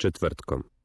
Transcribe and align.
Četvrtkom.– 0.00 0.64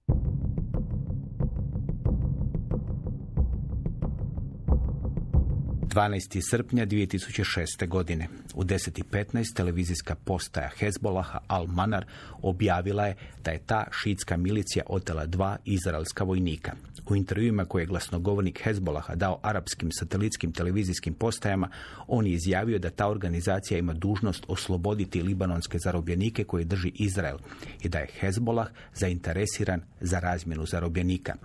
12. 5.95 6.41
srpnja 6.49 6.85
2006. 6.85 7.88
godine. 7.88 8.27
U 8.54 8.63
10.15 8.63 9.55
televizijska 9.55 10.15
postaja 10.15 10.70
Hezbolaha 10.77 11.40
Al-Manar 11.48 12.04
objavila 12.41 13.05
je 13.05 13.15
da 13.43 13.52
je 13.52 13.60
ta 13.65 13.87
šitska 13.91 14.37
milicija 14.37 14.84
otela 14.87 15.26
dva 15.26 15.57
izraelska 15.65 16.24
vojnika. 16.24 16.71
U 17.10 17.15
intervjuima 17.15 17.65
koje 17.65 17.82
je 17.82 17.85
glasnogovornik 17.85 18.62
Hezbolaha 18.63 19.15
dao 19.15 19.40
arapskim 19.43 19.91
satelitskim 19.91 20.52
televizijskim 20.52 21.13
postajama, 21.13 21.70
on 22.07 22.27
je 22.27 22.34
izjavio 22.34 22.80
da 22.80 22.90
ta 22.90 23.07
organizacija 23.07 23.77
ima 23.77 23.93
dužnost 23.93 24.43
osloboditi 24.48 25.21
libanonske 25.21 25.80
zarobljenike 25.80 26.43
koje 26.43 26.65
drži 26.65 26.91
Izrael 26.96 27.37
i 27.82 27.90
da 27.90 27.99
je 27.99 28.12
Hezbolah 28.20 28.68
zainteresiran 28.93 29.82
za 30.02 30.20
razmjenu 30.20 30.65
zarobljenika. 30.65 31.35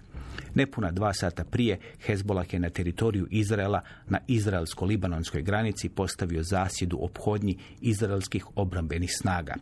Nepuna 0.55 0.91
dva 0.91 1.13
sata 1.13 1.45
prije, 1.45 1.79
Hezbolah 2.07 2.55
je 2.55 2.61
na 2.61 2.71
teritoriju 2.71 3.27
Izraela 3.31 3.81
na 4.09 4.19
izraelsko-libanonskoj 4.29 5.43
granici 5.43 5.89
postavio 5.89 6.43
zasjedu 6.43 6.99
ophodnji 7.01 7.59
izraelskih 7.81 8.47
obrambenih 8.55 9.11
snaga. 9.21 9.55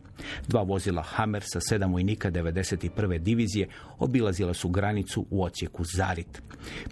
Dva 0.48 0.62
vozila 0.62 1.02
Hammer 1.02 1.42
sa 1.46 1.60
sedam 1.60 1.92
vojnika 1.92 2.30
91. 2.30 3.18
divizije 3.18 3.68
obilazila 3.98 4.54
su 4.54 4.68
granicu 4.68 5.26
u 5.30 5.42
ocijeku 5.42 5.84
Zarit. 5.96 6.42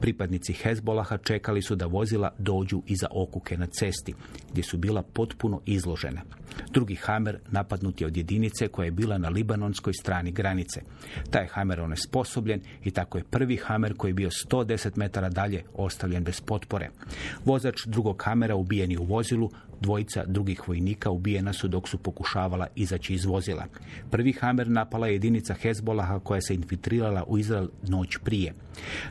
Pripadnici 0.01 0.53
Hezbolaha 0.53 1.19
čekali 1.19 1.63
su 1.63 1.75
da 1.75 1.87
vozila 1.87 2.35
dođu 2.39 2.83
iza 2.87 3.07
okuke 3.11 3.57
na 3.57 3.67
cesti, 3.67 4.15
gdje 4.53 4.63
su 4.63 4.79
bila 4.79 5.03
potpuno 5.03 5.61
izložena. 5.67 6.23
Drugi 6.71 6.95
Hammer 6.95 7.39
napadnut 7.51 8.01
je 8.01 8.07
od 8.07 8.17
jedinice 8.17 8.69
koja 8.69 8.85
je 8.85 8.91
bila 8.91 9.19
na 9.19 9.29
libanonskoj 9.29 9.93
strani 9.95 10.33
granice. 10.33 10.81
Taj 11.31 11.47
Hammer 11.47 11.81
onesposobljen 11.81 12.61
i 12.85 12.91
tako 12.91 13.19
je 13.19 13.25
prvi 13.25 13.57
Hammer 13.57 13.95
koji 13.97 14.11
je 14.11 14.15
bio 14.15 14.31
110 14.31 14.91
metara 14.97 15.29
dalje 15.29 15.63
ostavljen 15.75 16.25
bez 16.25 16.41
potpore. 16.41 16.91
Vozač 17.45 17.87
drugog 17.87 18.23
Hamera 18.25 18.55
ubijen 18.55 18.91
je 18.91 18.99
u 18.99 19.05
vozilu, 19.05 19.51
dvojica 19.81 20.25
drugih 20.27 20.69
vojnika 20.69 21.11
ubijena 21.11 21.53
su 21.53 21.69
dok 21.69 21.89
su 21.89 21.99
pokušavala 21.99 22.67
izaći 22.75 23.15
iz 23.15 23.25
vozila. 23.25 23.67
Prvi 24.11 24.33
Hamer 24.33 24.69
napala 24.69 25.07
je 25.07 25.13
jedinica 25.13 25.55
Hezbolaha 25.55 26.19
koja 26.19 26.41
se 26.41 26.55
infiltrirala 26.55 27.25
u 27.27 27.39
Izrael 27.39 27.69
noć 27.89 28.19
prije. 28.25 28.55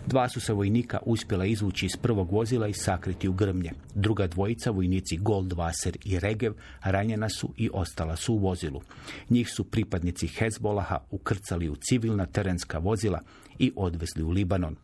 Dva 0.07 0.29
su 0.29 0.39
se 0.39 0.53
vojnika 0.53 0.99
uspjela 1.05 1.45
izvući 1.45 1.85
iz 1.85 1.97
prvog 1.97 2.31
vozila 2.31 2.67
i 2.67 2.73
sakriti 2.73 3.27
u 3.27 3.33
grmlje. 3.33 3.71
Druga 3.95 4.27
dvojica, 4.27 4.71
vojnici 4.71 5.17
Goldwasser 5.17 5.95
i 6.05 6.19
Regev, 6.19 6.53
ranjena 6.83 7.29
su 7.29 7.53
i 7.57 7.69
ostala 7.73 8.15
su 8.15 8.33
u 8.33 8.37
vozilu. 8.37 8.81
Njih 9.29 9.49
su 9.49 9.63
pripadnici 9.63 10.27
Hezbolaha 10.27 10.97
ukrcali 11.11 11.69
u 11.69 11.75
civilna 11.75 12.25
terenska 12.25 12.77
vozila 12.77 13.19
i 13.59 13.71
odvezli 13.75 14.23
u 14.23 14.29
Libanon. 14.29 14.75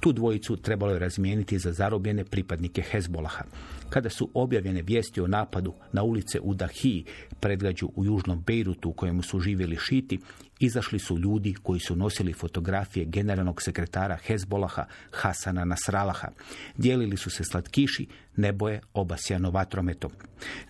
Tu 0.00 0.12
dvojicu 0.12 0.56
trebalo 0.56 0.92
je 0.92 0.98
razmijeniti 0.98 1.58
za 1.58 1.72
zarobljene 1.72 2.24
pripadnike 2.24 2.82
Hezbolaha. 2.82 3.44
Kada 3.90 4.10
su 4.10 4.30
objavljene 4.34 4.82
vijesti 4.82 5.20
o 5.20 5.26
napadu 5.26 5.74
na 5.92 6.02
ulice 6.02 6.40
u 6.40 6.54
Dahiji, 6.54 7.04
predgrađu 7.40 7.88
u 7.96 8.04
južnom 8.04 8.42
Beirutu 8.46 8.88
u 8.88 8.92
kojemu 8.92 9.22
su 9.22 9.40
živjeli 9.40 9.76
šiti, 9.76 10.18
izašli 10.58 10.98
su 10.98 11.18
ljudi 11.18 11.54
koji 11.62 11.80
su 11.80 11.96
nosili 11.96 12.32
fotografije 12.32 13.04
generalnog 13.04 13.62
sekretara 13.62 14.16
Hezbolaha 14.16 14.84
Hasana 15.10 15.64
Nasralaha. 15.64 16.28
Dijelili 16.76 17.16
su 17.16 17.30
se 17.30 17.44
slatkiši, 17.44 18.06
nebo 18.36 18.68
je 18.68 18.80
obasjano 18.94 19.50
vatrometom. 19.50 20.12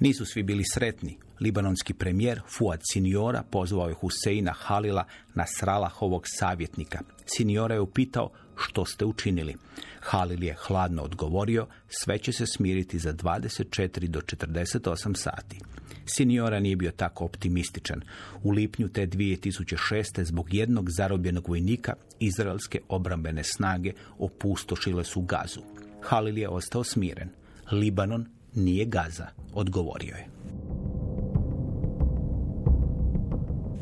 Nisu 0.01 0.25
svi 0.25 0.43
bili 0.43 0.65
sretni. 0.75 1.19
Libanonski 1.41 1.95
premijer 1.95 2.41
Fuad 2.59 2.81
Siniora 2.93 3.43
pozvao 3.51 3.89
je 3.89 3.95
Huseina 3.95 4.53
Halila 4.53 5.05
Nasralahovog 5.35 6.23
savjetnika. 6.27 7.01
Siniora 7.27 7.75
je 7.75 7.81
upitao 7.81 8.31
što 8.59 8.85
ste 8.85 9.05
učinili. 9.05 9.55
Halil 10.01 10.45
je 10.45 10.57
hladno 10.67 11.03
odgovorio, 11.03 11.67
sve 11.89 12.19
će 12.19 12.33
se 12.33 12.47
smiriti 12.47 12.99
za 12.99 13.13
24 13.13 14.07
do 14.07 14.21
48 14.21 15.17
sati. 15.17 15.59
Siniora 16.07 16.61
nije 16.61 16.77
bio 16.77 16.91
tako 16.91 17.25
optimističan. 17.25 18.03
U 18.43 18.51
lipnju 18.51 18.89
te 18.89 19.07
2006. 19.07 20.23
zbog 20.25 20.55
jednog 20.55 20.91
zarobljenog 20.91 21.49
vojnika 21.49 21.95
izraelske 22.21 22.81
obrambene 22.89 23.45
snage 23.45 23.93
opustošile 24.19 25.05
su 25.05 25.21
gazu. 25.21 25.61
Halil 26.03 26.39
je 26.39 26.49
ostao 26.49 26.85
smiren. 26.85 27.29
Libanon 27.73 28.27
nije 28.55 28.85
gaza, 28.85 29.27
odgovorio 29.53 30.15
je. 30.17 30.29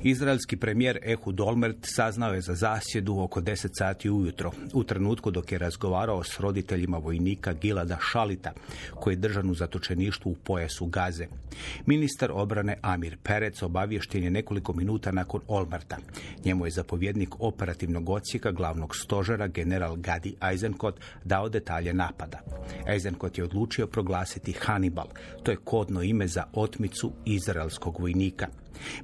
Izraelski 0.02 0.56
premijer 0.56 0.98
Ehud 1.02 1.40
Olmert 1.40 1.76
saznao 1.82 2.34
je 2.34 2.40
za 2.40 2.54
zasjedu 2.54 3.18
oko 3.18 3.40
10 3.40 3.68
sati 3.78 4.10
ujutro, 4.10 4.52
u 4.74 4.84
trenutku 4.84 5.30
dok 5.30 5.52
je 5.52 5.58
razgovarao 5.58 6.24
s 6.24 6.40
roditeljima 6.40 6.98
vojnika 6.98 7.52
Gilada 7.52 7.98
Šalita, 8.12 8.52
koji 8.94 9.14
je 9.14 9.18
držan 9.18 9.50
u 9.50 9.54
zatočeništvu 9.54 10.30
u 10.30 10.34
pojasu 10.34 10.86
Gaze. 10.86 11.26
Ministar 11.86 12.30
obrane 12.34 12.78
Amir 12.82 13.16
Perec 13.22 13.62
obavješten 13.62 14.24
je 14.24 14.30
nekoliko 14.30 14.72
minuta 14.72 15.12
nakon 15.12 15.40
Olmerta. 15.48 15.96
Njemu 16.44 16.66
je 16.66 16.70
zapovjednik 16.70 17.40
operativnog 17.40 18.08
odsjeka 18.08 18.52
glavnog 18.52 18.96
stožera 18.96 19.46
general 19.46 19.96
Gadi 19.96 20.34
Eisenkot 20.50 21.00
dao 21.24 21.48
detalje 21.48 21.94
napada. 21.94 22.40
Eisenkot 22.86 23.38
je 23.38 23.44
odlučio 23.44 23.86
proglasiti 23.86 24.52
Hannibal, 24.52 25.06
to 25.42 25.50
je 25.50 25.56
kodno 25.64 26.02
ime 26.02 26.28
za 26.28 26.44
otmicu 26.52 27.12
izraelskog 27.24 28.00
vojnika. 28.00 28.46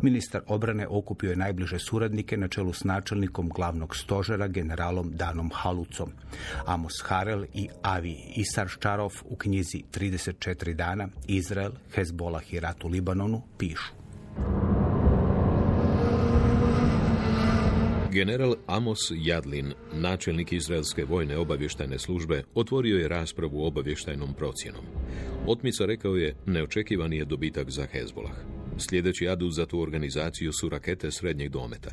Ministar 0.01 0.43
obrane 0.47 0.87
okupio 0.89 1.31
je 1.31 1.37
najbliže 1.37 1.79
suradnike 1.79 2.37
na 2.37 2.49
čelu 2.49 2.73
s 2.73 2.85
načelnikom 2.85 3.49
glavnog 3.49 3.97
stožera 3.97 4.49
generalom 4.49 5.11
Danom 5.17 5.51
Halucom. 5.55 6.13
Amos 6.67 7.03
Harel 7.05 7.45
i 7.55 7.69
Avi 7.83 8.17
Isarščarov 8.37 9.13
u 9.25 9.37
knjizi 9.37 9.83
34 9.93 10.75
dana 10.75 11.09
Izrael, 11.27 11.73
Hezbolah 11.95 12.53
i 12.55 12.61
rat 12.61 12.85
u 12.85 12.89
Libanonu 12.89 13.43
pišu. 13.59 13.93
General 18.13 18.55
Amos 18.67 18.99
Jadlin, 19.11 19.73
načelnik 19.93 20.53
Izraelske 20.53 21.05
vojne 21.05 21.39
obavještajne 21.39 21.99
službe, 21.99 22.43
otvorio 22.55 22.99
je 22.99 23.09
raspravu 23.09 23.67
obavještajnom 23.67 24.35
procjenom. 24.35 24.85
Otmica 25.47 25.87
rekao 25.87 26.17
je, 26.17 26.35
neočekivani 26.47 27.17
je 27.17 27.25
dobitak 27.25 27.71
za 27.71 27.87
Hezbolah. 27.93 28.62
Sljedeći 28.79 29.29
adut 29.29 29.55
za 29.55 29.67
tu 29.67 29.81
organizaciju 29.81 30.53
su 30.53 30.69
rakete 30.69 31.11
srednjeg 31.11 31.51
dometa. 31.51 31.91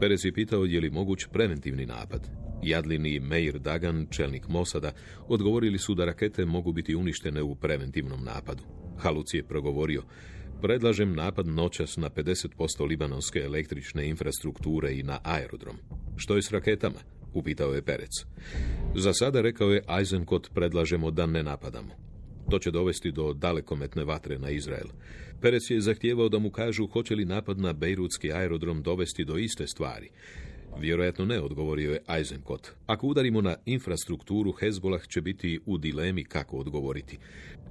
Perez 0.00 0.24
je 0.24 0.32
pitao 0.32 0.64
je 0.64 0.80
li 0.80 0.90
moguć 0.90 1.26
preventivni 1.32 1.86
napad. 1.86 2.28
Jadlin 2.62 3.06
i 3.06 3.20
Meir 3.20 3.58
Dagan, 3.58 4.06
čelnik 4.10 4.48
Mosada, 4.48 4.92
odgovorili 5.28 5.78
su 5.78 5.94
da 5.94 6.04
rakete 6.04 6.44
mogu 6.44 6.72
biti 6.72 6.94
uništene 6.94 7.42
u 7.42 7.54
preventivnom 7.54 8.24
napadu. 8.24 8.62
Haluc 8.98 9.34
je 9.34 9.42
progovorio, 9.42 10.02
predlažem 10.62 11.14
napad 11.14 11.46
noćas 11.46 11.96
na 11.96 12.10
50% 12.10 12.88
libanonske 12.88 13.38
električne 13.38 14.08
infrastrukture 14.08 14.94
i 14.94 15.02
na 15.02 15.18
aerodrom. 15.22 15.76
Što 16.16 16.36
je 16.36 16.42
s 16.42 16.50
raketama? 16.50 16.98
upitao 17.36 17.74
je 17.74 17.82
Perec. 17.82 18.10
Za 18.94 19.12
sada, 19.12 19.40
rekao 19.40 19.70
je 19.70 19.82
Eisenkot, 19.98 20.50
predlažemo 20.54 21.10
da 21.10 21.26
ne 21.26 21.42
napadamo. 21.42 22.05
To 22.50 22.58
će 22.58 22.70
dovesti 22.70 23.12
do 23.12 23.32
dalekometne 23.32 24.04
vatre 24.04 24.38
na 24.38 24.50
Izrael. 24.50 24.88
Perec 25.40 25.70
je 25.70 25.80
zahtijevao 25.80 26.28
da 26.28 26.38
mu 26.38 26.50
kažu 26.50 26.86
hoće 26.86 27.14
li 27.14 27.24
napad 27.24 27.58
na 27.58 27.72
Bejrutski 27.72 28.32
aerodrom 28.32 28.82
dovesti 28.82 29.24
do 29.24 29.38
iste 29.38 29.66
stvari. 29.66 30.10
Vjerojatno 30.80 31.24
ne, 31.24 31.40
odgovorio 31.40 31.92
je 31.92 32.02
Eisenkot. 32.08 32.68
Ako 32.86 33.06
udarimo 33.06 33.40
na 33.40 33.56
infrastrukturu, 33.66 34.52
Hezbolah 34.52 35.06
će 35.06 35.20
biti 35.20 35.60
u 35.66 35.78
dilemi 35.78 36.24
kako 36.24 36.56
odgovoriti. 36.56 37.18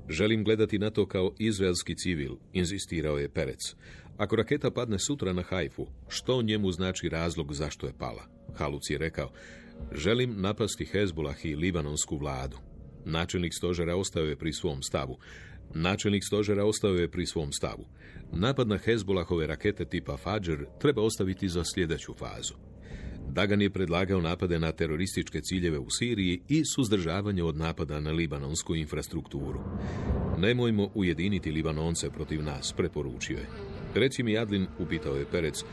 Želim 0.10 0.44
gledati 0.44 0.80
na 0.80 0.90
to 0.90 1.06
kao 1.06 1.32
izraelski 1.40 1.96
civil, 1.96 2.36
inzistirao 2.54 3.18
je 3.18 3.30
Perec. 3.30 3.76
Ako 4.18 4.36
raketa 4.36 4.72
padne 4.72 5.00
sutra 5.00 5.34
na 5.34 5.42
Hajfu, 5.42 5.88
što 6.08 6.42
njemu 6.42 6.72
znači 6.72 7.10
razlog 7.10 7.54
zašto 7.54 7.88
je 7.88 7.94
pala? 8.00 8.24
Haluc 8.56 8.90
je 8.90 8.98
rekao, 8.98 9.32
želim 9.92 10.42
napasti 10.42 10.86
Hezbolah 10.86 11.46
i 11.46 11.56
libanonsku 11.56 12.18
vladu. 12.18 12.58
Načelnik 13.06 13.54
stožera 13.54 13.96
ostao 13.96 14.24
je 14.24 14.36
pri 14.36 14.54
svom 14.54 14.84
stavu. 14.84 15.18
Načelnik 15.74 16.24
stožera 16.24 16.66
ostao 16.66 16.94
je 16.94 17.12
pri 17.12 17.26
svom 17.26 17.52
stavu. 17.52 17.86
Napad 18.32 18.68
na 18.68 18.78
Hezbolahove 18.78 19.48
rakete 19.48 19.86
tipa 19.86 20.18
Fajr 20.18 20.66
treba 20.80 21.02
ostaviti 21.02 21.50
za 21.50 21.64
sljedeću 21.64 22.14
fazu. 22.14 22.54
Dagan 23.30 23.62
je 23.62 23.70
predlagao 23.70 24.22
napade 24.22 24.60
na 24.60 24.72
terorističke 24.72 25.42
ciljeve 25.42 25.80
u 25.80 25.90
Siriji 25.90 26.42
i 26.50 26.62
suzdržavanje 26.76 27.44
od 27.44 27.58
napada 27.58 28.00
na 28.00 28.12
libanonsku 28.12 28.76
infrastrukturu. 28.76 29.60
Nemojmo 30.38 30.92
ujediniti 30.96 31.52
Libanonce 31.52 32.10
protiv 32.10 32.44
nas, 32.44 32.74
preporučio 32.78 33.38
je. 33.38 33.48
Reci 33.96 34.24
mi, 34.24 34.38
Adlin, 34.38 34.68
upitao 34.80 35.16
je 35.16 35.26
Perec, 35.32 35.64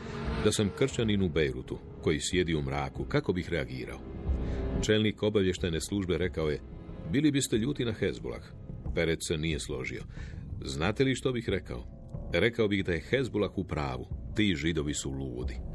da 0.43 0.51
sam 0.51 0.69
kršćanin 0.77 1.21
u 1.21 1.29
Bejrutu, 1.29 1.77
koji 2.01 2.19
sjedi 2.21 2.55
u 2.55 2.61
mraku, 2.61 3.05
kako 3.05 3.33
bih 3.33 3.49
reagirao? 3.49 3.99
Čelnik 4.81 5.23
obavještajne 5.23 5.81
službe 5.81 6.17
rekao 6.17 6.49
je, 6.49 6.59
bili 7.11 7.31
biste 7.31 7.57
ljuti 7.57 7.85
na 7.85 7.91
Hezbolah. 7.91 8.43
Perec 8.95 9.19
se 9.27 9.37
nije 9.37 9.59
složio. 9.59 10.03
Znate 10.65 11.03
li 11.03 11.15
što 11.15 11.31
bih 11.31 11.49
rekao? 11.49 11.85
Rekao 12.33 12.67
bih 12.67 12.85
da 12.85 12.91
je 12.91 13.03
Hezbolah 13.09 13.57
u 13.57 13.63
pravu. 13.63 14.07
Ti 14.35 14.55
židovi 14.55 14.93
su 14.93 15.11
ludi. 15.11 15.72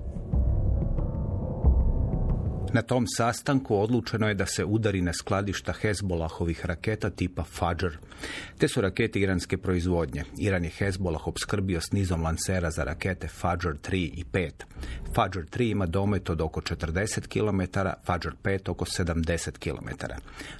Na 2.72 2.82
tom 2.82 3.06
sastanku 3.06 3.76
odlučeno 3.76 4.28
je 4.28 4.34
da 4.34 4.46
se 4.46 4.64
udari 4.64 5.02
na 5.02 5.12
skladišta 5.12 5.72
Hezbolahovih 5.72 6.66
raketa 6.66 7.10
tipa 7.10 7.44
Fajr. 7.44 7.98
Te 8.58 8.68
su 8.68 8.80
rakete 8.80 9.20
iranske 9.20 9.58
proizvodnje. 9.58 10.24
Iran 10.40 10.64
je 10.64 10.70
Hezbolah 10.70 11.26
obskrbio 11.26 11.80
s 11.80 11.92
nizom 11.92 12.22
lansera 12.22 12.70
za 12.70 12.84
rakete 12.84 13.28
Fajr 13.28 13.58
3 13.58 13.94
i 13.94 14.24
5. 14.32 14.50
Fajr 15.14 15.30
3 15.30 15.70
ima 15.70 15.86
domet 15.86 16.30
od 16.30 16.40
oko 16.40 16.60
40 16.60 17.26
km, 17.28 17.78
Fajr 18.04 18.34
5 18.42 18.70
oko 18.70 18.84
70 18.84 19.50
km. 19.58 19.88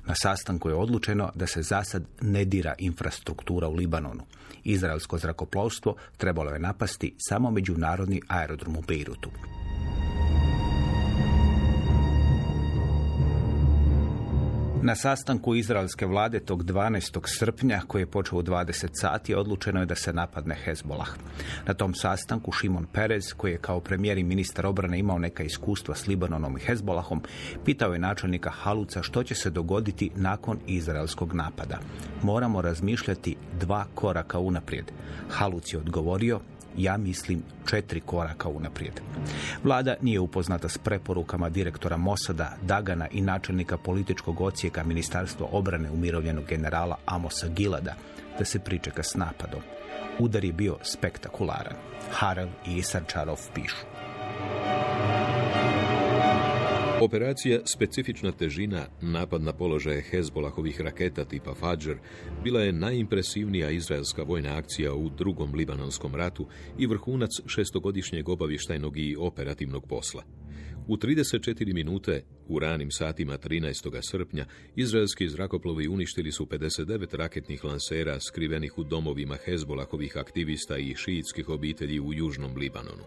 Na 0.07 0.15
sastanku 0.15 0.69
je 0.69 0.75
odlučeno 0.75 1.33
da 1.35 1.47
se 1.47 1.63
zasad 1.63 2.05
ne 2.21 2.45
dira 2.45 2.75
infrastruktura 2.79 3.69
u 3.69 3.75
Libanonu. 3.75 4.23
Izraelsko 4.65 5.19
zrakoplovstvo 5.19 5.97
trebalo 6.17 6.51
je 6.51 6.59
napasti 6.59 7.15
samo 7.19 7.51
međunarodni 7.51 8.21
aerodrom 8.29 8.77
u 8.77 8.83
Beirutu. 8.83 9.31
Na 14.83 14.95
sastanku 14.95 15.55
izraelske 15.55 16.07
vlade 16.07 16.41
tog 16.41 16.65
12. 16.65 17.21
srpnja, 17.25 17.81
koji 17.87 18.03
je 18.03 18.07
počeo 18.07 18.39
u 18.39 18.43
20 18.43 18.89
sati, 18.93 19.35
odlučeno 19.35 19.81
je 19.81 19.87
da 19.87 19.95
se 19.95 20.13
napadne 20.13 20.55
Hezbolah. 20.65 21.09
Na 21.67 21.75
tom 21.75 21.95
sastanku 21.95 22.53
Šimon 22.53 22.87
Perez, 22.93 23.33
koji 23.37 23.53
je 23.53 23.59
kao 23.59 23.81
premijer 23.81 24.19
i 24.19 24.23
ministar 24.23 24.67
obrane 24.67 24.99
imao 24.99 25.19
neka 25.19 25.43
iskustva 25.43 25.95
s 25.95 26.07
Libanonom 26.07 26.57
i 26.57 26.61
Hezbolahom, 26.61 27.23
pitao 27.65 27.93
je 27.93 27.99
načelnika 27.99 28.51
Haluca 28.51 29.03
što 29.03 29.23
će 29.23 29.35
se 29.35 29.51
dogoditi 29.51 30.11
nakon 30.17 30.59
izraelskog 30.67 31.35
napada. 31.35 31.79
Moramo 32.23 32.63
razmišljati 32.63 33.37
dva 33.61 33.85
koraka 33.95 34.39
unaprijed. 34.39 34.93
Haluc 35.29 35.73
je 35.73 35.79
odgovorio, 35.79 36.41
ja 36.79 36.97
mislim 36.97 37.43
četiri 37.71 38.01
koraka 38.01 38.49
unaprijed. 38.49 39.01
Vlada 39.65 39.95
nije 40.01 40.21
upoznata 40.21 40.69
s 40.69 40.79
preporukama 40.79 41.49
direktora 41.49 41.97
Mosada, 41.97 42.57
Dagana 42.63 43.09
i 43.11 43.21
načelnika 43.21 43.77
političkog 43.77 44.41
ocijeka 44.41 44.85
Ministarstva 44.85 45.47
obrane 45.53 45.91
umirovljenog 45.91 46.45
generala 46.45 46.97
Amosa 47.07 47.49
Gilada 47.49 47.95
da 48.39 48.45
se 48.45 48.59
pričeka 48.59 49.03
s 49.03 49.15
napadom. 49.15 49.61
Udar 50.19 50.45
je 50.45 50.53
bio 50.53 50.77
spektakularan. 50.83 51.77
Harel 52.11 52.49
i 52.67 52.77
Isarčarov 52.77 53.39
pišu. 53.55 53.87
Operacija 57.01 57.61
Specifična 57.65 58.33
težina, 58.33 58.87
napad 59.01 59.43
na 59.43 59.53
položaje 59.53 60.03
Hezbolahovih 60.11 60.81
raketa 60.81 61.25
tipa 61.25 61.55
Fajr, 61.55 61.97
bila 62.45 62.61
je 62.61 62.73
najimpresivnija 62.73 63.71
izraelska 63.71 64.23
vojna 64.23 64.57
akcija 64.57 64.95
u 64.95 65.09
drugom 65.09 65.55
libanonskom 65.55 66.15
ratu 66.15 66.47
i 66.79 66.87
vrhunac 66.87 67.31
šestogodišnjeg 67.47 68.29
obavještajnog 68.29 68.99
i 68.99 69.17
operativnog 69.19 69.87
posla. 69.87 70.23
U 70.87 70.97
34 70.97 71.75
minute, 71.75 72.23
u 72.49 72.59
ranim 72.59 72.91
satima 72.91 73.39
13. 73.39 74.11
srpnja, 74.11 74.47
izraelski 74.77 75.29
zrakoplovi 75.29 75.89
uništili 75.89 76.33
su 76.33 76.47
59 76.47 77.17
raketnih 77.17 77.65
lansera 77.65 78.21
skrivenih 78.21 78.79
u 78.79 78.85
domovima 78.85 79.37
Hezbolahovih 79.45 80.17
aktivista 80.17 80.79
i 80.79 80.95
šiitskih 80.95 81.49
obitelji 81.49 82.01
u 82.01 82.15
južnom 82.15 82.57
Libanonu. 82.57 83.05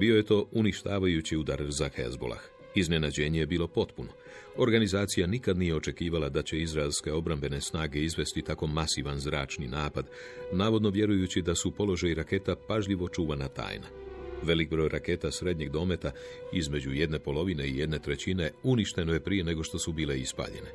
Bio 0.00 0.16
je 0.16 0.22
to 0.22 0.48
uništavajući 0.52 1.36
udar 1.36 1.64
za 1.68 1.88
Hezbolah. 1.96 2.57
Iznenađenje 2.78 3.40
je 3.40 3.46
bilo 3.46 3.66
potpuno. 3.68 4.08
Organizacija 4.56 5.26
nikad 5.26 5.58
nije 5.58 5.74
očekivala 5.74 6.28
da 6.28 6.42
će 6.42 6.60
izraelske 6.60 7.12
obrambene 7.12 7.60
snage 7.60 8.00
izvesti 8.00 8.42
tako 8.42 8.66
masivan 8.66 9.18
zračni 9.18 9.68
napad, 9.68 10.06
navodno 10.52 10.90
vjerujući 10.90 11.42
da 11.42 11.54
su 11.54 11.70
položaj 11.70 12.14
raketa 12.14 12.56
pažljivo 12.68 13.08
čuvana 13.08 13.48
tajna. 13.48 13.86
Velik 14.42 14.70
broj 14.70 14.88
raketa 14.88 15.30
srednjeg 15.30 15.70
dometa 15.70 16.10
između 16.52 16.92
jedne 16.92 17.18
polovine 17.18 17.68
i 17.68 17.78
jedne 17.78 17.98
trećine 17.98 18.50
uništeno 18.62 19.12
je 19.12 19.20
prije 19.20 19.44
nego 19.44 19.62
što 19.62 19.78
su 19.78 19.92
bile 19.92 20.20
ispaljene. 20.20 20.70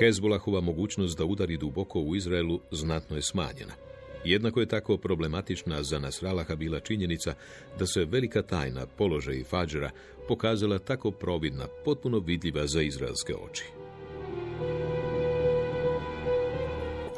Hezbolahova 0.00 0.60
mogućnost 0.60 1.18
da 1.18 1.24
udari 1.24 1.56
duboko 1.56 2.00
u 2.00 2.16
Izraelu 2.16 2.60
znatno 2.70 3.16
je 3.16 3.22
smanjena. 3.22 3.85
Jednako 4.26 4.60
je 4.60 4.66
tako 4.66 4.96
problematična 4.96 5.82
za 5.82 5.98
Nasralaha 5.98 6.54
bila 6.56 6.80
činjenica 6.80 7.34
da 7.78 7.86
se 7.86 8.04
velika 8.04 8.42
tajna 8.42 8.86
položaj 8.86 9.44
Fadžera 9.44 9.90
pokazala 10.28 10.78
tako 10.78 11.10
providna, 11.10 11.66
potpuno 11.84 12.18
vidljiva 12.18 12.66
za 12.66 12.82
izraelske 12.82 13.34
oči. 13.34 13.64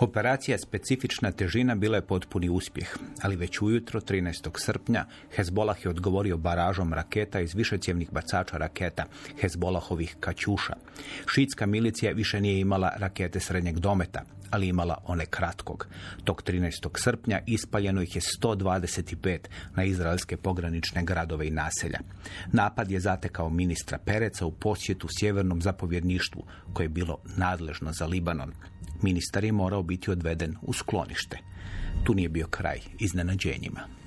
Operacija 0.00 0.58
specifična 0.58 1.32
težina 1.32 1.74
bila 1.74 1.96
je 1.96 2.06
potpuni 2.06 2.48
uspjeh, 2.48 2.96
ali 3.22 3.36
već 3.36 3.60
ujutro 3.60 4.00
13. 4.00 4.50
srpnja 4.54 5.04
Hezbolah 5.36 5.84
je 5.84 5.90
odgovorio 5.90 6.36
baražom 6.36 6.92
raketa 6.92 7.40
iz 7.40 7.54
višecjevnih 7.54 8.12
bacača 8.12 8.56
raketa 8.56 9.04
Hezbolahovih 9.40 10.16
kaćuša. 10.20 10.74
Šitska 11.34 11.66
milicija 11.66 12.12
više 12.12 12.40
nije 12.40 12.60
imala 12.60 12.92
rakete 12.96 13.40
srednjeg 13.40 13.78
dometa, 13.78 14.22
ali 14.50 14.68
imala 14.68 14.98
one 15.04 15.26
kratkog. 15.26 15.86
Tog 16.24 16.42
13. 16.42 16.88
srpnja 16.94 17.40
ispaljeno 17.46 18.02
ih 18.02 18.16
je 18.16 18.22
125 18.42 19.38
na 19.76 19.84
izraelske 19.84 20.36
pogranične 20.36 21.04
gradove 21.04 21.46
i 21.46 21.50
naselja. 21.50 21.98
Napad 22.52 22.90
je 22.90 23.00
zatekao 23.00 23.50
ministra 23.50 23.98
Pereca 23.98 24.46
u 24.46 24.52
posjetu 24.52 25.08
sjevernom 25.18 25.62
zapovjedništvu 25.62 26.44
koje 26.72 26.84
je 26.84 26.88
bilo 26.88 27.18
nadležno 27.36 27.92
za 27.92 28.06
Libanon. 28.06 28.52
Ministar 29.02 29.44
je 29.44 29.52
morao 29.52 29.82
biti 29.82 30.10
odveden 30.10 30.56
u 30.62 30.72
sklonište. 30.72 31.38
Tu 32.04 32.14
nije 32.14 32.28
bio 32.28 32.46
kraj 32.46 32.80
iznenađenjima. 32.98 33.97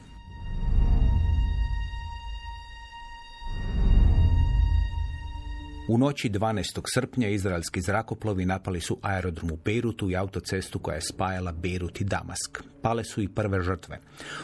U 5.92 5.98
noći 5.98 6.30
12. 6.30 6.82
srpnja 6.94 7.30
izraelski 7.30 7.82
zrakoplovi 7.82 8.46
napali 8.46 8.82
su 8.82 8.98
aerodrom 9.02 9.52
u 9.52 9.58
Beirutu 9.66 10.10
i 10.10 10.16
autocestu 10.16 10.80
koja 10.80 10.96
je 10.96 11.02
spajala 11.02 11.52
Beirut 11.52 12.02
i 12.02 12.04
Damask. 12.04 12.64
Pale 12.82 13.04
su 13.04 13.22
i 13.22 13.28
prve 13.28 13.62
žrtve. 13.62 14.00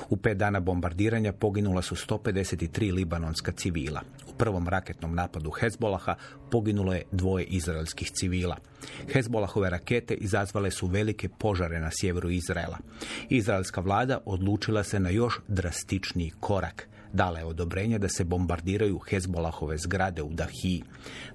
U 0.10 0.18
pet 0.18 0.38
dana 0.38 0.60
bombardiranja 0.60 1.34
poginula 1.34 1.82
su 1.82 1.96
153 1.96 2.94
libanonska 2.94 3.52
civila. 3.52 4.02
U 4.30 4.38
prvom 4.38 4.68
raketnom 4.68 5.16
napadu 5.16 5.52
Hezbolaha 5.52 6.16
poginulo 6.52 6.94
je 6.94 7.04
dvoje 7.12 7.46
izraelskih 7.46 8.12
civila. 8.12 8.58
Hezbolahove 9.14 9.70
rakete 9.70 10.14
izazvale 10.14 10.72
su 10.72 10.88
velike 10.88 11.30
požare 11.30 11.80
na 11.80 11.90
sjeveru 11.92 12.30
Izraela. 12.30 12.78
Izraelska 13.30 13.82
vlada 13.82 14.20
odlučila 14.26 14.84
se 14.84 15.00
na 15.00 15.10
još 15.10 15.40
drastičniji 15.48 16.32
korak– 16.40 16.88
dala 17.14 17.40
je 17.40 17.46
odobrenje 17.46 18.00
da 18.00 18.10
se 18.10 18.24
bombardiraju 18.24 19.00
Hezbolahove 19.00 19.78
zgrade 19.78 20.22
u 20.22 20.30
Dahiji. 20.34 20.84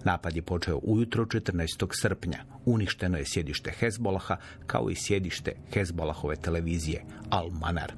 Napad 0.04 0.36
je 0.36 0.42
počeo 0.42 0.80
ujutro 0.82 1.24
14. 1.24 1.88
srpnja. 2.02 2.38
Uništeno 2.64 3.18
je 3.18 3.24
sjedište 3.26 3.72
Hezbolaha 3.78 4.36
kao 4.66 4.90
i 4.90 4.94
sjedište 4.94 5.52
Hezbolahove 5.74 6.36
televizije 6.36 7.04
Al-Manar. 7.30 7.92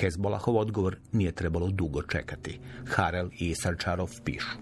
Hezbolahov 0.00 0.56
odgovor 0.56 0.96
nije 1.12 1.32
trebalo 1.32 1.70
dugo 1.70 2.02
čekati. 2.02 2.60
Harel 2.86 3.28
i 3.38 3.54
Sarčarov 3.54 4.10
pišu. 4.24 4.56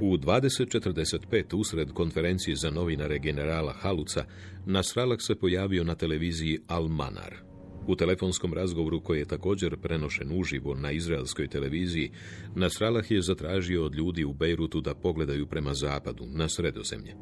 U 0.00 0.16
2045 0.16 1.56
usred 1.56 1.92
konferencije 1.92 2.56
za 2.56 2.70
novinare 2.70 3.18
generala 3.18 3.72
Haluca, 3.72 4.24
Nasralak 4.66 5.22
se 5.22 5.34
pojavio 5.34 5.84
na 5.84 5.94
televiziji 5.94 6.58
Al-Manar. 6.68 7.49
U 7.86 7.96
telefonskom 7.96 8.54
razgovoru 8.54 9.00
koji 9.00 9.18
je 9.18 9.24
također 9.24 9.76
prenošen 9.76 10.40
uživo 10.40 10.74
na 10.74 10.92
izraelskoj 10.92 11.48
televiziji, 11.48 12.10
Nasralah 12.54 13.10
je 13.10 13.22
zatražio 13.22 13.84
od 13.84 13.94
ljudi 13.94 14.24
u 14.24 14.32
Bejrutu 14.32 14.80
da 14.80 14.94
pogledaju 14.94 15.46
prema 15.46 15.74
zapadu, 15.74 16.24
na 16.26 16.48
sredozemlje. 16.48 17.14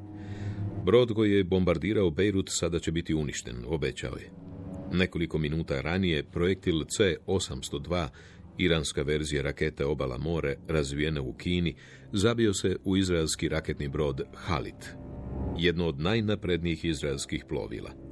Brod 0.84 1.12
koji 1.14 1.32
je 1.32 1.44
bombardirao 1.44 2.10
Bejrut 2.10 2.48
sada 2.50 2.78
će 2.78 2.92
biti 2.92 3.14
uništen, 3.14 3.56
obećao 3.66 4.16
je. 4.16 4.30
Nekoliko 4.92 5.38
minuta 5.38 5.80
ranije 5.80 6.22
projektil 6.22 6.84
C-802, 6.84 8.08
iranska 8.58 9.02
verzija 9.02 9.42
rakete 9.42 9.84
Obala 9.84 10.18
more, 10.18 10.56
razvijena 10.68 11.22
u 11.22 11.32
Kini, 11.32 11.74
zabio 12.12 12.54
se 12.54 12.76
u 12.84 12.96
izraelski 12.96 13.48
raketni 13.48 13.88
brod 13.88 14.22
Halit, 14.34 14.94
jedno 15.58 15.86
od 15.86 16.00
najnaprednijih 16.00 16.84
izraelskih 16.84 17.44
plovila. 17.48 18.07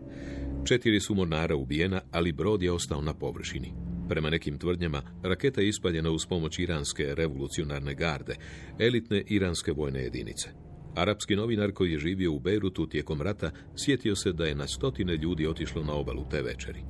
Četiri 0.69 1.01
su 1.01 1.15
mornara 1.15 1.57
ubijena, 1.57 2.01
ali 2.13 2.33
brod 2.33 2.63
je 2.63 2.73
ostao 2.73 3.01
na 3.01 3.15
površini. 3.15 3.73
Prema 4.09 4.31
nekim 4.31 4.59
tvrdnjama, 4.59 5.03
raketa 5.23 5.61
je 5.61 5.69
ispaljena 5.69 6.11
uz 6.11 6.27
pomoć 6.27 6.59
iranske 6.59 7.15
revolucionarne 7.15 7.95
garde, 7.95 8.35
elitne 8.79 9.23
iranske 9.27 9.73
vojne 9.73 10.03
jedinice. 10.03 10.49
Arapski 10.97 11.37
novinar 11.37 11.73
koji 11.73 11.93
je 11.93 11.99
živio 11.99 12.33
u 12.33 12.41
Beirutu 12.41 12.87
tijekom 12.87 13.23
rata 13.23 13.51
sjetio 13.77 14.17
se 14.17 14.33
da 14.33 14.47
je 14.47 14.55
na 14.55 14.67
stotine 14.67 15.17
ljudi 15.17 15.47
otišlo 15.47 15.85
na 15.85 15.93
obalu 15.93 16.27
te 16.31 16.43
večeri. 16.43 16.85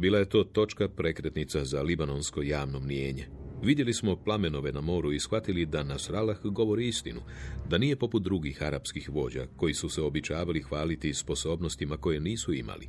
Bila 0.00 0.18
je 0.18 0.28
to 0.28 0.44
točka 0.44 0.88
prekretnica 0.88 1.64
za 1.64 1.82
libanonsko 1.82 2.42
javno 2.42 2.80
mnijenje. 2.80 3.28
Vidjeli 3.62 3.94
smo 3.94 4.16
plamenove 4.16 4.72
na 4.72 4.80
moru 4.80 5.12
i 5.12 5.20
shvatili 5.20 5.66
da 5.66 5.82
Nasralah 5.82 6.36
govori 6.44 6.88
istinu, 6.88 7.20
da 7.68 7.78
nije 7.78 7.96
poput 7.96 8.22
drugih 8.22 8.62
arapskih 8.62 9.10
vođa 9.10 9.46
koji 9.56 9.74
su 9.74 9.88
se 9.88 10.02
običavali 10.02 10.62
hvaliti 10.62 11.14
sposobnostima 11.14 11.96
koje 11.96 12.20
nisu 12.20 12.52
imali. 12.52 12.88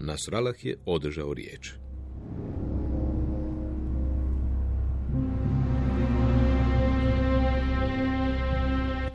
Nasralah 0.00 0.64
je 0.64 0.76
održao 0.86 1.34
riječ. 1.34 1.72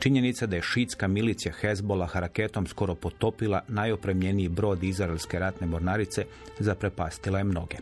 Činjenica 0.00 0.46
da 0.46 0.56
je 0.56 0.62
šitska 0.62 1.08
milicija 1.08 1.52
Hezbolah 1.60 2.16
raketom 2.16 2.66
skoro 2.66 2.94
potopila 2.94 3.60
najopremljeniji 3.68 4.48
brod 4.48 4.84
izraelske 4.84 5.38
ratne 5.38 5.66
mornarice 5.66 6.24
zaprepastila 6.58 7.38
je 7.38 7.44
mnoge. 7.44 7.76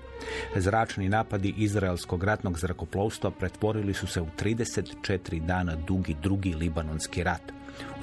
Zračni 0.57 1.09
napadi 1.09 1.55
izraelskog 1.57 2.25
ratnog 2.25 2.59
zrakoplovstva 2.59 3.31
pretvorili 3.31 3.95
su 3.95 4.07
se 4.07 4.21
u 4.21 4.27
34 4.41 5.47
dana 5.47 5.77
dugi 5.77 6.17
drugi 6.23 6.55
libanonski 6.55 7.23
rat. 7.23 7.53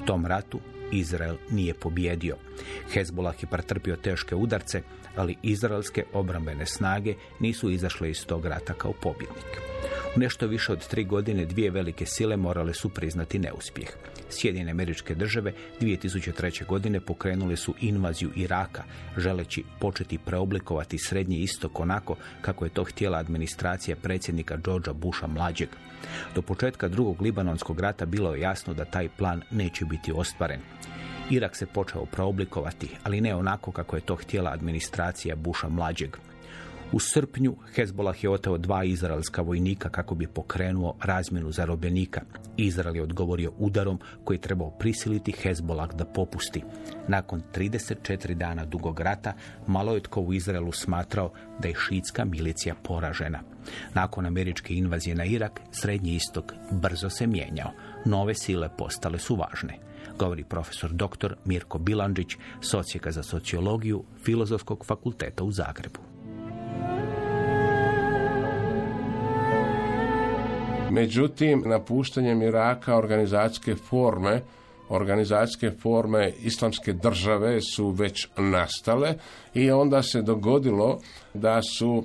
U 0.02 0.06
tom 0.06 0.26
ratu 0.26 0.60
Izrael 0.92 1.36
nije 1.50 1.74
pobjedio. 1.74 2.36
Hezbolah 2.92 3.42
je 3.42 3.48
pretrpio 3.50 3.96
teške 3.96 4.34
udarce, 4.34 4.82
ali 5.16 5.36
izraelske 5.42 6.04
obrambene 6.12 6.66
snage 6.66 7.14
nisu 7.40 7.70
izašle 7.70 8.10
iz 8.10 8.26
tog 8.26 8.46
rata 8.46 8.74
kao 8.74 8.92
pobjednik. 8.92 9.75
Nešto 10.16 10.46
više 10.46 10.72
od 10.72 10.86
tri 10.88 11.04
godine 11.04 11.44
dvije 11.44 11.70
velike 11.70 12.06
sile 12.06 12.36
morale 12.36 12.74
su 12.74 12.88
priznati 12.88 13.38
neuspjeh. 13.38 13.88
Sjedinjene 14.30 14.70
američke 14.70 15.14
države 15.14 15.52
2003. 15.80 16.66
godine 16.66 17.00
pokrenule 17.00 17.56
su 17.56 17.74
invaziju 17.80 18.30
Iraka, 18.36 18.82
želeći 19.16 19.64
početi 19.80 20.18
preoblikovati 20.18 20.98
Srednji 20.98 21.38
istok 21.38 21.80
onako 21.80 22.16
kako 22.40 22.64
je 22.64 22.70
to 22.70 22.84
htjela 22.84 23.18
administracija 23.18 23.96
predsjednika 23.96 24.56
Georgea 24.56 24.94
Busha 24.94 25.26
mlađeg. 25.26 25.68
Do 26.34 26.42
početka 26.42 26.88
drugog 26.88 27.22
libanonskog 27.22 27.80
rata 27.80 28.06
bilo 28.06 28.34
je 28.34 28.40
jasno 28.40 28.74
da 28.74 28.84
taj 28.84 29.08
plan 29.08 29.42
neće 29.50 29.84
biti 29.84 30.12
ostvaren. 30.12 30.60
Irak 31.30 31.56
se 31.56 31.66
počeo 31.66 32.04
preoblikovati, 32.04 32.88
ali 33.04 33.20
ne 33.20 33.34
onako 33.34 33.72
kako 33.72 33.96
je 33.96 34.02
to 34.02 34.14
htjela 34.16 34.50
administracija 34.50 35.36
Busha 35.36 35.68
mlađeg. 35.68 36.16
U 36.92 37.00
srpnju 37.00 37.56
Hezbolah 37.74 38.24
je 38.24 38.30
oteo 38.30 38.58
dva 38.58 38.84
izraelska 38.84 39.42
vojnika 39.42 39.88
kako 39.88 40.14
bi 40.14 40.26
pokrenuo 40.26 40.96
razmjenu 41.04 41.52
zarobljenika. 41.52 42.20
Izrael 42.56 42.96
je 42.96 43.02
odgovorio 43.02 43.52
udarom 43.58 44.00
koji 44.24 44.36
je 44.36 44.40
trebao 44.40 44.70
prisiliti 44.70 45.32
Hezbolah 45.32 45.94
da 45.94 46.04
popusti. 46.04 46.62
Nakon 47.08 47.42
34 47.54 48.34
dana 48.34 48.64
dugog 48.64 49.00
rata, 49.00 49.32
malo 49.66 49.94
je 49.94 50.02
tko 50.02 50.20
u 50.20 50.32
Izraelu 50.32 50.72
smatrao 50.72 51.32
da 51.58 51.68
je 51.68 51.74
šitska 51.88 52.24
milicija 52.24 52.74
poražena. 52.74 53.40
Nakon 53.94 54.26
američke 54.26 54.74
invazije 54.74 55.14
na 55.14 55.24
Irak, 55.24 55.60
Srednji 55.70 56.14
istok 56.14 56.52
brzo 56.70 57.10
se 57.10 57.26
mijenjao. 57.26 57.72
Nove 58.04 58.34
sile 58.34 58.68
postale 58.78 59.18
su 59.18 59.36
važne 59.36 59.78
govori 60.18 60.44
profesor 60.44 60.92
dr. 60.92 61.34
Mirko 61.44 61.78
Bilandžić, 61.78 62.36
socijeka 62.60 63.10
za 63.10 63.22
sociologiju 63.22 64.04
Filozofskog 64.24 64.86
fakulteta 64.86 65.44
u 65.44 65.52
Zagrebu. 65.52 66.15
Međutim, 70.90 71.62
napuštanjem 71.66 72.42
Iraka 72.42 72.96
organizacijske 72.96 73.74
forme 73.74 74.42
organizacijske 74.88 75.70
forme 75.70 76.32
islamske 76.42 76.92
države 76.92 77.60
su 77.60 77.90
već 77.90 78.28
nastale 78.36 79.14
i 79.54 79.70
onda 79.70 80.02
se 80.02 80.22
dogodilo 80.22 81.00
da 81.34 81.62
su 81.62 82.04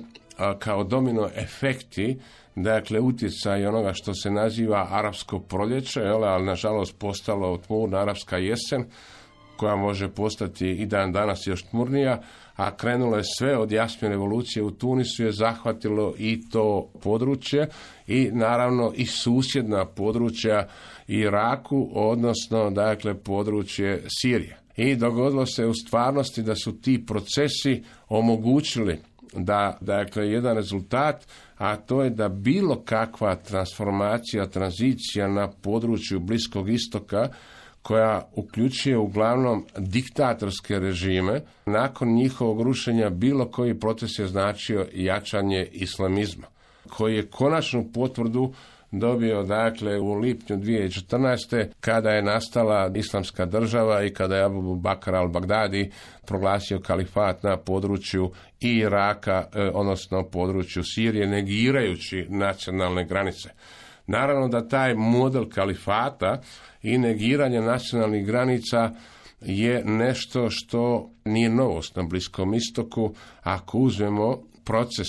kao 0.58 0.84
domino 0.84 1.28
efekti 1.36 2.18
dakle 2.54 3.00
utjecaj 3.00 3.66
onoga 3.66 3.92
što 3.94 4.14
se 4.14 4.30
naziva 4.30 4.88
arapsko 4.90 5.38
proljeće, 5.38 6.02
ali 6.02 6.44
nažalost 6.44 6.98
postalo 6.98 7.58
tmurna 7.58 7.98
arapska 7.98 8.38
jesen, 8.38 8.84
koja 9.56 9.76
može 9.76 10.08
postati 10.08 10.70
i 10.70 10.86
dan 10.86 11.12
danas 11.12 11.46
još 11.46 11.62
tmurnija, 11.62 12.22
a 12.62 12.76
krenulo 12.76 13.16
je 13.16 13.24
sve 13.38 13.58
od 13.58 13.72
jasne 13.72 14.08
revolucije 14.08 14.62
u 14.62 14.70
Tunisu 14.70 15.22
je 15.22 15.32
zahvatilo 15.32 16.14
i 16.18 16.48
to 16.50 16.90
područje 17.02 17.68
i 18.06 18.30
naravno 18.32 18.92
i 18.96 19.06
susjedna 19.06 19.84
područja 19.84 20.68
Iraku, 21.06 21.88
odnosno 21.92 22.70
dakle 22.70 23.14
područje 23.14 24.04
Sirije. 24.08 24.58
I 24.76 24.96
dogodilo 24.96 25.46
se 25.46 25.66
u 25.66 25.74
stvarnosti 25.74 26.42
da 26.42 26.54
su 26.54 26.80
ti 26.80 27.06
procesi 27.06 27.82
omogućili 28.08 28.98
da 29.32 29.78
dakle 29.80 30.28
jedan 30.28 30.56
rezultat, 30.56 31.26
a 31.56 31.76
to 31.76 32.02
je 32.02 32.10
da 32.10 32.28
bilo 32.28 32.82
kakva 32.84 33.36
transformacija, 33.36 34.46
tranzicija 34.46 35.28
na 35.28 35.48
području 35.48 36.20
Bliskog 36.20 36.68
istoka 36.68 37.28
koja 37.82 38.28
uključuje 38.34 38.98
uglavnom 38.98 39.64
diktatorske 39.78 40.78
režime, 40.78 41.40
nakon 41.66 42.14
njihovog 42.14 42.62
rušenja 42.62 43.10
bilo 43.10 43.50
koji 43.50 43.80
proces 43.80 44.18
je 44.18 44.26
značio 44.26 44.86
jačanje 44.94 45.68
islamizma, 45.72 46.46
koji 46.88 47.16
je 47.16 47.26
konačnu 47.26 47.90
potvrdu 47.94 48.52
dobio 48.92 49.42
dakle 49.42 50.00
u 50.00 50.14
lipnju 50.14 50.56
2014. 50.56 51.66
kada 51.80 52.10
je 52.10 52.22
nastala 52.22 52.90
islamska 52.94 53.46
država 53.46 54.02
i 54.02 54.14
kada 54.14 54.36
je 54.36 54.44
Abu 54.44 54.74
Bakr 54.76 55.10
al-Baghdadi 55.10 55.90
proglasio 56.26 56.80
kalifat 56.80 57.42
na 57.42 57.56
području 57.56 58.30
Iraka, 58.60 59.44
e, 59.54 59.70
odnosno 59.74 60.22
području 60.22 60.82
Sirije, 60.84 61.26
negirajući 61.26 62.26
nacionalne 62.28 63.04
granice. 63.04 63.48
Naravno 64.06 64.48
da 64.48 64.68
taj 64.68 64.94
model 64.94 65.48
kalifata 65.48 66.40
i 66.82 66.98
negiranje 66.98 67.60
nacionalnih 67.60 68.26
granica 68.26 68.90
je 69.40 69.82
nešto 69.84 70.48
što 70.50 71.10
nije 71.24 71.48
novost 71.48 71.96
na 71.96 72.02
Bliskom 72.02 72.54
istoku. 72.54 73.14
Ako 73.42 73.78
uzmemo 73.78 74.42
proces 74.64 75.08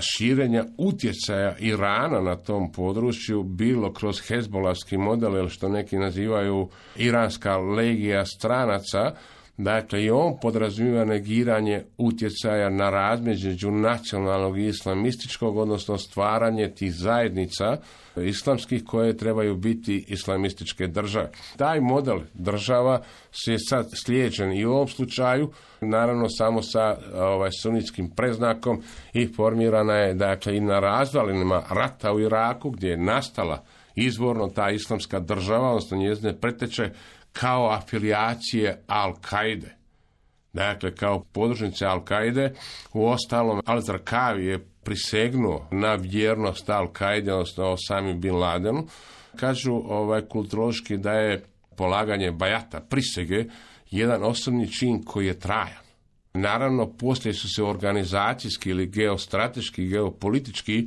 širenja 0.00 0.64
utjecaja 0.78 1.56
Irana 1.58 2.20
na 2.20 2.36
tom 2.36 2.72
području, 2.72 3.42
bilo 3.42 3.92
kroz 3.92 4.20
hezbolavski 4.28 4.96
model, 4.96 5.36
ili 5.36 5.50
što 5.50 5.68
neki 5.68 5.96
nazivaju 5.96 6.68
iranska 6.96 7.56
legija 7.58 8.26
stranaca, 8.26 9.14
Dakle, 9.58 10.04
i 10.04 10.10
on 10.10 10.36
podrazumijeva 10.42 11.04
negiranje 11.04 11.84
utjecaja 11.96 12.70
na 12.70 12.90
razmeđu 12.90 13.70
nacionalnog 13.70 14.58
i 14.58 14.66
islamističkog, 14.66 15.56
odnosno 15.56 15.98
stvaranje 15.98 16.70
tih 16.70 16.94
zajednica 16.94 17.76
islamskih 18.16 18.84
koje 18.84 19.16
trebaju 19.16 19.56
biti 19.56 20.04
islamističke 20.08 20.86
države. 20.86 21.30
Taj 21.56 21.80
model 21.80 22.18
država 22.34 23.02
se 23.44 23.56
sad 23.58 23.90
slijeđen 23.94 24.52
i 24.52 24.64
u 24.64 24.72
ovom 24.72 24.88
slučaju, 24.88 25.50
naravno 25.80 26.28
samo 26.28 26.62
sa 26.62 26.96
ovaj, 27.14 27.50
sunitskim 27.62 28.10
preznakom 28.10 28.82
i 29.12 29.26
formirana 29.26 29.94
je 29.94 30.14
dakle 30.14 30.56
i 30.56 30.60
na 30.60 30.80
razvalinama 30.80 31.62
rata 31.70 32.12
u 32.12 32.20
Iraku 32.20 32.70
gdje 32.70 32.88
je 32.88 32.96
nastala 32.96 33.64
izvorno 33.94 34.48
ta 34.48 34.70
islamska 34.70 35.20
država, 35.20 35.68
odnosno 35.68 35.96
njezine 35.96 36.40
preteče 36.40 36.90
kao 37.40 37.70
afilijacije 37.70 38.82
Al-Kaide. 38.86 39.70
Dakle, 40.52 40.94
kao 40.94 41.24
podružnice 41.32 41.84
Al-Kaide, 41.84 42.50
u 42.92 43.06
ostalom 43.06 43.60
Al-Zarkavi 43.66 44.40
je 44.40 44.66
prisegnuo 44.84 45.68
na 45.70 45.94
vjernost 45.94 46.68
Al-Kaide, 46.68 47.32
odnosno 47.32 47.76
sami 47.88 48.14
Bin 48.14 48.34
Ladenu. 48.34 48.86
Kažu 49.36 49.72
ovaj, 49.72 50.22
kulturološki 50.22 50.96
da 50.96 51.12
je 51.12 51.44
polaganje 51.76 52.30
bajata, 52.30 52.80
prisege, 52.80 53.44
jedan 53.90 54.24
osobni 54.24 54.72
čin 54.72 55.02
koji 55.04 55.26
je 55.26 55.38
trajan. 55.38 55.84
Naravno, 56.34 56.92
poslije 56.92 57.34
su 57.34 57.54
se 57.54 57.62
organizacijski 57.62 58.70
ili 58.70 58.86
geostrateški, 58.86 59.86
geopolitički 59.86 60.86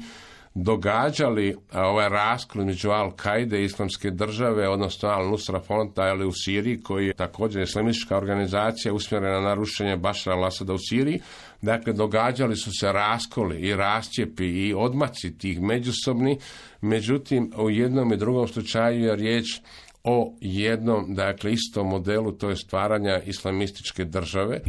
događali 0.53 1.55
ovaj 1.73 2.09
raskol 2.09 2.65
među 2.65 2.89
Al-Kaide 2.89 3.59
i 3.59 3.63
islamske 3.63 4.11
države, 4.11 4.69
odnosno 4.69 5.09
Al-Nusra 5.09 5.61
Fronta 5.67 6.01
ali 6.01 6.25
u 6.25 6.31
Siriji, 6.33 6.81
koji 6.81 7.07
je 7.07 7.13
također 7.13 7.61
islamistička 7.61 8.17
organizacija 8.17 8.93
usmjerena 8.93 9.41
na 9.41 9.53
rušenje 9.53 9.97
Bašara 9.97 10.35
al-Asada 10.35 10.73
u 10.73 10.77
Siriji. 10.77 11.19
Dakle, 11.61 11.93
događali 11.93 12.55
su 12.55 12.71
se 12.79 12.91
raskoli 12.91 13.59
i 13.59 13.75
rascijepi 13.75 14.45
i 14.45 14.73
odmaci 14.73 15.37
tih 15.37 15.61
međusobni, 15.61 16.37
međutim, 16.81 17.51
u 17.57 17.69
jednom 17.69 18.13
i 18.13 18.17
drugom 18.17 18.47
slučaju 18.47 19.03
je 19.03 19.15
riječ 19.15 19.45
o 20.03 20.33
jednom, 20.41 21.15
dakle, 21.15 21.51
istom 21.51 21.87
modelu, 21.87 22.31
to 22.31 22.49
je 22.49 22.55
stvaranja 22.55 23.21
islamističke 23.25 24.05
države. 24.05 24.61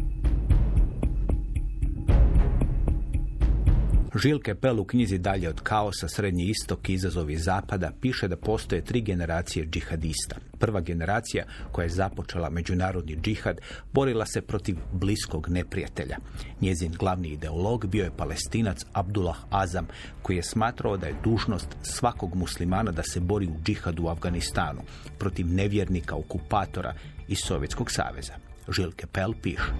Žil 4.15 4.41
Kepel 4.41 4.81
u 4.81 4.85
knjizi 4.85 5.19
Dalje 5.19 5.49
od 5.49 5.61
kaosa, 5.61 6.09
Srednji 6.09 6.45
istok 6.45 6.89
i 6.89 6.93
izazovi 6.93 7.37
zapada 7.37 7.91
piše 8.01 8.29
da 8.29 8.37
postoje 8.37 8.85
tri 8.85 9.01
generacije 9.01 9.67
džihadista. 9.67 10.37
Prva 10.59 10.81
generacija 10.81 11.45
koja 11.73 11.83
je 11.83 11.89
započela 11.89 12.51
međunarodni 12.51 13.17
džihad 13.17 13.61
borila 13.93 14.27
se 14.27 14.41
protiv 14.41 14.77
bliskog 14.93 15.49
neprijatelja. 15.49 16.17
Njezin 16.61 16.93
glavni 16.93 17.29
ideolog 17.29 17.87
bio 17.87 18.05
je 18.05 18.17
palestinac 18.17 18.85
Abdullah 18.93 19.39
Azam 19.51 19.87
koji 20.23 20.37
je 20.37 20.43
smatrao 20.43 20.97
da 20.97 21.07
je 21.07 21.17
dužnost 21.25 21.69
svakog 21.83 22.35
muslimana 22.35 22.91
da 22.91 23.03
se 23.03 23.21
bori 23.21 23.47
u 23.47 23.63
džihadu 23.65 24.03
u 24.03 24.09
Afganistanu 24.09 24.81
protiv 25.19 25.47
nevjernika, 25.47 26.17
okupatora 26.17 26.95
iz 27.29 27.39
Sovjetskog 27.39 27.91
saveza. 27.91 28.33
Žil 28.69 28.93
Kepel 28.93 29.33
piše. 29.43 29.73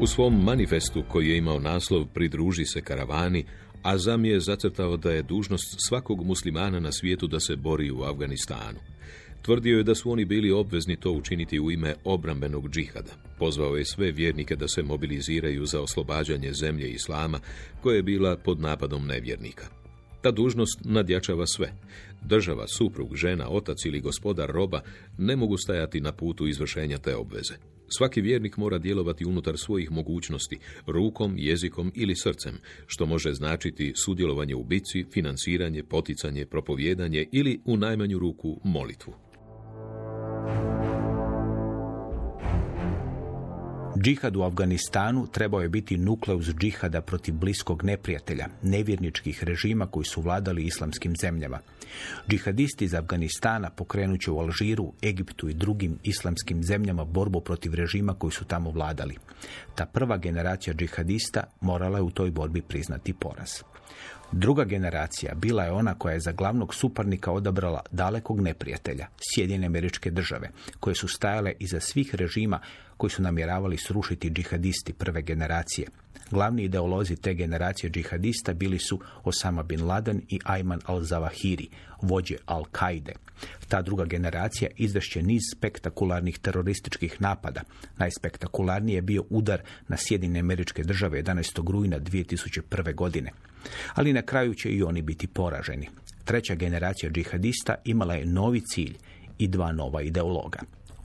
U 0.00 0.06
svom 0.06 0.44
manifestu 0.44 1.02
koji 1.08 1.28
je 1.28 1.36
imao 1.38 1.60
naslov 1.60 2.06
Pridruži 2.14 2.64
se 2.64 2.80
karavani, 2.80 3.44
Azam 3.82 4.24
je 4.24 4.40
zacrtao 4.40 4.96
da 4.96 5.10
je 5.10 5.22
dužnost 5.22 5.76
svakog 5.88 6.24
muslimana 6.24 6.80
na 6.80 6.92
svijetu 6.92 7.26
da 7.26 7.40
se 7.40 7.56
bori 7.56 7.90
u 7.90 8.02
Afganistanu. 8.02 8.78
Tvrdio 9.42 9.78
je 9.78 9.84
da 9.84 9.94
su 9.94 10.10
oni 10.10 10.24
bili 10.24 10.50
obvezni 10.50 10.96
to 10.96 11.12
učiniti 11.12 11.60
u 11.60 11.70
ime 11.70 11.94
obrambenog 12.04 12.70
džihada. 12.70 13.12
Pozvao 13.38 13.76
je 13.76 13.84
sve 13.84 14.12
vjernike 14.12 14.56
da 14.56 14.68
se 14.68 14.82
mobiliziraju 14.82 15.66
za 15.66 15.80
oslobađanje 15.80 16.52
zemlje 16.52 16.90
islama 16.90 17.40
koja 17.82 17.96
je 17.96 18.02
bila 18.02 18.36
pod 18.36 18.60
napadom 18.60 19.06
nevjernika. 19.06 19.64
Ta 20.22 20.30
dužnost 20.30 20.80
nadjačava 20.84 21.46
sve. 21.46 21.72
Država, 22.22 22.68
suprug, 22.68 23.16
žena, 23.16 23.48
otac 23.48 23.84
ili 23.84 24.00
gospodar 24.00 24.50
roba 24.50 24.80
ne 25.18 25.36
mogu 25.36 25.56
stajati 25.56 26.00
na 26.00 26.12
putu 26.12 26.46
izvršenja 26.46 26.98
te 26.98 27.16
obveze. 27.16 27.54
Svaki 27.98 28.20
vjernik 28.20 28.56
mora 28.56 28.78
djelovati 28.78 29.24
unutar 29.24 29.58
svojih 29.58 29.90
mogućnosti, 29.90 30.58
rukom, 30.86 31.34
jezikom 31.38 31.92
ili 31.94 32.16
srcem, 32.16 32.58
što 32.86 33.06
može 33.06 33.32
značiti 33.32 33.92
sudjelovanje 34.04 34.54
u 34.54 34.64
bici, 34.64 35.04
financiranje, 35.12 35.82
poticanje, 35.82 36.46
propovjedanje 36.46 37.26
ili 37.32 37.60
u 37.64 37.76
najmanju 37.76 38.18
ruku 38.18 38.60
molitvu. 38.64 39.14
Džihad 44.02 44.36
u 44.36 44.42
Afganistanu 44.42 45.26
trebao 45.26 45.60
je 45.60 45.68
biti 45.68 45.98
nukleus 45.98 46.46
džihada 46.46 47.00
protiv 47.00 47.34
bliskog 47.34 47.84
neprijatelja, 47.84 48.46
nevjerničkih 48.62 49.44
režima 49.44 49.86
koji 49.86 50.04
su 50.04 50.20
vladali 50.20 50.64
islamskim 50.64 51.14
zemljama. 51.20 51.58
Džihadisti 52.28 52.84
iz 52.84 52.94
Afganistana 52.94 53.70
pokrenut 53.70 54.20
će 54.20 54.30
u 54.30 54.38
Alžiru, 54.38 54.92
Egiptu 55.02 55.48
i 55.48 55.54
drugim 55.54 55.98
islamskim 56.02 56.62
zemljama 56.62 57.04
borbu 57.04 57.40
protiv 57.40 57.74
režima 57.74 58.14
koji 58.14 58.30
su 58.30 58.44
tamo 58.44 58.70
vladali. 58.70 59.16
Ta 59.74 59.86
prva 59.86 60.16
generacija 60.16 60.74
džihadista 60.74 61.44
morala 61.60 61.98
je 61.98 62.02
u 62.02 62.10
toj 62.10 62.30
borbi 62.30 62.62
priznati 62.62 63.12
poraz. 63.12 63.50
Druga 64.32 64.64
generacija 64.64 65.34
bila 65.34 65.64
je 65.64 65.70
ona 65.70 65.94
koja 65.94 66.12
je 66.12 66.20
za 66.20 66.32
glavnog 66.32 66.74
suparnika 66.74 67.32
odabrala 67.32 67.80
dalekog 67.90 68.40
neprijatelja, 68.40 69.06
Sjedinjene 69.20 69.66
američke 69.66 70.10
države, 70.10 70.50
koje 70.80 70.94
su 70.94 71.08
stajale 71.08 71.52
iza 71.58 71.80
svih 71.80 72.14
režima 72.14 72.60
koji 72.96 73.10
su 73.10 73.22
namjeravali 73.22 73.76
srušiti 73.76 74.30
džihadisti 74.30 74.92
prve 74.92 75.22
generacije. 75.22 75.88
Glavni 76.30 76.62
ideolozi 76.62 77.16
te 77.16 77.34
generacije 77.34 77.90
džihadista 77.90 78.54
bili 78.54 78.78
su 78.78 79.00
Osama 79.24 79.62
bin 79.62 79.86
Laden 79.86 80.22
i 80.28 80.38
Ayman 80.38 80.80
al-Zawahiri, 80.86 81.66
vođe 82.02 82.36
Al-Kaide. 82.46 83.12
Ta 83.68 83.82
druga 83.82 84.04
generacija 84.04 84.70
izvešće 84.76 85.22
niz 85.22 85.40
spektakularnih 85.56 86.38
terorističkih 86.38 87.22
napada. 87.22 87.62
Najspektakularniji 87.98 88.94
je 88.94 89.02
bio 89.02 89.24
udar 89.30 89.62
na 89.88 89.96
Sjedine 89.96 90.40
američke 90.40 90.82
države 90.82 91.22
11. 91.22 91.70
rujna 91.70 92.00
2001. 92.00 92.94
godine. 92.94 93.30
Ali 93.94 94.12
na 94.12 94.22
kraju 94.22 94.54
će 94.54 94.70
i 94.70 94.82
oni 94.82 95.02
biti 95.02 95.26
poraženi. 95.26 95.88
Treća 96.24 96.54
generacija 96.54 97.10
džihadista 97.10 97.74
imala 97.84 98.14
je 98.14 98.26
novi 98.26 98.60
cilj 98.60 98.96
i 99.38 99.48
dva 99.48 99.72
nova 99.72 100.02
ideologa. 100.02 100.58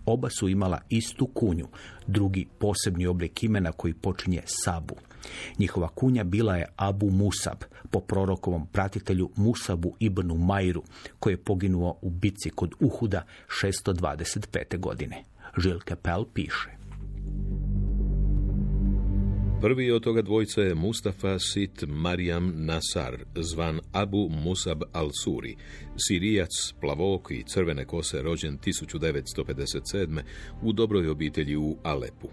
Oba 0.06 0.30
su 0.30 0.50
imala 0.50 0.82
istu 0.90 1.28
kunju, 1.28 1.68
drugi 2.08 2.48
posebni 2.60 3.08
oblik 3.08 3.44
imena 3.44 3.72
koji 3.72 3.94
počinje 3.94 4.42
Sabu. 4.46 4.96
Njihova 5.60 5.88
kunja 5.88 6.24
bila 6.24 6.58
je 6.58 6.66
Abu 6.76 7.10
Musab, 7.10 7.58
po 7.92 8.00
prorokovom 8.00 8.68
pratitelju 8.68 9.30
Musabu 9.36 9.96
ibn 10.00 10.46
Majru, 10.46 10.84
koji 11.20 11.34
je 11.34 11.44
poginuo 11.44 11.98
u 12.02 12.10
bici 12.10 12.50
kod 12.50 12.74
Uhuda 12.80 13.26
625. 13.62 14.80
godine. 14.80 15.24
Žil 15.58 15.80
Kepel 15.80 16.26
piše. 16.34 16.75
Prvi 19.62 19.92
od 19.92 20.04
toga 20.04 20.22
dvojca 20.22 20.62
je 20.62 20.76
Mustafa 20.76 21.40
Sit 21.40 21.84
Marijam 21.88 22.54
Nasar, 22.56 23.26
zvan 23.36 23.80
Abu 23.92 24.30
Musab 24.30 24.84
al-Suri, 24.94 25.56
sirijac, 25.98 26.74
plavok 26.82 27.32
i 27.32 27.44
crvene 27.44 27.86
kose 27.86 28.22
rođen 28.22 28.58
1957. 28.58 30.22
u 30.62 30.74
dobroj 30.74 31.10
obitelji 31.10 31.56
u 31.56 31.78
Alepu. 31.84 32.30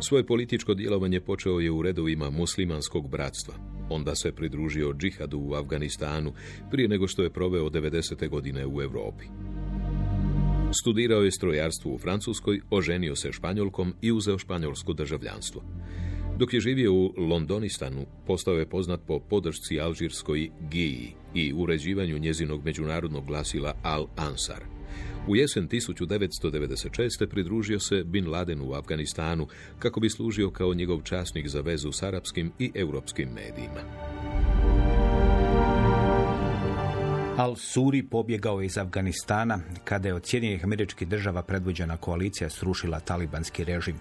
Svoje 0.00 0.26
političko 0.26 0.74
djelovanje 0.74 1.20
počeo 1.20 1.60
je 1.60 1.70
u 1.70 1.82
redovima 1.82 2.30
muslimanskog 2.30 3.10
bratstva. 3.10 3.54
Onda 3.90 4.14
se 4.14 4.32
pridružio 4.32 4.92
džihadu 4.92 5.38
u 5.38 5.54
Afganistanu 5.54 6.32
prije 6.70 6.88
nego 6.88 7.08
što 7.08 7.22
je 7.22 7.32
proveo 7.32 7.70
90. 7.70 8.28
godine 8.28 8.66
u 8.66 8.82
Europi. 8.82 9.24
Studirao 10.72 11.22
je 11.22 11.30
strojarstvo 11.30 11.94
u 11.94 11.98
Francuskoj, 11.98 12.60
oženio 12.70 13.16
se 13.16 13.32
španjolkom 13.32 13.94
i 14.02 14.12
uzeo 14.12 14.38
španjolsko 14.38 14.92
državljanstvo. 14.92 15.62
Dok 16.38 16.54
je 16.54 16.60
živio 16.60 16.92
u 16.92 17.12
Londonistanu, 17.16 18.06
postao 18.26 18.54
je 18.54 18.68
poznat 18.68 19.00
po 19.06 19.20
podršci 19.20 19.80
alžirskoj 19.80 20.50
GII 20.70 21.14
i 21.34 21.52
uređivanju 21.52 22.18
njezinog 22.18 22.64
međunarodnog 22.64 23.26
glasila 23.26 23.74
Al 23.82 24.06
Ansar. 24.16 24.64
U 25.28 25.36
jesen 25.36 25.68
1996. 25.68 27.26
pridružio 27.30 27.80
se 27.80 28.04
Bin 28.04 28.28
Laden 28.28 28.60
u 28.60 28.72
Afganistanu 28.72 29.46
kako 29.78 30.00
bi 30.00 30.10
služio 30.10 30.50
kao 30.50 30.74
njegov 30.74 31.02
časnik 31.02 31.48
za 31.48 31.60
vezu 31.60 31.92
s 31.92 32.02
arapskim 32.02 32.52
i 32.58 32.70
europskim 32.74 33.28
medijima. 33.28 33.80
Al-Suri 37.36 38.02
pobjegao 38.02 38.62
iz 38.62 38.78
Afganistana 38.78 39.58
kada 39.84 40.08
je 40.08 40.14
od 40.14 40.26
Sjedinjenih 40.26 40.64
američkih 40.64 41.08
država 41.08 41.42
predvođena 41.42 41.96
koalicija 41.96 42.50
srušila 42.50 43.00
talibanski 43.00 43.64
režim. 43.64 43.96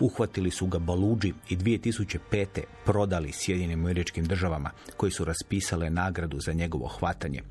Uhvatili 0.00 0.50
su 0.50 0.66
ga 0.66 0.78
Baluđi 0.78 1.32
i 1.48 1.56
2005. 1.56 2.46
prodali 2.84 3.32
Sjedinjenim 3.32 3.84
američkim 3.84 4.24
državama 4.24 4.70
koji 4.96 5.12
su 5.12 5.24
raspisale 5.24 5.90
nagradu 5.90 6.40
za 6.40 6.52
njegovo 6.52 6.86
hvatanje. 6.86 7.42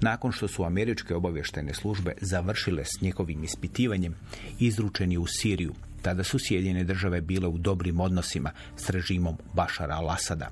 Nakon 0.00 0.32
što 0.32 0.48
su 0.48 0.64
američke 0.64 1.14
obavještajne 1.14 1.74
službe 1.74 2.12
završile 2.20 2.84
s 2.84 3.00
njegovim 3.00 3.44
ispitivanjem, 3.44 4.14
izručeni 4.58 5.18
u 5.18 5.26
Siriju 5.26 5.74
tada 6.06 6.24
su 6.24 6.38
Sjedinjene 6.38 6.84
države 6.84 7.20
bile 7.20 7.48
u 7.48 7.58
dobrim 7.58 8.00
odnosima 8.00 8.50
s 8.76 8.90
režimom 8.90 9.36
Bašara 9.54 9.94
al-Asada. 9.94 10.48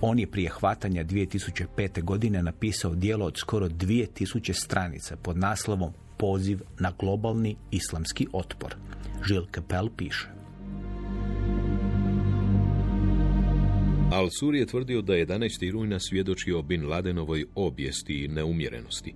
On 0.00 0.18
je 0.18 0.30
prije 0.30 0.50
hvatanja 0.50 1.04
2005. 1.04 2.02
godine 2.02 2.42
napisao 2.42 2.94
dijelo 2.94 3.26
od 3.26 3.36
skoro 3.36 3.68
2000 3.68 4.52
stranica 4.52 5.16
pod 5.16 5.36
naslovom 5.38 5.92
Poziv 6.18 6.60
na 6.78 6.92
globalni 6.98 7.56
islamski 7.70 8.26
otpor. 8.32 8.74
Žil 9.26 9.46
Kapel 9.50 9.88
piše. 9.96 10.28
Al-Sur 14.10 14.54
je 14.54 14.66
tvrdio 14.66 15.02
da 15.02 15.12
11. 15.12 15.72
rujna 15.72 15.98
svjedočio 15.98 16.62
Bin 16.62 16.86
Ladenovoj 16.86 17.44
obijesti 17.54 18.24
i 18.24 18.28
neumjerenosti. 18.28 19.14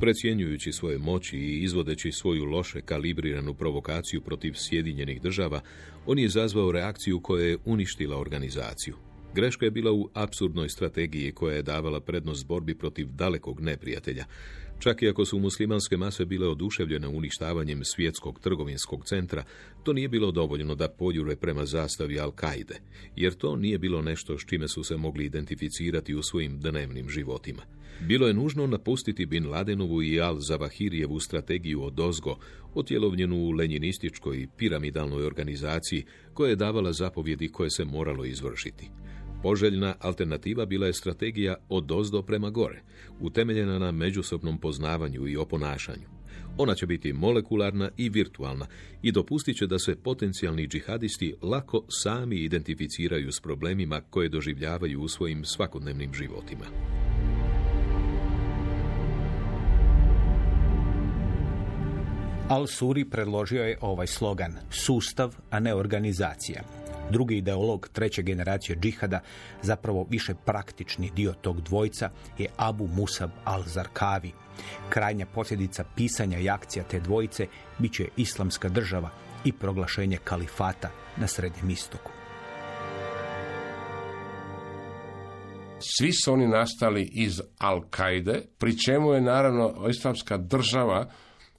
Precjenjujući 0.00 0.72
svoje 0.72 0.98
moći 0.98 1.38
i 1.38 1.62
izvodeći 1.62 2.12
svoju 2.12 2.44
loše 2.44 2.80
kalibriranu 2.80 3.54
provokaciju 3.54 4.20
protiv 4.20 4.52
Sjedinjenih 4.54 5.22
država, 5.22 5.60
on 6.06 6.18
je 6.18 6.24
izazvao 6.24 6.72
reakciju 6.72 7.20
koja 7.20 7.44
je 7.44 7.58
uništila 7.64 8.18
organizaciju. 8.18 8.96
Greška 9.34 9.64
je 9.64 9.70
bila 9.70 9.92
u 9.92 10.08
apsurdnoj 10.14 10.68
strategiji 10.68 11.32
koja 11.32 11.56
je 11.56 11.62
davala 11.62 12.00
prednost 12.00 12.46
borbi 12.46 12.74
protiv 12.74 13.06
dalekog 13.10 13.60
neprijatelja. 13.60 14.24
Čak 14.78 15.02
i 15.02 15.08
ako 15.08 15.24
su 15.24 15.38
muslimanske 15.38 15.96
mase 15.96 16.24
bile 16.24 16.48
oduševljene 16.48 17.08
uništavanjem 17.08 17.84
svjetskog 17.84 18.40
trgovinskog 18.40 19.04
centra, 19.04 19.44
to 19.82 19.92
nije 19.92 20.08
bilo 20.08 20.30
dovoljno 20.30 20.74
da 20.74 20.88
pojure 20.88 21.36
prema 21.36 21.66
zastavi 21.66 22.14
Al-Kaide, 22.14 22.74
jer 23.16 23.34
to 23.34 23.56
nije 23.56 23.78
bilo 23.78 24.02
nešto 24.02 24.38
s 24.38 24.46
čime 24.46 24.68
su 24.68 24.84
se 24.84 24.96
mogli 24.96 25.24
identificirati 25.24 26.14
u 26.14 26.22
svojim 26.22 26.60
dnevnim 26.60 27.08
životima. 27.08 27.62
Bilo 28.00 28.26
je 28.26 28.34
nužno 28.34 28.66
napustiti 28.66 29.26
Bin 29.26 29.48
Ladenovu 29.48 30.02
i 30.02 30.20
Al-Zavahirijevu 30.20 31.20
strategiju 31.20 31.82
od 31.82 32.00
ozgo, 32.00 32.38
otjelovljenu 32.74 33.36
u 33.36 33.50
lenjinističkoj 33.50 34.36
i 34.36 34.48
piramidalnoj 34.56 35.26
organizaciji 35.26 36.04
koja 36.34 36.50
je 36.50 36.56
davala 36.56 36.92
zapovjedi 36.92 37.48
koje 37.48 37.70
se 37.70 37.84
moralo 37.84 38.24
izvršiti. 38.24 38.90
Poželjna 39.46 39.94
alternativa 40.00 40.66
bila 40.66 40.86
je 40.86 40.92
strategija 40.92 41.54
od 41.68 41.92
ozdo 41.92 42.22
prema 42.22 42.50
gore, 42.50 42.82
utemeljena 43.20 43.78
na 43.78 43.92
međusobnom 43.92 44.58
poznavanju 44.58 45.28
i 45.28 45.36
oponašanju. 45.36 46.06
Ona 46.58 46.74
će 46.74 46.86
biti 46.86 47.12
molekularna 47.12 47.90
i 47.96 48.08
virtualna 48.08 48.66
i 49.02 49.12
dopustit 49.12 49.56
će 49.56 49.66
da 49.66 49.78
se 49.78 49.96
potencijalni 49.96 50.68
džihadisti 50.68 51.34
lako 51.42 51.84
sami 51.88 52.36
identificiraju 52.36 53.32
s 53.32 53.40
problemima 53.40 54.00
koje 54.00 54.28
doživljavaju 54.28 55.00
u 55.00 55.08
svojim 55.08 55.44
svakodnevnim 55.44 56.14
životima. 56.14 56.64
Al-Suri 62.48 63.10
predložio 63.10 63.62
je 63.62 63.78
ovaj 63.80 64.06
slogan, 64.06 64.52
sustav, 64.70 65.36
a 65.50 65.60
ne 65.60 65.74
organizacija. 65.74 66.85
Drugi 67.10 67.36
ideolog 67.36 67.88
treće 67.92 68.22
generacije 68.22 68.76
džihada, 68.76 69.20
zapravo 69.62 70.06
više 70.10 70.34
praktični 70.44 71.10
dio 71.10 71.32
tog 71.32 71.60
dvojca, 71.60 72.10
je 72.38 72.48
Abu 72.56 72.86
Musab 72.86 73.30
al-Zarkavi. 73.44 74.30
Krajnja 74.88 75.26
posljedica 75.26 75.84
pisanja 75.96 76.38
i 76.38 76.50
akcija 76.50 76.84
te 76.84 77.00
dvojice 77.00 77.46
bit 77.78 77.92
će 77.92 78.08
islamska 78.16 78.68
država 78.68 79.10
i 79.44 79.52
proglašenje 79.52 80.18
kalifata 80.24 80.90
na 81.16 81.26
Srednjem 81.26 81.70
istoku. 81.70 82.10
Svi 85.78 86.12
su 86.12 86.32
oni 86.32 86.48
nastali 86.48 87.10
iz 87.12 87.40
Al-Kaide, 87.58 88.40
pri 88.58 88.78
čemu 88.78 89.12
je 89.12 89.20
naravno 89.20 89.88
islamska 89.90 90.36
država 90.36 91.10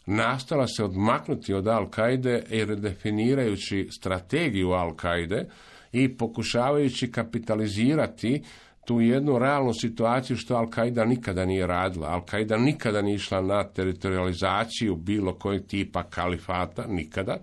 nastala 0.07 0.67
se 0.67 0.83
odmaknuti 0.83 1.53
od 1.53 1.65
Al-Kaide 1.65 2.41
i 2.49 2.65
redefinirajući 2.65 3.87
strategiju 3.91 4.67
Al-Kaide 4.67 5.45
i 5.91 6.17
pokušavajući 6.17 7.11
kapitalizirati 7.11 8.43
tu 8.85 9.01
jednu 9.01 9.39
realnu 9.39 9.73
situaciju 9.73 10.37
što 10.37 10.55
Al-Qaida 10.55 11.05
nikada 11.05 11.45
nije 11.45 11.67
radila. 11.67 12.07
Al-Qaida 12.07 12.57
nikada 12.57 13.01
nije 13.01 13.15
išla 13.15 13.41
na 13.41 13.63
teritorializaciju 13.63 14.95
bilo 14.95 15.33
kojeg 15.33 15.67
tipa 15.67 16.03
kalifata, 16.03 16.85
nikada. 16.87 17.37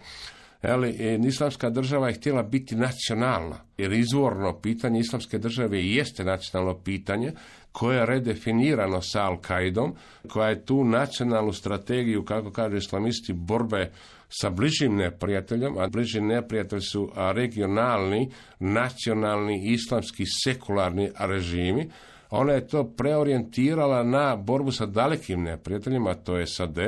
Ali, 0.62 1.18
islamska 1.26 1.70
država 1.70 2.08
je 2.08 2.14
htjela 2.14 2.42
biti 2.42 2.76
nacionalna, 2.76 3.56
jer 3.78 3.92
izvorno 3.92 4.60
pitanje 4.60 5.00
islamske 5.00 5.38
države 5.38 5.86
jeste 5.86 6.24
nacionalno 6.24 6.78
pitanje 6.78 7.32
koje 7.74 7.96
je 7.96 8.06
redefinirano 8.06 9.00
sa 9.02 9.20
Al-Qaidom, 9.20 9.92
koja 10.28 10.48
je 10.48 10.64
tu 10.64 10.84
nacionalnu 10.84 11.52
strategiju, 11.52 12.24
kako 12.24 12.50
kažu 12.50 12.76
islamisti, 12.76 13.32
borbe 13.32 13.90
sa 14.28 14.50
bližim 14.50 14.96
neprijateljem, 14.96 15.78
a 15.78 15.88
bliži 15.88 16.20
neprijatelj 16.20 16.80
su 16.80 17.10
regionalni, 17.16 18.30
nacionalni, 18.58 19.62
islamski, 19.64 20.24
sekularni 20.44 21.10
režimi, 21.18 21.90
ona 22.36 22.52
je 22.52 22.66
to 22.66 22.84
preorijentirala 22.84 24.02
na 24.02 24.36
borbu 24.36 24.72
sa 24.72 24.86
dalekim 24.86 25.42
neprijateljima, 25.42 26.14
to 26.14 26.36
je 26.36 26.46
SAD, 26.46 26.78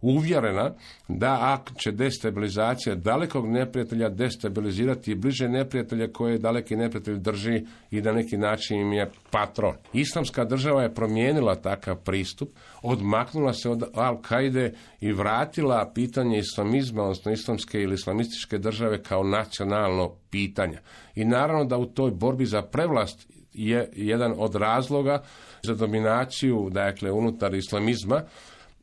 uvjerena 0.00 0.74
da 1.08 1.38
ako 1.40 1.74
će 1.74 1.92
destabilizacija 1.92 2.94
dalekog 2.94 3.48
neprijatelja 3.48 4.08
destabilizirati 4.08 5.14
bliže 5.14 5.48
neprijatelje 5.48 6.12
koje 6.12 6.38
daleki 6.38 6.76
neprijatelj 6.76 7.18
drži 7.18 7.66
i 7.90 8.00
na 8.00 8.12
neki 8.12 8.36
način 8.36 8.80
im 8.80 8.92
je 8.92 9.10
patron. 9.30 9.74
Islamska 9.92 10.44
država 10.44 10.82
je 10.82 10.94
promijenila 10.94 11.54
takav 11.54 11.96
pristup, 11.96 12.48
odmaknula 12.82 13.52
se 13.52 13.70
od 13.70 13.82
Al-Kaide 13.94 14.72
i 15.00 15.12
vratila 15.12 15.90
pitanje 15.94 16.38
islamizma, 16.38 17.02
odnosno 17.02 17.32
islamske 17.32 17.82
ili 17.82 17.94
islamističke 17.94 18.58
države 18.58 19.02
kao 19.02 19.22
nacionalno 19.22 20.14
pitanje. 20.30 20.78
I 21.14 21.24
naravno 21.24 21.64
da 21.64 21.78
u 21.78 21.86
toj 21.86 22.10
borbi 22.10 22.46
za 22.46 22.62
prevlast 22.62 23.34
je 23.54 23.90
jedan 23.92 24.34
od 24.38 24.54
razloga 24.54 25.22
za 25.62 25.74
dominaciju 25.74 26.68
dakle 26.70 27.12
unutar 27.12 27.54
islamizma 27.54 28.22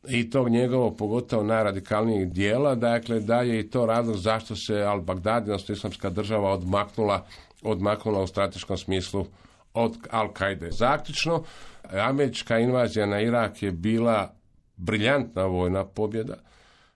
i 0.08 0.30
tog 0.30 0.48
njegovog 0.48 0.96
pogotovo 0.96 1.42
najradikalnijeg 1.42 2.32
dijela, 2.32 2.74
dakle 2.74 3.20
da 3.20 3.40
je 3.40 3.60
i 3.60 3.70
to 3.70 3.86
razlog 3.86 4.16
zašto 4.16 4.56
se 4.56 4.74
Al-Baghdad, 4.74 5.42
odnosno 5.42 5.72
islamska 5.72 6.10
država 6.10 6.50
odmaknula, 6.50 7.26
odmaknula 7.62 8.22
u 8.22 8.26
strateškom 8.26 8.76
smislu 8.76 9.26
od 9.74 9.96
Al-Kaide. 10.10 10.70
Zaključno, 10.70 11.42
američka 11.90 12.58
invazija 12.58 13.06
na 13.06 13.20
Irak 13.20 13.62
je 13.62 13.72
bila 13.72 14.34
briljantna 14.76 15.44
vojna 15.44 15.84
pobjeda, 15.84 16.34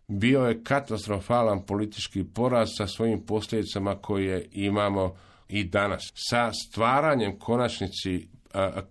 bio 0.08 0.40
je 0.40 0.64
katastrofalan 0.64 1.62
politički 1.62 2.24
poraz 2.24 2.68
sa 2.76 2.86
svojim 2.86 3.20
posljedicama 3.26 3.96
koje 3.96 4.48
imamo 4.52 5.14
i 5.48 5.64
danas 5.64 6.12
sa 6.14 6.52
stvaranjem 6.52 7.38
konačnici 7.38 8.28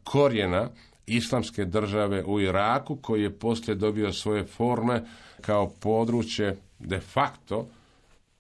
korijena 0.04 0.70
islamske 1.06 1.66
države 1.66 2.24
u 2.24 2.42
Iraku 2.42 2.96
koji 2.96 3.24
je 3.24 3.40
poslije 3.40 3.76
dobio 3.76 4.14
svoje 4.14 4.44
forme 4.44 5.04
kao 5.42 5.70
područje 5.70 6.58
de 6.80 7.00
facto 7.00 7.68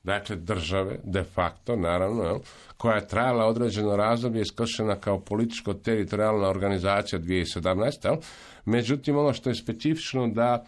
dakle 0.03 0.35
države 0.35 0.99
de 1.03 1.23
facto 1.23 1.75
naravno 1.75 2.39
koja 2.77 2.95
je 2.95 3.07
trajala 3.07 3.45
određeno 3.45 3.95
razdoblje 3.95 4.41
iskršena 4.41 4.95
kao 4.95 5.19
političko 5.19 5.73
teritorijalna 5.73 6.47
organizacija 6.47 7.19
2017. 7.19 8.17
Međutim 8.65 9.17
ono 9.17 9.33
što 9.33 9.49
je 9.49 9.55
specifično 9.55 10.27
da 10.27 10.65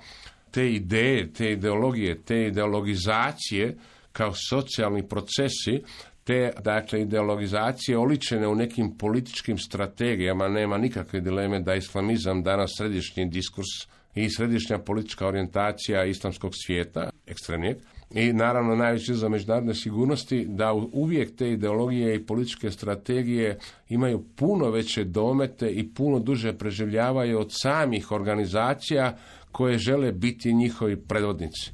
te 0.51 0.71
ideje, 0.71 1.33
te 1.33 1.51
ideologije, 1.51 2.21
te 2.21 2.47
ideologizacije 2.47 3.77
kao 4.11 4.33
socijalni 4.49 5.07
procesi 5.07 5.83
te 6.27 6.51
dakle 6.63 7.01
ideologizacije 7.01 7.97
oličene 7.97 8.47
u 8.47 8.55
nekim 8.55 8.97
političkim 8.97 9.57
strategijama 9.57 10.47
nema 10.47 10.77
nikakve 10.77 11.21
dileme 11.21 11.59
da 11.59 11.75
islamizam 11.75 12.43
danas 12.43 12.71
središnji 12.77 13.25
diskurs 13.25 13.67
i 14.15 14.29
središnja 14.29 14.77
politička 14.77 15.27
orijentacija 15.27 16.05
islamskog 16.05 16.51
svijeta, 16.55 17.09
ekstremnijeg, 17.27 17.77
i 18.11 18.33
naravno 18.33 18.75
najveći 18.75 19.13
za 19.13 19.29
međunarodne 19.29 19.73
sigurnosti 19.73 20.45
da 20.49 20.73
uvijek 20.73 21.35
te 21.35 21.51
ideologije 21.51 22.15
i 22.15 22.25
političke 22.25 22.71
strategije 22.71 23.57
imaju 23.89 24.23
puno 24.35 24.69
veće 24.69 25.03
domete 25.03 25.69
i 25.69 25.93
puno 25.93 26.19
duže 26.19 26.57
preživljavaju 26.57 27.39
od 27.39 27.47
samih 27.51 28.11
organizacija 28.11 29.17
koje 29.51 29.77
žele 29.77 30.11
biti 30.11 30.53
njihovi 30.53 30.95
predvodnici. 30.95 31.71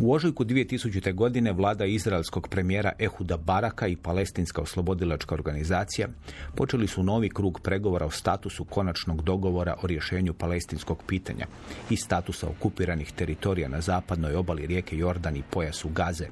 U 0.00 0.12
ožujku 0.12 0.44
2000. 0.44 1.14
godine 1.14 1.52
vlada 1.52 1.84
izraelskog 1.84 2.48
premijera 2.48 2.92
Ehuda 2.98 3.36
Baraka 3.36 3.86
i 3.86 3.96
palestinska 3.96 4.62
oslobodilačka 4.62 5.34
organizacija 5.34 6.08
počeli 6.54 6.86
su 6.86 7.02
novi 7.02 7.28
krug 7.28 7.60
pregovora 7.60 8.06
o 8.06 8.10
statusu 8.10 8.64
konačnog 8.64 9.22
dogovora 9.22 9.74
o 9.82 9.86
rješenju 9.86 10.34
palestinskog 10.34 11.02
pitanja 11.06 11.46
i 11.90 11.96
statusa 11.96 12.48
okupiranih 12.48 13.12
teritorija 13.12 13.68
na 13.68 13.80
zapadnoj 13.80 14.34
obali 14.34 14.66
rijeke 14.66 14.98
Jordan 14.98 15.36
i 15.36 15.42
pojasu 15.50 15.88
Gaze. 15.88 16.28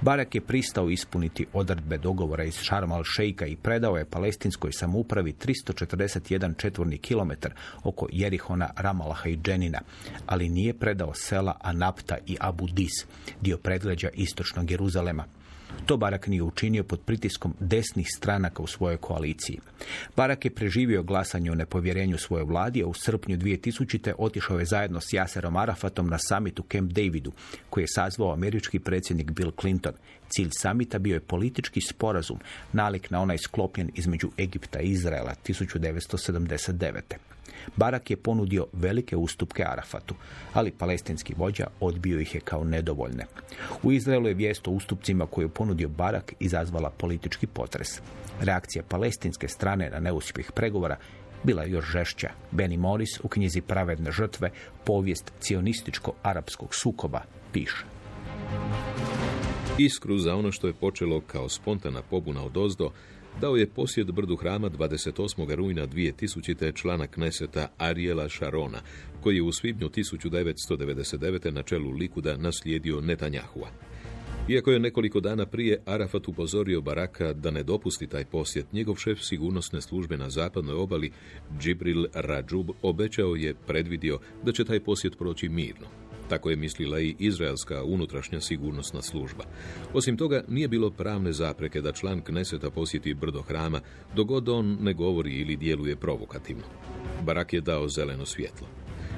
Barak 0.00 0.34
je 0.34 0.40
pristao 0.40 0.90
ispuniti 0.90 1.46
odredbe 1.52 1.98
dogovora 1.98 2.44
iz 2.44 2.54
Sharm 2.54 2.90
al-Sheika 2.90 3.46
i 3.46 3.56
predao 3.56 3.96
je 3.96 4.04
palestinskoj 4.04 4.72
samoupravi 4.72 5.32
341 5.32 6.56
četvorni 6.56 6.98
kilometar 6.98 7.54
oko 7.84 8.06
Jerihona, 8.12 8.70
Ramalaha 8.76 9.28
i 9.28 9.36
Dženina, 9.36 9.80
ali 10.26 10.48
nije 10.48 10.74
predao 10.74 11.14
sela 11.14 11.56
Anapta 11.60 12.16
i 12.26 12.36
Abu 12.40 12.66
Dis, 12.66 12.97
dio 13.40 13.58
predgrađa 13.58 14.08
istočnog 14.14 14.70
Jeruzalema. 14.70 15.24
To 15.86 15.96
Barak 15.96 16.26
nije 16.26 16.42
učinio 16.42 16.84
pod 16.84 17.00
pritiskom 17.00 17.54
desnih 17.60 18.06
stranaka 18.16 18.62
u 18.62 18.66
svojoj 18.66 18.96
koaliciji. 18.96 19.58
Barak 20.16 20.44
je 20.44 20.54
preživio 20.54 21.02
glasanje 21.02 21.52
o 21.52 21.54
nepovjerenju 21.54 22.18
svojoj 22.18 22.44
vladi, 22.44 22.82
a 22.82 22.86
u 22.86 22.94
srpnju 22.94 23.36
2000. 23.36 24.12
otišao 24.18 24.58
je 24.58 24.64
zajedno 24.64 25.00
s 25.00 25.12
Jaserom 25.12 25.56
Arafatom 25.56 26.08
na 26.08 26.18
samitu 26.18 26.64
Camp 26.72 26.92
Davidu, 26.92 27.32
koji 27.70 27.82
je 27.82 27.88
sazvao 27.94 28.32
američki 28.32 28.78
predsjednik 28.78 29.30
Bill 29.30 29.52
Clinton. 29.60 29.92
Cilj 30.28 30.50
samita 30.52 30.98
bio 30.98 31.14
je 31.14 31.20
politički 31.20 31.80
sporazum, 31.80 32.38
nalik 32.72 33.10
na 33.10 33.20
onaj 33.20 33.38
sklopljen 33.38 33.90
između 33.94 34.30
Egipta 34.38 34.80
i 34.80 34.90
Izraela 34.90 35.34
1979. 35.46 37.37
Barak 37.76 38.10
je 38.10 38.16
ponudio 38.16 38.66
velike 38.72 39.16
ustupke 39.16 39.64
Arafatu, 39.64 40.14
ali 40.54 40.70
palestinski 40.70 41.34
vođa 41.36 41.66
odbio 41.80 42.20
ih 42.20 42.34
je 42.34 42.40
kao 42.40 42.64
nedovoljne. 42.64 43.26
U 43.82 43.92
Izraelu 43.92 44.28
je 44.28 44.34
vijest 44.34 44.68
o 44.68 44.70
ustupcima 44.70 45.26
koju 45.26 45.44
je 45.44 45.54
ponudio 45.54 45.88
Barak 45.88 46.32
izazvala 46.40 46.90
politički 46.90 47.46
potres. 47.46 48.00
Reakcija 48.40 48.82
palestinske 48.88 49.48
strane 49.48 49.90
na 49.90 50.00
neuspjeh 50.00 50.52
pregovora 50.52 50.96
bila 51.44 51.62
je 51.62 51.70
još 51.70 51.90
žešća. 51.92 52.30
Benny 52.52 52.76
Morris 52.76 53.20
u 53.22 53.28
knjizi 53.28 53.60
Pravedne 53.60 54.12
žrtve, 54.12 54.50
povijest 54.84 55.32
cionističko-arapskog 55.40 56.74
sukoba, 56.74 57.20
piše. 57.52 57.84
Iskru 59.78 60.18
za 60.18 60.34
ono 60.34 60.52
što 60.52 60.66
je 60.66 60.72
počelo 60.72 61.20
kao 61.20 61.48
spontana 61.48 62.02
pobuna 62.02 62.44
od 62.44 62.56
ozdo, 62.56 62.90
dao 63.40 63.56
je 63.56 63.66
posjed 63.66 64.12
brdu 64.12 64.36
hrama 64.36 64.70
28. 64.70 65.54
rujna 65.54 65.86
2000. 65.86 66.74
člana 66.74 67.06
Kneseta 67.06 67.68
Ariela 67.78 68.28
Šarona, 68.28 68.80
koji 69.20 69.36
je 69.36 69.42
u 69.42 69.52
svibnju 69.52 69.88
1999. 69.88 71.50
na 71.50 71.62
čelu 71.62 71.90
Likuda 71.90 72.36
naslijedio 72.36 73.00
Netanjahua. 73.00 73.68
Iako 74.48 74.70
je 74.70 74.78
nekoliko 74.78 75.20
dana 75.20 75.46
prije 75.46 75.82
Arafat 75.86 76.28
upozorio 76.28 76.80
Baraka 76.80 77.32
da 77.32 77.50
ne 77.50 77.62
dopusti 77.62 78.06
taj 78.06 78.24
posjet, 78.24 78.72
njegov 78.72 78.96
šef 78.96 79.18
sigurnosne 79.20 79.80
službe 79.80 80.16
na 80.16 80.30
zapadnoj 80.30 80.74
obali, 80.74 81.12
Džibril 81.58 82.06
Rajub, 82.14 82.70
obećao 82.82 83.36
je 83.36 83.54
predvidio 83.66 84.18
da 84.44 84.52
će 84.52 84.64
taj 84.64 84.80
posjet 84.80 85.18
proći 85.18 85.48
mirno. 85.48 86.07
Tako 86.28 86.50
je 86.50 86.56
mislila 86.56 87.00
i 87.00 87.14
izraelska 87.18 87.84
unutrašnja 87.84 88.40
sigurnosna 88.40 89.02
služba. 89.02 89.44
Osim 89.94 90.16
toga, 90.16 90.44
nije 90.48 90.68
bilo 90.68 90.90
pravne 90.90 91.32
zapreke 91.32 91.80
da 91.80 91.92
član 91.92 92.20
Kneseta 92.20 92.70
posjeti 92.70 93.14
brdo 93.14 93.42
hrama, 93.42 93.80
dogod 94.16 94.48
on 94.48 94.78
ne 94.80 94.94
govori 94.94 95.32
ili 95.32 95.56
djeluje 95.56 95.96
provokativno. 95.96 96.64
Barak 97.24 97.52
je 97.52 97.60
dao 97.60 97.88
zeleno 97.88 98.26
svjetlo. 98.26 98.66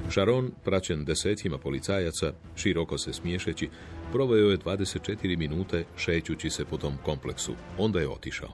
Sharon, 0.09 0.51
praćen 0.63 1.05
desetima 1.05 1.57
policajaca, 1.57 2.33
široko 2.55 2.97
se 2.97 3.13
smiješeći, 3.13 3.69
proveo 4.11 4.49
je 4.49 4.57
24 4.57 5.37
minute 5.37 5.83
šećući 5.97 6.49
se 6.49 6.65
po 6.65 6.77
tom 6.77 6.97
kompleksu. 7.05 7.53
Onda 7.77 7.99
je 7.99 8.09
otišao. 8.09 8.49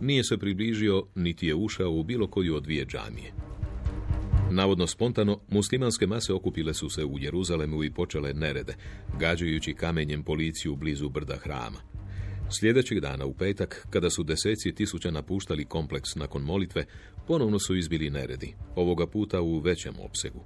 Nije 0.00 0.24
se 0.24 0.38
približio, 0.38 1.04
niti 1.14 1.46
je 1.46 1.54
ušao 1.54 1.90
u 1.90 2.02
bilo 2.02 2.26
koju 2.26 2.56
od 2.56 2.62
dvije 2.62 2.86
džamije. 2.86 3.32
Navodno 4.52 4.86
spontano, 4.86 5.40
muslimanske 5.48 6.06
mase 6.06 6.32
okupile 6.32 6.74
su 6.74 6.90
se 6.90 7.04
u 7.04 7.18
Jeruzalemu 7.18 7.84
i 7.84 7.90
počele 7.90 8.34
nerede, 8.34 8.74
gađajući 9.18 9.74
kamenjem 9.74 10.22
policiju 10.22 10.76
blizu 10.76 11.08
brda 11.08 11.36
hrama. 11.36 11.80
Sljedećeg 12.58 13.00
dana 13.00 13.26
u 13.26 13.34
petak, 13.34 13.86
kada 13.90 14.10
su 14.10 14.22
deseci 14.22 14.74
tisuća 14.74 15.10
napuštali 15.10 15.64
kompleks 15.64 16.14
nakon 16.14 16.42
molitve, 16.42 16.84
ponovno 17.26 17.58
su 17.58 17.76
izbili 17.76 18.10
neredi, 18.10 18.54
ovoga 18.76 19.06
puta 19.06 19.40
u 19.40 19.58
većem 19.58 19.94
opsegu. 20.04 20.44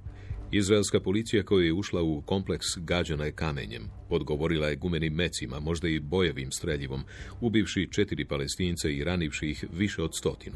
Izraelska 0.51 0.99
policija 0.99 1.43
koja 1.43 1.65
je 1.65 1.73
ušla 1.73 2.01
u 2.01 2.21
kompleks 2.21 2.65
gađana 2.77 3.25
je 3.25 3.31
kamenjem. 3.31 3.89
Odgovorila 4.09 4.67
je 4.67 4.75
gumenim 4.75 5.13
mecima, 5.13 5.59
možda 5.59 5.87
i 5.87 5.99
bojevim 5.99 6.51
streljivom, 6.51 7.01
ubivši 7.41 7.89
četiri 7.91 8.25
palestince 8.25 8.93
i 8.93 9.03
ranivši 9.03 9.49
ih 9.49 9.65
više 9.73 10.03
od 10.03 10.15
stotinu. 10.15 10.55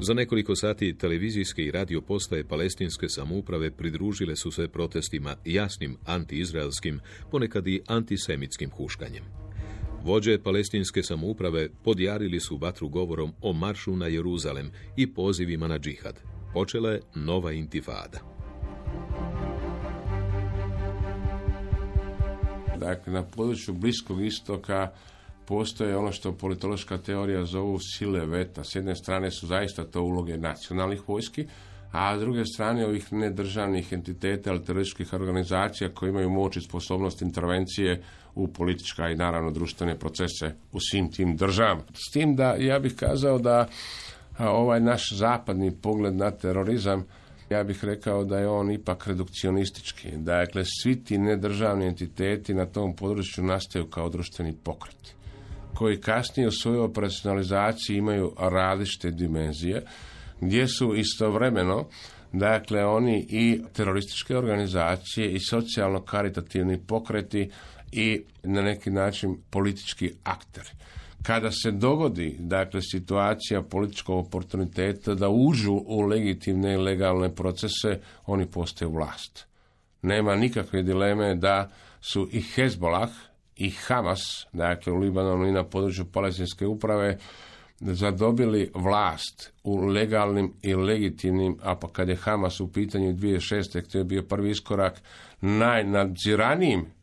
Za 0.00 0.14
nekoliko 0.14 0.56
sati 0.56 0.98
televizijske 0.98 1.62
i 1.62 1.70
radio 1.70 2.00
postaje 2.00 2.44
palestinske 2.44 3.08
samouprave 3.08 3.70
pridružile 3.70 4.36
su 4.36 4.50
se 4.50 4.68
protestima 4.68 5.34
jasnim 5.44 5.96
antiizraelskim, 6.06 7.00
ponekad 7.30 7.66
i 7.66 7.82
antisemitskim 7.86 8.70
huškanjem. 8.70 9.24
Vođe 10.04 10.38
palestinske 10.42 11.02
samouprave 11.02 11.68
podjarili 11.84 12.40
su 12.40 12.56
vatru 12.56 12.88
govorom 12.88 13.32
o 13.40 13.52
maršu 13.52 13.96
na 13.96 14.06
Jeruzalem 14.06 14.70
i 14.96 15.14
pozivima 15.14 15.68
na 15.68 15.78
džihad. 15.78 16.20
Počela 16.52 16.90
je 16.90 17.00
nova 17.14 17.52
intifada. 17.52 18.18
Dakle, 22.78 23.12
na 23.12 23.22
području 23.22 23.74
Bliskog 23.74 24.24
istoka 24.24 24.92
postoje 25.46 25.96
ono 25.96 26.12
što 26.12 26.32
politološka 26.32 26.98
teorija 26.98 27.44
zovu 27.44 27.78
sile 27.78 28.26
veta. 28.26 28.64
S 28.64 28.74
jedne 28.74 28.94
strane 28.94 29.30
su 29.30 29.46
zaista 29.46 29.84
to 29.84 30.02
uloge 30.02 30.38
nacionalnih 30.38 31.08
vojski, 31.08 31.46
a 31.92 32.16
s 32.18 32.20
druge 32.20 32.44
strane 32.44 32.86
ovih 32.86 33.12
nedržavnih 33.12 33.92
entiteta 33.92 34.50
ili 34.50 34.64
terorističkih 34.64 35.12
organizacija 35.12 35.94
koji 35.94 36.10
imaju 36.10 36.30
moć 36.30 36.56
i 36.56 36.60
sposobnost 36.60 37.22
intervencije 37.22 38.02
u 38.34 38.48
politička 38.48 39.08
i 39.08 39.16
naravno 39.16 39.50
društvene 39.50 39.98
procese 39.98 40.54
u 40.72 40.80
svim 40.80 41.12
tim 41.12 41.36
državama. 41.36 41.82
S 41.94 42.12
tim 42.12 42.36
da 42.36 42.54
ja 42.54 42.78
bih 42.78 42.94
kazao 42.96 43.38
da 43.38 43.68
ovaj 44.38 44.80
naš 44.80 45.12
zapadni 45.12 45.70
pogled 45.82 46.14
na 46.14 46.30
terorizam 46.30 47.04
ja 47.50 47.64
bih 47.64 47.84
rekao 47.84 48.24
da 48.24 48.38
je 48.38 48.48
on 48.48 48.70
ipak 48.70 49.06
redukcionistički. 49.06 50.08
Dakle, 50.16 50.62
svi 50.64 51.04
ti 51.04 51.18
nedržavni 51.18 51.86
entiteti 51.86 52.54
na 52.54 52.66
tom 52.66 52.96
području 52.96 53.44
nastaju 53.44 53.86
kao 53.86 54.08
društveni 54.08 54.54
pokret 54.64 55.15
koji 55.78 56.00
kasnije 56.00 56.48
u 56.48 56.52
svojoj 56.52 56.80
operacionalizaciji 56.80 57.96
imaju 57.96 58.32
različite 58.38 59.10
dimenzije, 59.10 59.82
gdje 60.40 60.68
su 60.68 60.94
istovremeno 60.94 61.86
dakle 62.32 62.84
oni 62.84 63.26
i 63.28 63.60
terorističke 63.72 64.36
organizacije 64.36 65.32
i 65.32 65.38
socijalno-karitativni 65.38 66.78
pokreti 66.86 67.50
i 67.92 68.22
na 68.42 68.62
neki 68.62 68.90
način 68.90 69.36
politički 69.50 70.12
akteri 70.24 70.70
kada 71.26 71.50
se 71.50 71.70
dogodi 71.70 72.36
dakle 72.38 72.82
situacija 72.82 73.62
političkog 73.62 74.26
oportuniteta 74.26 75.14
da 75.14 75.28
uđu 75.28 75.72
u 75.72 76.00
legitimne 76.00 76.74
i 76.74 76.76
legalne 76.76 77.34
procese, 77.34 78.00
oni 78.26 78.46
postaju 78.46 78.90
vlast. 78.90 79.46
Nema 80.02 80.36
nikakve 80.36 80.82
dileme 80.82 81.34
da 81.34 81.70
su 82.00 82.28
i 82.32 82.40
Hezbolah 82.40 83.10
i 83.56 83.70
Hamas, 83.70 84.46
dakle 84.52 84.92
u 84.92 84.96
Libanonu 84.96 85.46
i 85.46 85.52
na 85.52 85.64
području 85.64 86.04
palestinske 86.12 86.66
uprave, 86.66 87.18
zadobili 87.80 88.70
vlast 88.74 89.52
u 89.64 89.76
legalnim 89.76 90.52
i 90.62 90.74
legitimnim, 90.74 91.58
a 91.62 91.76
pa 91.76 91.88
kad 91.88 92.08
je 92.08 92.16
Hamas 92.16 92.60
u 92.60 92.72
pitanju 92.72 93.12
2006. 93.12 93.92
to 93.92 93.98
je 93.98 94.04
bio 94.04 94.22
prvi 94.22 94.50
iskorak, 94.50 95.00
najnadziranijim 95.40 96.96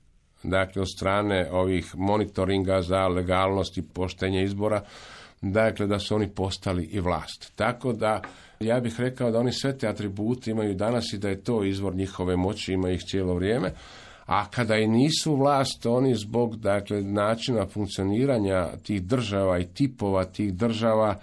dakle 0.43 0.81
od 0.81 0.87
strane 0.95 1.49
ovih 1.51 1.95
monitoringa 1.95 2.81
za 2.81 3.07
legalnost 3.07 3.77
i 3.77 3.81
poštenje 3.81 4.43
izbora, 4.43 4.81
dakle 5.41 5.87
da 5.87 5.99
su 5.99 6.15
oni 6.15 6.29
postali 6.29 6.85
i 6.85 6.99
vlast. 6.99 7.51
Tako 7.55 7.93
da 7.93 8.21
ja 8.59 8.79
bih 8.79 8.99
rekao 8.99 9.31
da 9.31 9.39
oni 9.39 9.51
sve 9.51 9.77
te 9.77 9.87
atribute 9.87 10.51
imaju 10.51 10.73
danas 10.73 11.13
i 11.13 11.17
da 11.17 11.29
je 11.29 11.43
to 11.43 11.63
izvor 11.63 11.95
njihove 11.95 12.35
moći, 12.35 12.73
ima 12.73 12.89
ih 12.89 13.01
cijelo 13.01 13.33
vrijeme. 13.33 13.71
A 14.25 14.45
kada 14.45 14.77
i 14.77 14.87
nisu 14.87 15.35
vlast, 15.35 15.85
oni 15.85 16.15
zbog 16.15 16.55
dakle, 16.55 17.01
načina 17.01 17.65
funkcioniranja 17.65 18.67
tih 18.83 19.03
država 19.03 19.59
i 19.59 19.65
tipova 19.65 20.23
tih 20.23 20.53
država 20.53 21.15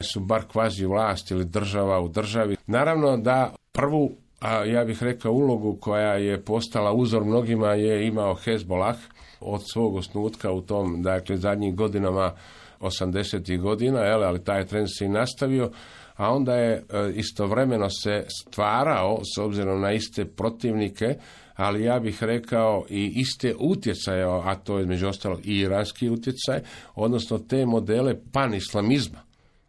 su 0.00 0.20
bar 0.20 0.44
kvazi 0.52 0.86
vlast 0.86 1.30
ili 1.30 1.44
država 1.44 2.00
u 2.00 2.08
državi. 2.08 2.56
Naravno 2.66 3.16
da 3.16 3.54
prvu 3.72 4.10
a 4.40 4.64
ja 4.64 4.84
bih 4.84 5.02
rekao 5.02 5.32
ulogu 5.32 5.76
koja 5.80 6.14
je 6.14 6.44
postala 6.44 6.92
uzor 6.92 7.24
mnogima 7.24 7.74
je 7.74 8.06
imao 8.06 8.34
Hezbollah 8.34 8.96
od 9.40 9.62
svog 9.72 9.96
osnutka 9.96 10.52
u 10.52 10.60
tom, 10.60 11.02
dakle, 11.02 11.36
zadnjih 11.36 11.74
godinama 11.74 12.32
80. 12.80 13.60
godina, 13.60 14.00
jel, 14.00 14.24
ali 14.24 14.44
taj 14.44 14.66
trend 14.66 14.88
se 14.98 15.04
i 15.04 15.08
nastavio, 15.08 15.70
a 16.16 16.32
onda 16.32 16.54
je 16.54 16.72
e, 16.72 16.82
istovremeno 17.14 17.90
se 17.90 18.24
stvarao, 18.28 19.20
s 19.34 19.38
obzirom 19.38 19.80
na 19.80 19.92
iste 19.92 20.24
protivnike, 20.24 21.14
ali 21.60 21.84
ja 21.84 22.00
bih 22.00 22.22
rekao 22.22 22.84
i 22.88 23.12
iste 23.14 23.54
utjecaje, 23.58 24.24
a 24.24 24.54
to 24.54 24.78
je 24.78 24.86
među 24.86 25.08
ostalog 25.08 25.46
i 25.46 25.58
iranski 25.58 26.08
utjecaj, 26.08 26.60
odnosno 26.94 27.38
te 27.38 27.66
modele 27.66 28.14
panislamizma 28.32 29.18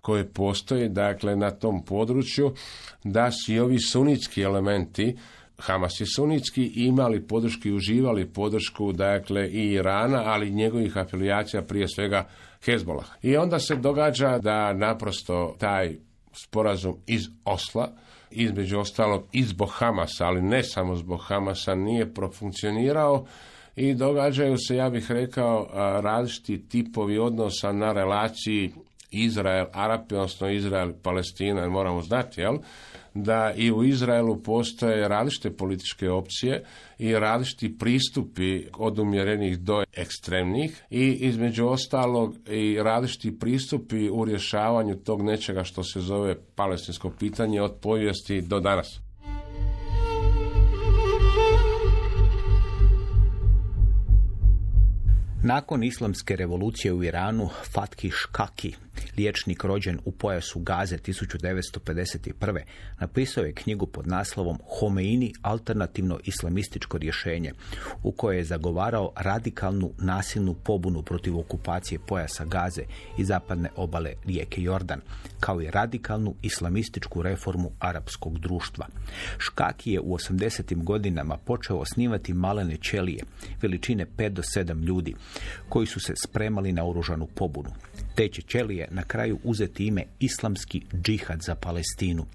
koje 0.02 0.30
postoje 0.34 0.90
dakle 0.90 1.36
na 1.36 1.52
tom 1.52 1.86
području 1.86 2.54
da 3.04 3.32
si 3.32 3.60
ovi 3.60 3.80
sunitski 3.80 4.42
elementi 4.42 5.18
Hamas 5.62 6.02
je 6.02 6.06
sunitski 6.16 6.72
imali 6.76 7.28
podršku 7.28 7.68
i 7.68 7.74
uživali 7.74 8.26
podršku 8.26 8.92
dakle 8.92 9.50
i 9.50 9.72
Irana, 9.72 10.24
ali 10.26 10.52
njegovih 10.52 10.98
afilijacija 10.98 11.62
prije 11.62 11.88
svega 11.88 12.28
Hezbolah. 12.66 13.08
I 13.22 13.38
onda 13.38 13.60
se 13.60 13.76
događa 13.76 14.38
da 14.38 14.74
naprosto 14.74 15.56
taj 15.60 15.96
sporazum 16.34 16.98
iz 17.08 17.22
Osla, 17.46 17.92
između 18.32 18.80
ostalog 18.80 19.24
i 19.32 19.44
zbog 19.44 19.70
Hamasa, 19.72 20.26
ali 20.26 20.42
ne 20.42 20.64
samo 20.64 20.96
zbog 20.96 21.22
Hamasa, 21.24 21.76
nije 21.76 22.14
profunkcionirao 22.14 23.26
i 23.76 23.94
događaju 23.94 24.58
se, 24.58 24.76
ja 24.76 24.90
bih 24.90 25.12
rekao, 25.12 25.68
različiti 26.02 26.70
tipovi 26.70 27.18
odnosa 27.18 27.72
na 27.72 27.94
relaciji 27.94 28.72
Izrael, 29.12 29.66
Arapi, 29.74 30.16
odnosno 30.16 30.50
Izrael, 30.50 30.94
Palestina, 31.04 31.70
moramo 31.70 32.02
znati, 32.02 32.42
jel? 32.42 32.58
Da 33.14 33.54
i 33.56 33.72
u 33.72 33.84
Izraelu 33.84 34.44
postoje 34.44 35.08
različite 35.08 35.52
političke 35.52 36.10
opcije 36.10 36.64
i 37.00 37.14
različiti 37.14 37.78
pristupi 37.78 38.64
od 38.78 39.00
umjerenih 39.00 39.60
do 39.60 39.84
ekstremnih 39.94 40.84
i 40.90 41.08
između 41.12 41.68
ostalog 41.68 42.36
i 42.50 42.78
različiti 42.84 43.40
pristupi 43.40 44.10
u 44.10 44.26
rješavanju 44.26 44.96
tog 44.96 45.22
nečega 45.22 45.64
što 45.64 45.84
se 45.84 46.00
zove 46.00 46.36
palestinsko 46.56 47.10
pitanje 47.20 47.62
od 47.62 47.76
povijesti 47.82 48.42
do 48.42 48.60
danas. 48.60 49.11
Nakon 55.44 55.84
islamske 55.84 56.36
revolucije 56.36 56.94
u 56.94 57.04
Iranu, 57.04 57.50
Fatki 57.74 58.12
Shkaki, 58.12 58.76
liječnik 59.18 59.64
rođen 59.64 60.00
u 60.06 60.12
pojasu 60.12 60.60
Gaze 60.60 60.98
1951. 60.98 62.60
napisao 63.00 63.44
je 63.44 63.54
knjigu 63.54 63.88
pod 63.88 64.08
naslovom 64.08 64.58
Homeini 64.80 65.34
alternativno 65.42 66.20
islamističko 66.24 66.98
rješenje, 66.98 67.54
u 68.04 68.12
kojoj 68.12 68.38
je 68.38 68.44
zagovarao 68.44 69.12
radikalnu 69.16 69.92
nasilnu 69.98 70.54
pobunu 70.54 71.02
protiv 71.02 71.40
okupacije 71.40 72.00
pojasa 72.08 72.46
Gaze 72.46 72.84
i 73.18 73.26
zapadne 73.26 73.70
obale 73.76 74.14
rijeke 74.26 74.62
Jordan, 74.62 75.02
kao 75.40 75.62
i 75.62 75.72
radikalnu 75.72 76.36
islamističku 76.42 77.22
reformu 77.22 77.72
arapskog 77.80 78.40
društva. 78.40 78.88
Škaki 79.38 79.92
je 79.92 80.00
u 80.00 80.18
80. 80.18 80.84
godinama 80.84 81.38
počeo 81.38 81.78
osnivati 81.78 82.34
malene 82.34 82.78
ćelije, 82.78 83.24
veličine 83.62 84.06
5 84.18 84.30
do 84.30 84.42
7 84.42 84.84
ljudi, 84.84 85.16
koji 85.70 85.88
su 85.88 86.00
se 86.00 86.14
spremali 86.16 86.72
na 86.72 86.86
oružanu 86.86 87.28
pobunu. 87.28 87.70
Te 88.16 88.28
će 88.28 88.42
ćelije 88.42 88.88
na 88.92 89.04
kraju 89.04 89.40
uzeti 89.44 89.86
ime 89.86 90.04
Islamski 90.20 90.82
džihad 91.02 91.42
za 91.42 91.56
Palestinu. 91.56 92.26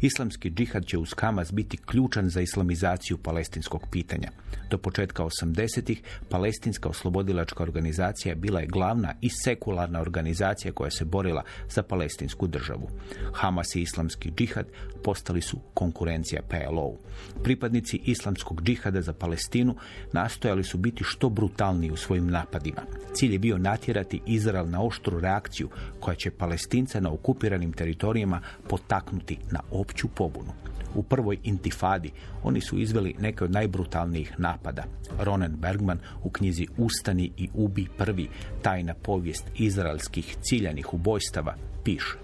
Islamski 0.00 0.50
džihad 0.50 0.86
će 0.86 0.98
uz 0.98 1.08
Hamas 1.20 1.52
biti 1.52 1.76
ključan 1.76 2.28
za 2.28 2.40
islamizaciju 2.40 3.18
palestinskog 3.18 3.86
pitanja. 3.90 4.30
Do 4.70 4.78
početka 4.78 5.24
80-ih 5.24 6.02
palestinska 6.28 6.88
oslobodilačka 6.88 7.62
organizacija 7.62 8.34
bila 8.34 8.60
je 8.60 8.66
glavna 8.66 9.14
i 9.20 9.30
sekularna 9.44 10.00
organizacija 10.00 10.72
koja 10.72 10.90
se 10.90 11.04
borila 11.04 11.42
za 11.68 11.82
palestinsku 11.82 12.46
državu. 12.46 12.90
Hamas 13.32 13.74
i 13.74 13.82
islamski 13.82 14.30
džihad 14.30 14.66
postali 15.04 15.40
su 15.40 15.58
konkurencija 15.74 16.42
PLO-u. 16.42 16.98
Pripadnici 17.42 18.00
islamskog 18.04 18.62
džihada 18.62 19.02
za 19.02 19.12
Palestinu 19.12 19.76
nastojali 20.12 20.64
su 20.64 20.78
biti 20.78 21.04
što 21.04 21.28
brutalniji 21.28 21.90
u 21.90 21.96
svojim 21.96 22.26
napadima. 22.38 22.82
Cilj 23.14 23.32
je 23.32 23.38
bio 23.38 23.58
natjerati 23.58 24.20
Izrael 24.26 24.68
na 24.70 24.82
oštru 24.82 25.20
reakciju 25.20 25.68
koja 26.00 26.14
će 26.14 26.30
palestince 26.30 27.00
na 27.00 27.12
okupiranim 27.12 27.72
teritorijama 27.72 28.40
potaknuti 28.68 29.38
na 29.50 29.60
opću 29.70 30.08
pobunu. 30.08 30.52
U 30.94 31.02
prvoj 31.02 31.38
intifadi 31.42 32.10
oni 32.42 32.60
su 32.60 32.78
izveli 32.78 33.14
neke 33.18 33.44
od 33.44 33.50
najbrutalnijih 33.50 34.34
napada. 34.38 34.84
Ronen 35.18 35.56
Bergman 35.56 35.98
u 36.22 36.30
knjizi 36.30 36.66
Ustani 36.76 37.32
i 37.36 37.48
ubi 37.54 37.86
prvi, 37.98 38.28
tajna 38.62 38.94
povijest 38.94 39.44
izraelskih 39.54 40.36
ciljanih 40.42 40.94
ubojstava, 40.94 41.54
piše. 41.84 42.16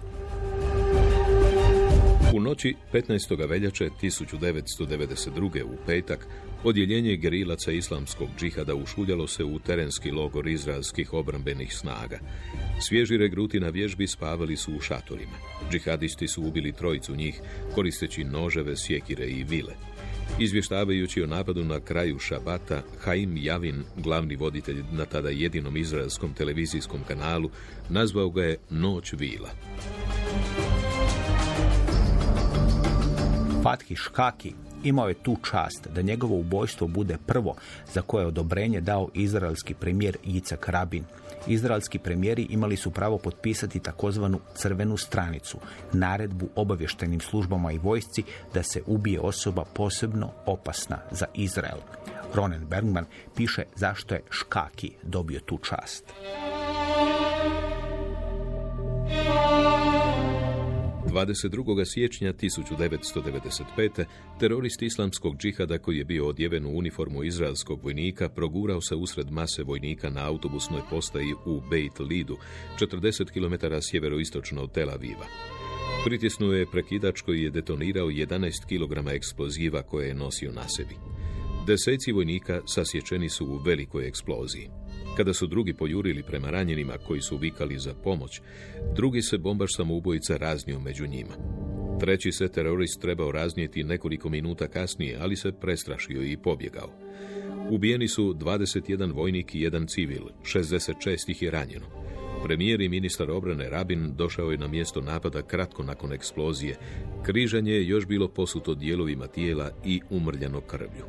U 2.35 2.41
noći 2.41 2.75
15. 2.93 3.49
veljače 3.49 3.89
1992. 4.03 5.63
u 5.65 5.77
petak 5.87 6.27
Odjeljenje 6.65 7.17
gerilaca 7.17 7.73
islamskog 7.73 8.29
džihada 8.39 8.75
ušuljalo 8.75 9.27
se 9.27 9.45
u 9.45 9.59
terenski 9.59 10.11
logor 10.11 10.49
izraelskih 10.49 11.13
obrambenih 11.13 11.75
snaga. 11.75 12.19
Svježi 12.81 13.17
regruti 13.17 13.61
na 13.61 13.69
vježbi 13.69 14.07
spavali 14.07 14.57
su 14.57 14.73
u 14.75 14.81
šatorima. 14.81 15.33
Džihadisti 15.71 16.29
su 16.29 16.43
ubili 16.43 16.73
trojicu 16.73 17.15
njih, 17.15 17.41
koristeći 17.75 18.25
noževe, 18.25 18.77
sjekire 18.77 19.27
i 19.27 19.45
vile. 19.45 19.75
Izvještavajući 20.39 21.23
o 21.23 21.27
napadu 21.27 21.65
na 21.65 21.81
kraju 21.81 22.19
šabata, 22.19 22.83
Haim 22.99 23.37
Javin, 23.37 23.85
glavni 23.97 24.37
voditelj 24.37 24.83
na 24.93 25.05
tada 25.05 25.29
jedinom 25.29 25.77
izraelskom 25.77 26.35
televizijskom 26.35 27.01
kanalu, 27.09 27.51
nazvao 27.89 28.31
ga 28.31 28.45
je 28.45 28.59
Noć 28.71 29.13
vila. 29.13 29.51
Fathi 33.63 33.97
Škaki 33.97 34.53
imao 34.83 35.09
je 35.09 35.15
tu 35.15 35.37
čast 35.51 35.89
da 35.95 36.03
njegovo 36.03 36.37
ubojstvo 36.37 36.87
bude 36.87 37.19
prvo 37.27 37.55
za 37.93 38.03
koje 38.03 38.23
je 38.23 38.27
odobrenje 38.27 38.81
dao 38.81 39.09
izraelski 39.15 39.75
premijer 39.75 40.17
Jicak 40.25 40.69
Rabin. 40.69 41.05
Izraelski 41.47 41.99
premijeri 41.99 42.47
imali 42.51 42.77
su 42.77 42.91
pravo 42.91 43.19
potpisati 43.19 43.81
takozvanu 43.81 44.41
crvenu 44.55 44.97
stranicu, 44.97 45.59
naredbu 45.93 46.49
obavještajnim 46.57 47.21
službama 47.21 47.73
i 47.73 47.79
vojsci 47.79 48.23
da 48.55 48.63
se 48.63 48.83
ubije 48.87 49.21
osoba 49.21 49.65
posebno 49.75 50.31
opasna 50.47 50.99
za 51.11 51.27
Izrael. 51.35 51.79
Ronen 52.35 52.67
Bergman 52.67 53.05
piše 53.37 53.63
zašto 53.77 54.15
je 54.15 54.23
Škaki 54.31 54.91
dobio 55.03 55.41
tu 55.41 55.59
čast. 55.59 56.05
22. 61.13 61.85
siječnja 61.85 62.33
1995. 62.33 64.05
terorist 64.41 64.83
islamskog 64.83 65.37
džihada 65.37 65.79
koji 65.79 65.99
je 65.99 66.05
bio 66.05 66.27
odjeven 66.29 66.67
u 66.67 66.79
uniformu 66.79 67.25
izraelskog 67.25 67.85
vojnika 67.85 68.29
progurao 68.29 68.81
se 68.81 68.95
usred 68.95 69.31
mase 69.31 69.63
vojnika 69.63 70.11
na 70.11 70.27
autobusnoj 70.29 70.81
postaji 70.91 71.35
u 71.47 71.61
Beit 71.71 71.99
Lidu, 71.99 72.37
40 72.81 73.31
km 73.31 73.75
sjeveroistočno 73.91 74.63
od 74.63 74.73
Tel 74.73 74.91
Aviva. 74.91 75.27
Pritisnuo 76.05 76.53
je 76.53 76.71
prekidač 76.71 77.21
koji 77.21 77.43
je 77.43 77.51
detonirao 77.51 78.07
11 78.07 78.67
kg 78.69 79.09
eksploziva 79.15 79.83
koje 79.83 80.09
je 80.09 80.15
nosio 80.15 80.53
na 80.53 80.69
sebi. 80.69 80.95
Deseci 81.67 82.13
vojnika 82.13 82.61
sasječeni 82.67 83.29
su 83.29 83.47
u 83.47 83.57
velikoj 83.57 84.09
eksploziji. 84.09 84.82
Kada 85.17 85.35
su 85.35 85.47
drugi 85.47 85.75
pojurili 85.75 86.23
prema 86.23 86.51
ranjenima 86.51 86.99
koji 87.07 87.21
su 87.21 87.37
vikali 87.37 87.79
za 87.79 87.95
pomoć, 87.95 88.41
drugi 88.95 89.23
se 89.23 89.39
bombaš 89.39 89.77
samoubojica 89.77 90.37
raznio 90.37 90.81
među 90.81 91.07
njima. 91.07 91.35
Treći 92.01 92.33
se 92.33 92.49
terorist 92.49 93.01
trebao 93.01 93.33
raznijeti 93.33 93.85
nekoliko 93.85 94.29
minuta 94.29 94.69
kasnije, 94.69 95.19
ali 95.21 95.37
se 95.37 95.53
prestrašio 95.53 96.23
i 96.23 96.37
pobjegao. 96.37 96.91
Ubijeni 97.71 98.09
su 98.09 98.35
21 98.35 99.13
vojnik 99.15 99.55
i 99.55 99.61
jedan 99.61 99.87
civil, 99.87 100.23
66 100.43 101.31
ih 101.31 101.43
je 101.43 101.51
ranjeno. 101.51 101.87
Premijer 102.45 102.81
i 102.81 102.89
ministar 102.89 103.31
obrane 103.31 103.71
Rabin 103.71 104.17
došao 104.17 104.51
je 104.51 104.59
na 104.59 104.69
mjesto 104.69 105.01
napada 105.01 105.43
kratko 105.43 105.83
nakon 105.83 106.13
eksplozije. 106.13 106.77
Križanje 107.23 107.73
je 107.73 107.89
još 107.89 108.07
bilo 108.07 108.29
posuto 108.29 108.75
dijelovima 108.75 109.27
tijela 109.27 109.71
i 109.85 110.01
umrljano 110.11 110.61
krvlju. 110.61 111.05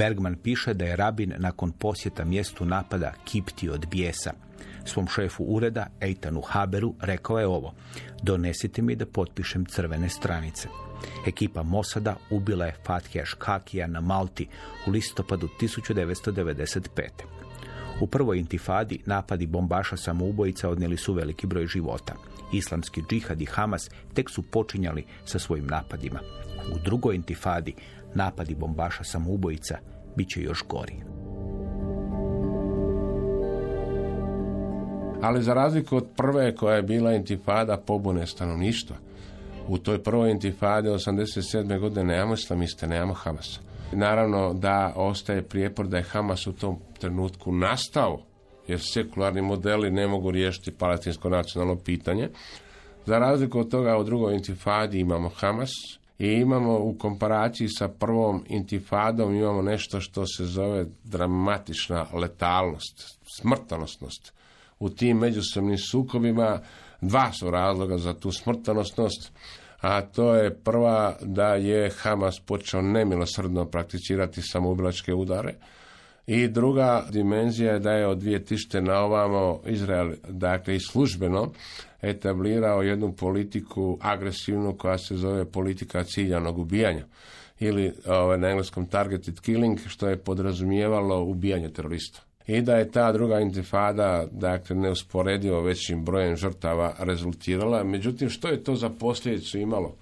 Bergman 0.00 0.36
piše 0.42 0.74
da 0.74 0.84
je 0.84 0.96
Rabin 0.96 1.34
nakon 1.38 1.72
posjeta 1.72 2.24
mjestu 2.24 2.64
napada 2.64 3.12
kipti 3.24 3.68
od 3.68 3.86
bijesa. 3.86 4.32
Svom 4.84 5.08
šefu 5.08 5.44
ureda, 5.44 5.86
Eitanu 6.00 6.40
Haberu, 6.40 6.94
rekao 7.00 7.38
je 7.38 7.46
ovo. 7.46 7.74
Donesite 8.22 8.82
mi 8.82 8.96
da 8.96 9.06
potpišem 9.06 9.64
crvene 9.64 10.08
stranice. 10.08 10.68
Ekipa 11.26 11.62
Mosada 11.62 12.16
ubila 12.30 12.66
je 12.66 12.76
Fathija 12.86 13.24
Škakija 13.24 13.86
na 13.86 14.00
Malti 14.00 14.46
u 14.86 14.90
listopadu 14.90 15.48
1995. 15.60 17.08
U 18.00 18.06
prvoj 18.06 18.38
intifadi 18.38 19.00
napadi 19.06 19.46
bombaša 19.46 19.96
samoubojica 19.96 20.68
odnijeli 20.68 20.96
su 20.96 21.12
veliki 21.12 21.46
broj 21.46 21.66
života. 21.66 22.14
Islamski 22.52 23.02
džihad 23.10 23.40
i 23.42 23.46
Hamas 23.46 23.90
tek 24.14 24.30
su 24.30 24.42
počinjali 24.42 25.04
sa 25.24 25.38
svojim 25.38 25.66
napadima. 25.66 26.20
U 26.74 26.78
drugoj 26.84 27.14
intifadi 27.14 27.74
napadi 28.14 28.54
bombaša 28.54 29.04
samoubojica 29.04 29.78
bit 30.16 30.28
će 30.28 30.42
još 30.42 30.64
gori. 30.68 30.94
Ali 35.22 35.42
za 35.42 35.54
razliku 35.54 35.96
od 35.96 36.06
prve 36.16 36.56
koja 36.56 36.76
je 36.76 36.82
bila 36.82 37.12
intifada 37.12 37.76
pobune 37.76 38.26
stanovništva, 38.26 38.96
u 39.68 39.78
toj 39.78 40.02
prvoj 40.02 40.30
intifadi 40.30 40.88
87. 40.88 41.80
godine 41.80 42.04
nemamo 42.04 42.34
islamiste, 42.34 42.86
nemamo 42.86 43.14
Hamasa. 43.14 43.60
Naravno 43.92 44.54
da 44.54 44.92
ostaje 44.96 45.42
prijepor 45.42 45.86
da 45.86 45.96
je 45.96 46.02
Hamas 46.02 46.46
u 46.46 46.52
tom 46.52 46.78
trenutku 46.98 47.52
nastao, 47.52 48.22
jer 48.68 48.80
sekularni 48.82 49.42
modeli 49.42 49.90
ne 49.90 50.06
mogu 50.08 50.30
riješiti 50.30 50.70
palestinsko 50.70 51.28
nacionalno 51.28 51.76
pitanje. 51.76 52.28
Za 53.06 53.18
razliku 53.18 53.58
od 53.58 53.70
toga 53.70 53.98
u 53.98 54.04
drugoj 54.04 54.34
intifadi 54.34 55.00
imamo 55.00 55.28
Hamas, 55.28 55.70
i 56.20 56.32
imamo 56.32 56.78
u 56.78 56.94
komparaciji 56.98 57.68
sa 57.68 57.88
prvom 57.88 58.44
intifadom 58.48 59.34
imamo 59.34 59.62
nešto 59.62 60.00
što 60.00 60.26
se 60.26 60.44
zove 60.44 60.86
dramatična 61.04 62.06
letalnost, 62.12 63.18
smrtonosnost. 63.36 64.32
U 64.78 64.90
tim 64.90 65.18
međusobnim 65.18 65.78
sukobima 65.78 66.60
dva 67.00 67.32
su 67.32 67.50
razloga 67.50 67.98
za 67.98 68.14
tu 68.14 68.32
smrtonosnost, 68.32 69.32
a 69.80 70.00
to 70.00 70.34
je 70.34 70.54
prva 70.54 71.16
da 71.22 71.54
je 71.54 71.90
Hamas 71.90 72.40
počeo 72.40 72.82
nemilosrdno 72.82 73.64
prakticirati 73.64 74.42
samoubilačke 74.42 75.14
udare, 75.14 75.54
i 76.26 76.48
druga 76.48 77.04
dimenzija 77.10 77.72
je 77.72 77.78
da 77.78 77.90
je 77.90 78.06
od 78.06 78.18
2000. 78.18 78.80
na 78.80 78.98
ovamo 78.98 79.60
Izrael, 79.66 80.12
dakle 80.28 80.76
i 80.76 80.80
službeno, 80.80 81.52
etablirao 82.02 82.82
jednu 82.82 83.12
politiku 83.12 83.98
agresivnu 84.00 84.76
koja 84.78 84.98
se 84.98 85.16
zove 85.16 85.44
politika 85.44 86.04
ciljanog 86.04 86.58
ubijanja 86.58 87.04
ili 87.60 87.92
ovaj, 88.06 88.38
na 88.38 88.48
engleskom 88.48 88.86
targeted 88.86 89.40
killing, 89.40 89.78
što 89.86 90.08
je 90.08 90.16
podrazumijevalo 90.16 91.22
ubijanje 91.22 91.68
terorista. 91.68 92.20
I 92.46 92.62
da 92.62 92.76
je 92.76 92.90
ta 92.90 93.12
druga 93.12 93.40
intifada, 93.40 94.26
dakle, 94.30 94.76
neusporedivo 94.76 95.60
većim 95.60 96.04
brojem 96.04 96.36
žrtava 96.36 96.94
rezultirala. 96.98 97.84
Međutim, 97.84 98.30
što 98.30 98.48
je 98.48 98.64
to 98.64 98.76
za 98.76 98.88
posljedicu 98.88 99.58
imalo? 99.58 99.96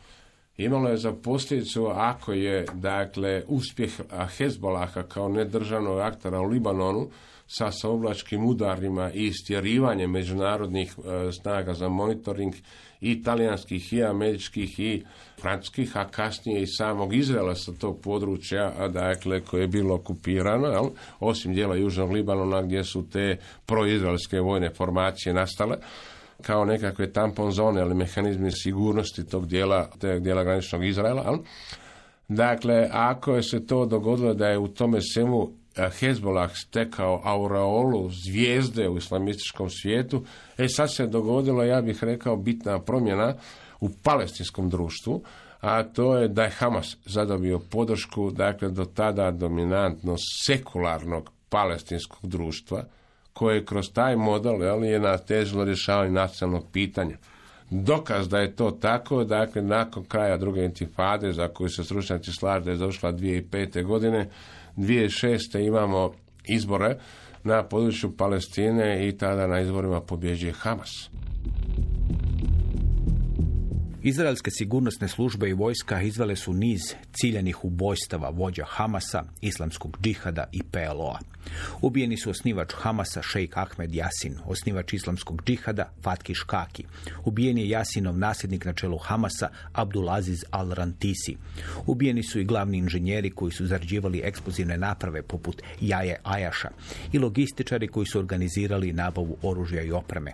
imalo 0.58 0.88
je 0.88 0.96
za 0.96 1.12
posljedicu 1.12 1.86
ako 1.86 2.32
je 2.32 2.66
dakle 2.74 3.42
uspjeh 3.48 3.92
Hezbolaha 4.36 5.02
kao 5.02 5.28
nedržavnog 5.28 5.98
aktera 5.98 6.40
u 6.40 6.44
Libanonu 6.44 7.08
sa 7.50 7.72
saoblačkim 7.72 8.46
udarima 8.46 9.10
i 9.12 9.26
istjerivanjem 9.26 10.10
međunarodnih 10.10 10.94
e, 10.98 11.32
snaga 11.32 11.74
za 11.74 11.88
monitoring 11.88 12.54
i 13.00 13.22
talijanskih 13.22 13.92
i 13.92 14.04
američkih 14.04 14.80
i 14.80 15.04
francuskih, 15.40 15.96
a 15.96 16.08
kasnije 16.08 16.62
i 16.62 16.66
samog 16.66 17.14
Izraela 17.14 17.54
sa 17.54 17.72
tog 17.72 18.00
područja, 18.00 18.88
dakle 18.88 19.40
koje 19.40 19.60
je 19.60 19.68
bilo 19.68 19.94
okupirano, 19.94 20.66
jel? 20.66 20.84
osim 21.20 21.54
dijela 21.54 21.76
Južnog 21.76 22.12
Libanona 22.12 22.62
gdje 22.62 22.84
su 22.84 23.08
te 23.08 23.36
proizraelske 23.66 24.40
vojne 24.40 24.70
formacije 24.70 25.34
nastale 25.34 25.76
kao 26.42 26.64
nekakve 26.64 27.12
tampon 27.12 27.52
zone 27.52 27.80
ili 27.80 27.94
mehanizmi 27.94 28.50
sigurnosti 28.52 29.26
tog 29.26 29.46
dijela, 29.46 29.90
tog 30.00 30.20
dijela 30.20 30.44
graničnog 30.44 30.84
Izraela. 30.84 31.22
Jel? 31.22 31.38
Dakle, 32.28 32.88
ako 32.92 33.34
je 33.34 33.42
se 33.42 33.66
to 33.66 33.86
dogodilo 33.86 34.34
da 34.34 34.48
je 34.48 34.58
u 34.58 34.68
tome 34.68 35.00
svemu 35.00 35.57
Hezbollah 36.00 36.50
stekao 36.54 37.20
aureolu 37.24 38.10
zvijezde 38.10 38.88
u 38.88 38.96
islamističkom 38.96 39.70
svijetu, 39.70 40.24
e 40.58 40.68
sad 40.68 40.94
se 40.94 41.06
dogodilo, 41.06 41.62
ja 41.62 41.80
bih 41.80 42.04
rekao, 42.04 42.36
bitna 42.36 42.78
promjena 42.78 43.34
u 43.80 43.90
palestinskom 44.02 44.70
društvu, 44.70 45.22
a 45.60 45.82
to 45.82 46.16
je 46.16 46.28
da 46.28 46.42
je 46.42 46.50
Hamas 46.50 46.96
zadobio 47.04 47.58
podršku, 47.58 48.30
dakle, 48.30 48.68
do 48.68 48.84
tada 48.84 49.30
dominantno 49.30 50.16
sekularnog 50.46 51.30
palestinskog 51.48 52.30
društva, 52.30 52.84
koje 53.32 53.64
kroz 53.64 53.92
taj 53.92 54.16
model 54.16 54.62
jel, 54.62 54.84
je 54.84 55.00
natežilo 55.00 55.64
rješavanje 55.64 56.10
nacionalnog 56.10 56.64
pitanja. 56.72 57.16
Dokaz 57.70 58.28
da 58.28 58.38
je 58.38 58.56
to 58.56 58.70
tako, 58.70 59.24
dakle, 59.24 59.62
nakon 59.62 60.04
kraja 60.04 60.36
druge 60.36 60.64
intifade, 60.64 61.32
za 61.32 61.48
koju 61.48 61.68
se 61.68 61.84
stručnjaci 61.84 62.32
slažu 62.32 62.64
da 62.64 62.70
je 62.70 62.76
došla 62.76 63.12
2005. 63.12 63.84
godine, 63.84 64.28
2006. 64.78 65.66
imamo 65.66 66.12
izbore 66.44 66.98
na 67.44 67.62
području 67.62 68.16
Palestine 68.16 69.08
i 69.08 69.18
tada 69.18 69.46
na 69.46 69.60
izborima 69.60 70.00
pobjeđuje 70.00 70.52
Hamas. 70.52 71.10
Izraelske 74.02 74.50
sigurnosne 74.50 75.08
službe 75.08 75.48
i 75.48 75.52
vojska 75.52 76.02
izvele 76.02 76.36
su 76.36 76.52
niz 76.52 76.80
ciljanih 77.12 77.64
ubojstava 77.64 78.30
vođa 78.30 78.64
Hamasa, 78.68 79.24
islamskog 79.40 79.98
džihada 80.02 80.44
i 80.52 80.62
PLO-a. 80.62 81.18
Ubijeni 81.80 82.16
su 82.16 82.30
osnivač 82.30 82.72
Hamasa 82.74 83.22
Šejk 83.22 83.56
Ahmed 83.56 83.94
Jasin, 83.94 84.38
osnivač 84.46 84.92
islamskog 84.92 85.42
džihada 85.46 85.90
Fatki 86.02 86.34
Škaki. 86.34 86.84
Ubijen 87.24 87.58
je 87.58 87.68
Jasinov 87.68 88.18
nasljednik 88.18 88.64
na 88.64 88.72
čelu 88.72 88.98
Hamasa 88.98 89.48
Abdulaziz 89.72 90.44
Al-Rantisi. 90.50 91.36
Ubijeni 91.86 92.22
su 92.22 92.40
i 92.40 92.44
glavni 92.44 92.78
inženjeri 92.78 93.30
koji 93.30 93.52
su 93.52 93.66
zarađivali 93.66 94.20
eksplozivne 94.24 94.76
naprave 94.76 95.22
poput 95.22 95.62
Jaje 95.80 96.16
Ajaša 96.22 96.70
i 97.12 97.18
logističari 97.18 97.88
koji 97.88 98.06
su 98.06 98.18
organizirali 98.18 98.92
nabavu 98.92 99.36
oružja 99.42 99.82
i 99.82 99.92
opreme. 99.92 100.32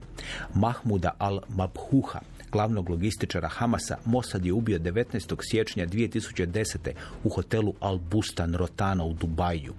Mahmuda 0.55 1.17
Al-Mabhuha, 1.19 2.19
glavnog 2.55 2.91
logističara 2.91 3.49
Hamasa, 3.49 3.97
Mossad 4.05 4.47
je 4.47 4.53
ubio 4.53 4.79
19. 4.79 5.37
siječnja 5.41 5.87
2010. 5.87 6.93
u 7.25 7.29
hotelu 7.29 7.75
Al 7.81 7.99
Bustan 7.99 8.55
Rotana 8.55 9.05
u 9.05 9.13
Dubaju. 9.13 9.75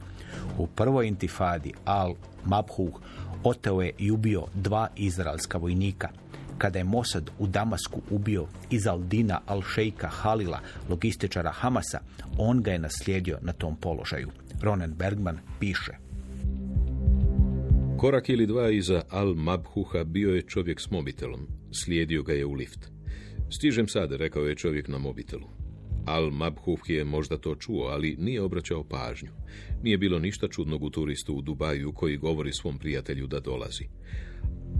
U 0.57 0.67
prvoj 0.67 1.07
intifadi 1.07 1.73
Al 1.86 2.13
Mabhuh 2.45 2.99
oteo 3.43 3.82
je 3.82 3.91
i 3.97 4.11
ubio 4.11 4.45
dva 4.53 4.88
izraelska 4.95 5.57
vojnika. 5.57 6.09
Kada 6.57 6.80
je 6.80 6.84
Mossad 6.84 7.30
u 7.39 7.47
Damasku 7.47 8.01
ubio 8.09 8.47
Izaldina 8.69 9.41
al-Sheika 9.47 10.07
Halila, 10.07 10.59
logističara 10.89 11.51
Hamasa, 11.51 11.99
on 12.38 12.63
ga 12.63 12.71
je 12.71 12.80
naslijedio 12.80 13.38
na 13.41 13.53
tom 13.53 13.76
položaju. 13.76 14.30
Ronen 14.61 14.93
Bergman 14.93 15.39
piše. 15.59 16.05
Korak 17.98 18.30
ili 18.30 18.46
dva 18.46 18.70
iza 18.70 19.04
Al-Mabhuha 19.10 20.04
bio 20.04 20.36
je 20.36 20.41
čovjek 20.41 20.82
s 20.82 20.91
mobitelom. 20.91 21.48
Slijedio 21.72 22.24
ga 22.24 22.34
je 22.34 22.46
u 22.46 22.54
lift. 22.54 22.91
Stižem 23.50 23.88
sad, 23.88 24.12
rekao 24.12 24.46
je 24.46 24.56
čovjek 24.56 24.88
na 24.88 24.98
mobitelu. 24.98 25.48
Al-Mabhuh 26.06 26.89
je 26.89 27.04
možda 27.04 27.38
to 27.38 27.56
čuo, 27.56 27.88
ali 27.88 28.16
nije 28.20 28.41
obraćao 28.41 28.84
pažnju. 28.84 29.32
Nije 29.84 29.98
bilo 29.98 30.20
ništa 30.20 30.48
čudnog 30.48 30.84
u 30.84 30.89
turistu 30.89 31.34
u 31.34 31.41
Dubaju 31.41 31.93
koji 31.93 32.18
govori 32.18 32.54
svom 32.54 32.78
prijatelju 32.78 33.28
da 33.28 33.39
dolazi. 33.39 33.88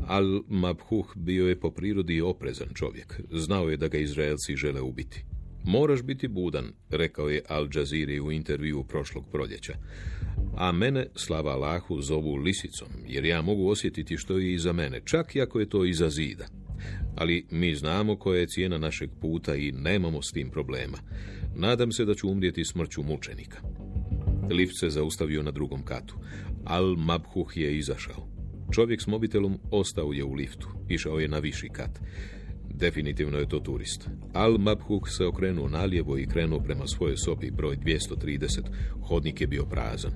Al-Mabhuh 0.08 1.06
bio 1.16 1.48
je 1.48 1.60
po 1.60 1.72
prirodi 1.72 2.22
oprezan 2.22 2.70
čovjek. 2.74 3.22
Znao 3.32 3.70
je 3.70 3.78
da 3.78 3.88
ga 3.88 3.98
Izraelci 3.98 4.56
žele 4.56 4.82
ubiti. 4.82 5.26
Moraš 5.66 6.04
biti 6.04 6.28
budan, 6.28 6.72
rekao 6.90 7.30
je 7.30 7.42
Al 7.50 7.68
Jazeera 7.76 8.24
u 8.24 8.32
intervju 8.32 8.84
prošlog 8.84 9.26
proljeća. 9.32 9.74
A 10.58 10.72
mene, 10.72 11.06
slava 11.16 11.52
Allahu, 11.52 12.02
zovu 12.02 12.36
lisicom, 12.36 12.88
jer 13.08 13.26
ja 13.26 13.42
mogu 13.42 13.68
osjetiti 13.68 14.18
što 14.18 14.38
je 14.38 14.54
iza 14.54 14.74
mene, 14.74 15.02
čak 15.06 15.36
i 15.36 15.42
ako 15.42 15.60
je 15.60 15.70
to 15.70 15.86
iza 15.86 16.10
zida. 16.10 16.46
Ali 17.16 17.46
mi 17.52 17.76
znamo 17.76 18.16
koja 18.16 18.40
je 18.40 18.48
cijena 18.48 18.78
našeg 18.78 19.10
puta 19.22 19.56
i 19.56 19.72
nemamo 19.72 20.22
s 20.22 20.32
tim 20.32 20.50
problema. 20.50 20.98
Nadam 21.56 21.92
se 21.92 22.06
da 22.06 22.14
ću 22.14 22.30
umrijeti 22.30 22.66
smrću 22.66 23.04
mučenika. 23.04 23.60
Lift 24.50 24.80
se 24.80 24.90
zaustavio 24.90 25.44
na 25.44 25.52
drugom 25.52 25.84
katu. 25.84 26.16
Al 26.66 26.96
Mabhuh 26.96 27.58
je 27.58 27.78
izašao. 27.78 28.28
Čovjek 28.72 29.02
s 29.02 29.08
mobitelom 29.08 29.60
ostao 29.72 30.14
je 30.14 30.24
u 30.24 30.34
liftu. 30.34 30.68
Išao 30.90 31.20
je 31.20 31.28
na 31.28 31.40
viši 31.40 31.70
kat. 31.70 32.00
Definitivno 32.78 33.38
je 33.38 33.50
to 33.50 33.60
turist. 33.60 34.10
Al 34.34 34.58
Mabhuk 34.58 35.10
se 35.10 35.26
okrenuo 35.26 35.70
nalijevo 35.70 36.18
i 36.18 36.26
krenuo 36.26 36.60
prema 36.60 36.88
svojoj 36.88 37.18
sobi 37.18 37.52
broj 37.52 37.78
230. 37.78 38.62
Hodnik 39.02 39.42
je 39.42 39.48
bio 39.48 39.66
prazan. 39.66 40.12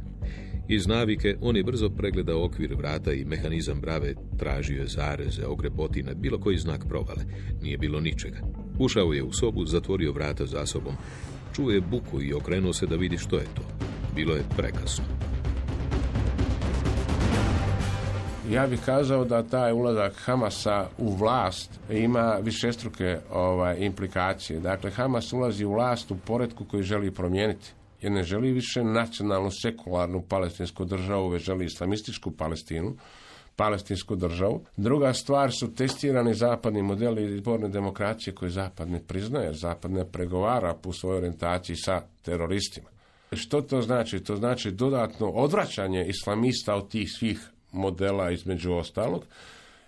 Iz 0.67 0.87
navike 0.87 1.37
on 1.41 1.57
je 1.57 1.63
brzo 1.63 1.89
pregledao 1.89 2.45
okvir 2.45 2.75
vrata 2.75 3.13
i 3.13 3.25
mehanizam 3.25 3.81
brave, 3.81 4.13
tražio 4.37 4.81
je 4.81 4.87
zareze, 4.87 5.45
ogrepotine, 5.45 6.15
bilo 6.15 6.39
koji 6.39 6.57
znak 6.57 6.85
provale. 6.87 7.23
Nije 7.61 7.77
bilo 7.77 7.99
ničega. 7.99 8.37
Ušao 8.79 9.13
je 9.13 9.23
u 9.23 9.33
sobu, 9.33 9.65
zatvorio 9.65 10.11
vrata 10.11 10.45
za 10.45 10.65
sobom. 10.65 10.93
Čuo 11.55 11.71
je 11.71 11.81
buku 11.81 12.21
i 12.21 12.33
okrenuo 12.33 12.73
se 12.73 12.85
da 12.85 12.95
vidi 12.95 13.17
što 13.17 13.35
je 13.35 13.45
to. 13.55 13.61
Bilo 14.15 14.35
je 14.35 14.43
prekasno. 14.57 15.28
Ja 18.49 18.67
bih 18.67 18.79
kazao 18.85 19.25
da 19.25 19.43
taj 19.43 19.71
ulazak 19.71 20.13
Hamasa 20.15 20.87
u 20.97 21.15
vlast 21.15 21.79
ima 21.89 22.37
višestruke 22.41 23.19
ovaj, 23.31 23.77
implikacije. 23.79 24.59
Dakle, 24.59 24.91
Hamas 24.91 25.33
ulazi 25.33 25.65
u 25.65 25.73
vlast 25.73 26.11
u 26.11 26.17
poredku 26.17 26.65
koji 26.65 26.83
želi 26.83 27.11
promijeniti. 27.11 27.71
Jer 28.01 28.11
ne 28.11 28.23
želi 28.23 28.51
više 28.51 28.83
nacionalnu, 28.83 29.49
sekularnu 29.51 30.21
palestinsku 30.21 30.85
državu, 30.85 31.29
već 31.29 31.43
želi 31.43 31.65
islamističku 31.65 32.31
Palestinu, 32.31 32.95
palestinsku 33.55 34.15
državu. 34.15 34.65
Druga 34.77 35.13
stvar 35.13 35.51
su 35.51 35.75
testirani 35.75 36.33
zapadni 36.33 36.81
modeli 36.81 37.35
izborne 37.35 37.69
demokracije 37.69 38.35
koje 38.35 38.51
zapad 38.51 38.89
ne 38.89 38.99
priznaje, 39.07 39.53
zapad 39.53 39.91
ne 39.91 40.05
pregovara 40.11 40.73
po 40.73 40.93
svojoj 40.93 41.17
orijentaciji 41.17 41.75
sa 41.75 42.01
teroristima. 42.21 42.89
Što 43.33 43.61
to 43.61 43.81
znači? 43.81 44.19
To 44.19 44.35
znači 44.35 44.71
dodatno 44.71 45.27
odvraćanje 45.29 46.05
islamista 46.05 46.75
od 46.75 46.89
tih 46.89 47.11
svih 47.11 47.51
modela 47.71 48.31
između 48.31 48.73
ostalog. 48.73 49.25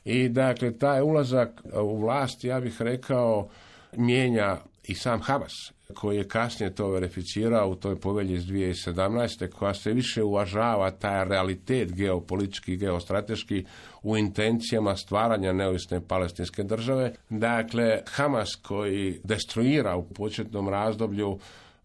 I 0.05 0.29
dakle, 0.29 0.77
taj 0.77 1.01
ulazak 1.01 1.49
u 1.73 1.97
vlast, 1.97 2.43
ja 2.43 2.59
bih 2.59 2.82
rekao, 2.82 3.49
mijenja 3.97 4.57
i 4.88 4.95
sam 4.95 5.21
Hamas, 5.21 5.53
koji 5.93 6.17
je 6.17 6.27
kasnije 6.27 6.75
to 6.75 6.89
verificirao 6.89 7.69
u 7.69 7.75
toj 7.75 7.99
povelji 7.99 8.34
iz 8.34 8.45
2017. 8.45 9.49
koja 9.49 9.73
se 9.73 9.93
više 9.93 10.23
uvažava 10.23 10.91
taj 10.91 11.25
realitet 11.25 11.93
geopolitički 11.93 12.73
i 12.73 12.77
geostrateški 12.77 13.65
u 14.03 14.17
intencijama 14.17 14.95
stvaranja 14.95 15.53
neovisne 15.53 16.01
palestinske 16.07 16.63
države. 16.63 17.13
Dakle, 17.29 18.01
Hamas 18.07 18.55
koji 18.55 19.19
destruira 19.23 19.95
u 19.95 20.03
početnom 20.03 20.69
razdoblju 20.69 21.39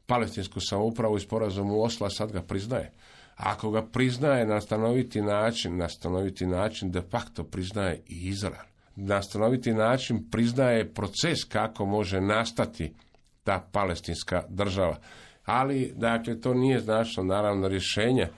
palestinsku 0.07 0.61
samoupravu 0.61 1.17
i 1.17 1.21
sporazumu 1.21 1.83
Osla 1.83 2.11
sad 2.11 2.33
ga 2.33 2.43
priznaje. 2.43 2.93
Ako 3.37 3.71
ga 3.71 3.83
priznaje 3.83 4.47
na 4.47 4.61
stanoviti 4.61 5.23
način, 5.23 5.77
na 5.77 5.89
stanoviti 5.89 6.47
način 6.47 6.91
de 6.91 7.01
facto 7.01 7.45
priznaje 7.45 8.03
i 8.09 8.29
Izrael. 8.29 8.65
Na 8.97 9.23
stanoviti 9.23 9.75
način 9.75 10.31
priznaje 10.31 10.93
proces 10.95 11.45
kako 11.49 11.87
može 11.87 12.21
nastati 12.21 12.95
ta 13.45 13.69
palestinska 13.73 14.43
država. 14.49 14.97
Ali, 15.45 15.93
dakle, 15.97 16.41
to 16.41 16.55
nije 16.55 16.81
značno 16.81 17.23
naravno 17.23 17.69
rješenje 17.69 18.29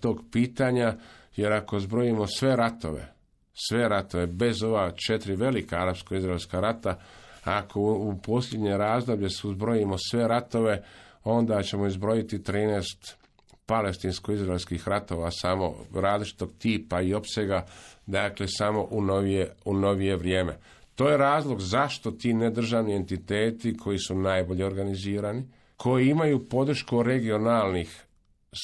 tog 0.00 0.24
pitanja, 0.32 0.96
jer 1.36 1.52
ako 1.52 1.80
zbrojimo 1.80 2.26
sve 2.26 2.56
ratove, 2.56 3.12
sve 3.68 3.88
ratove, 3.88 4.26
bez 4.26 4.62
ova 4.62 4.90
četiri 4.90 5.36
velika 5.36 5.76
arapsko-izraelska 5.76 6.60
rata, 6.60 6.98
ako 7.44 7.80
u, 7.80 8.14
posljednje 8.22 8.76
razdoblje 8.76 9.30
su 9.30 9.52
zbrojimo 9.52 9.96
sve 10.10 10.28
ratove, 10.28 10.82
onda 11.24 11.62
ćemo 11.62 11.86
izbrojiti 11.86 12.38
13 12.38 13.14
palestinsko-izraelskih 13.68 14.88
ratova 14.88 15.30
samo 15.30 15.74
različitog 15.94 16.52
tipa 16.58 17.00
i 17.00 17.14
opsega, 17.14 17.66
dakle 18.06 18.46
samo 18.48 18.86
u 18.90 19.02
novije, 19.02 19.54
u 19.64 19.74
novije 19.74 20.16
vrijeme. 20.16 20.58
To 20.94 21.08
je 21.08 21.16
razlog 21.16 21.60
zašto 21.60 22.10
ti 22.10 22.34
nedržavni 22.34 22.94
entiteti 22.94 23.76
koji 23.76 23.98
su 23.98 24.14
najbolje 24.14 24.66
organizirani, 24.66 25.42
koji 25.76 26.08
imaju 26.08 26.48
podršku 26.48 27.02
regionalnih 27.02 28.04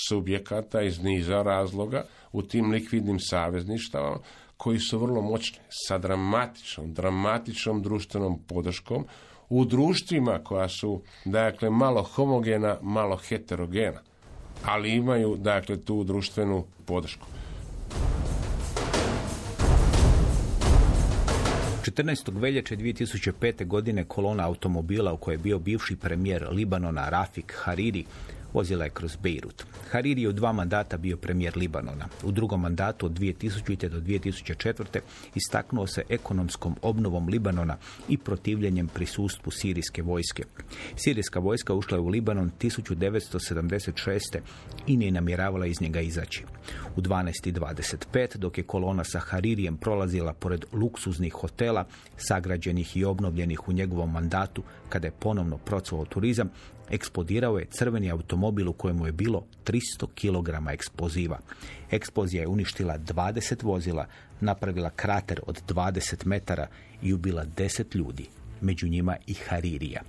subjekata 0.08 0.82
iz 0.82 1.02
niza 1.02 1.42
razloga 1.42 2.04
u 2.32 2.42
tim 2.42 2.70
likvidnim 2.70 3.18
savezništavama, 3.20 4.18
koji 4.56 4.78
su 4.78 4.98
vrlo 4.98 5.22
moćni, 5.22 5.58
sa 5.68 5.98
dramatičnom, 5.98 6.94
dramatičnom 6.94 7.82
društvenom 7.82 8.42
podrškom, 8.48 9.06
u 9.48 9.64
društvima 9.64 10.38
koja 10.44 10.68
su, 10.68 11.02
dakle, 11.24 11.70
malo 11.70 12.02
homogena, 12.02 12.78
malo 12.82 13.16
heterogena, 13.16 14.00
ali 14.66 14.94
imaju, 14.94 15.36
dakle, 15.36 15.76
tu 15.76 16.04
društvenu 16.04 16.64
podršku. 16.84 17.26
14. 21.84 22.40
veljače 22.40 22.76
2005. 22.76 23.66
godine 23.66 24.04
kolona 24.04 24.46
automobila 24.46 25.12
u 25.12 25.16
kojoj 25.16 25.34
je 25.34 25.38
bio 25.38 25.58
bivši 25.58 25.96
premijer 25.96 26.48
Libanona 26.50 27.08
Rafik 27.08 27.54
Hariri 27.56 28.04
vozila 28.54 28.84
je 28.84 28.90
kroz 28.90 29.16
Beirut. 29.16 29.64
Hariri 29.90 30.22
je 30.22 30.28
u 30.28 30.32
dva 30.32 30.52
mandata 30.52 30.96
bio 30.96 31.16
premijer 31.16 31.56
Libanona. 31.56 32.08
U 32.24 32.32
drugom 32.32 32.60
mandatu 32.60 33.06
od 33.06 33.12
2000. 33.12 33.88
do 33.88 34.00
2004. 34.00 35.00
istaknuo 35.34 35.86
se 35.86 36.02
ekonomskom 36.08 36.76
obnovom 36.82 37.28
Libanona 37.28 37.76
i 38.08 38.18
protivljenjem 38.18 38.88
prisustvu 38.88 39.50
sirijske 39.50 40.02
vojske. 40.02 40.44
Sirijska 40.96 41.38
vojska 41.38 41.74
ušla 41.74 41.96
je 41.96 42.00
u 42.00 42.08
Libanon 42.08 42.50
1976. 42.60 44.38
i 44.86 44.96
nije 44.96 45.12
namjeravala 45.12 45.66
iz 45.66 45.80
njega 45.80 46.00
izaći. 46.00 46.44
U 46.96 47.00
12.25 47.00 48.36
dok 48.36 48.58
je 48.58 48.64
kolona 48.64 49.04
sa 49.04 49.18
Haririjem 49.18 49.76
prolazila 49.76 50.32
pored 50.32 50.64
luksuznih 50.72 51.32
hotela, 51.32 51.84
sagrađenih 52.16 52.96
i 52.96 53.04
obnovljenih 53.04 53.68
u 53.68 53.72
njegovom 53.72 54.12
mandatu, 54.12 54.62
kada 54.88 55.06
je 55.06 55.12
ponovno 55.18 55.58
procvao 55.58 56.04
turizam, 56.04 56.50
eksplodirao 56.90 57.58
je 57.58 57.66
crveni 57.70 58.10
automobil 58.10 58.68
u 58.68 58.72
kojemu 58.72 59.06
je 59.06 59.12
bilo 59.12 59.44
300 59.64 60.06
kg 60.14 60.72
eksploziva. 60.72 61.38
Eksplozija 61.90 62.40
je 62.40 62.48
uništila 62.48 62.98
20 62.98 63.62
vozila, 63.62 64.06
napravila 64.40 64.90
krater 64.90 65.40
od 65.46 65.62
20 65.68 66.26
metara 66.26 66.66
i 67.02 67.12
ubila 67.12 67.44
10 67.56 67.96
ljudi 67.96 68.28
među 68.64 68.88
njima 68.88 69.16
i 69.26 69.34
Haririja. 69.34 70.02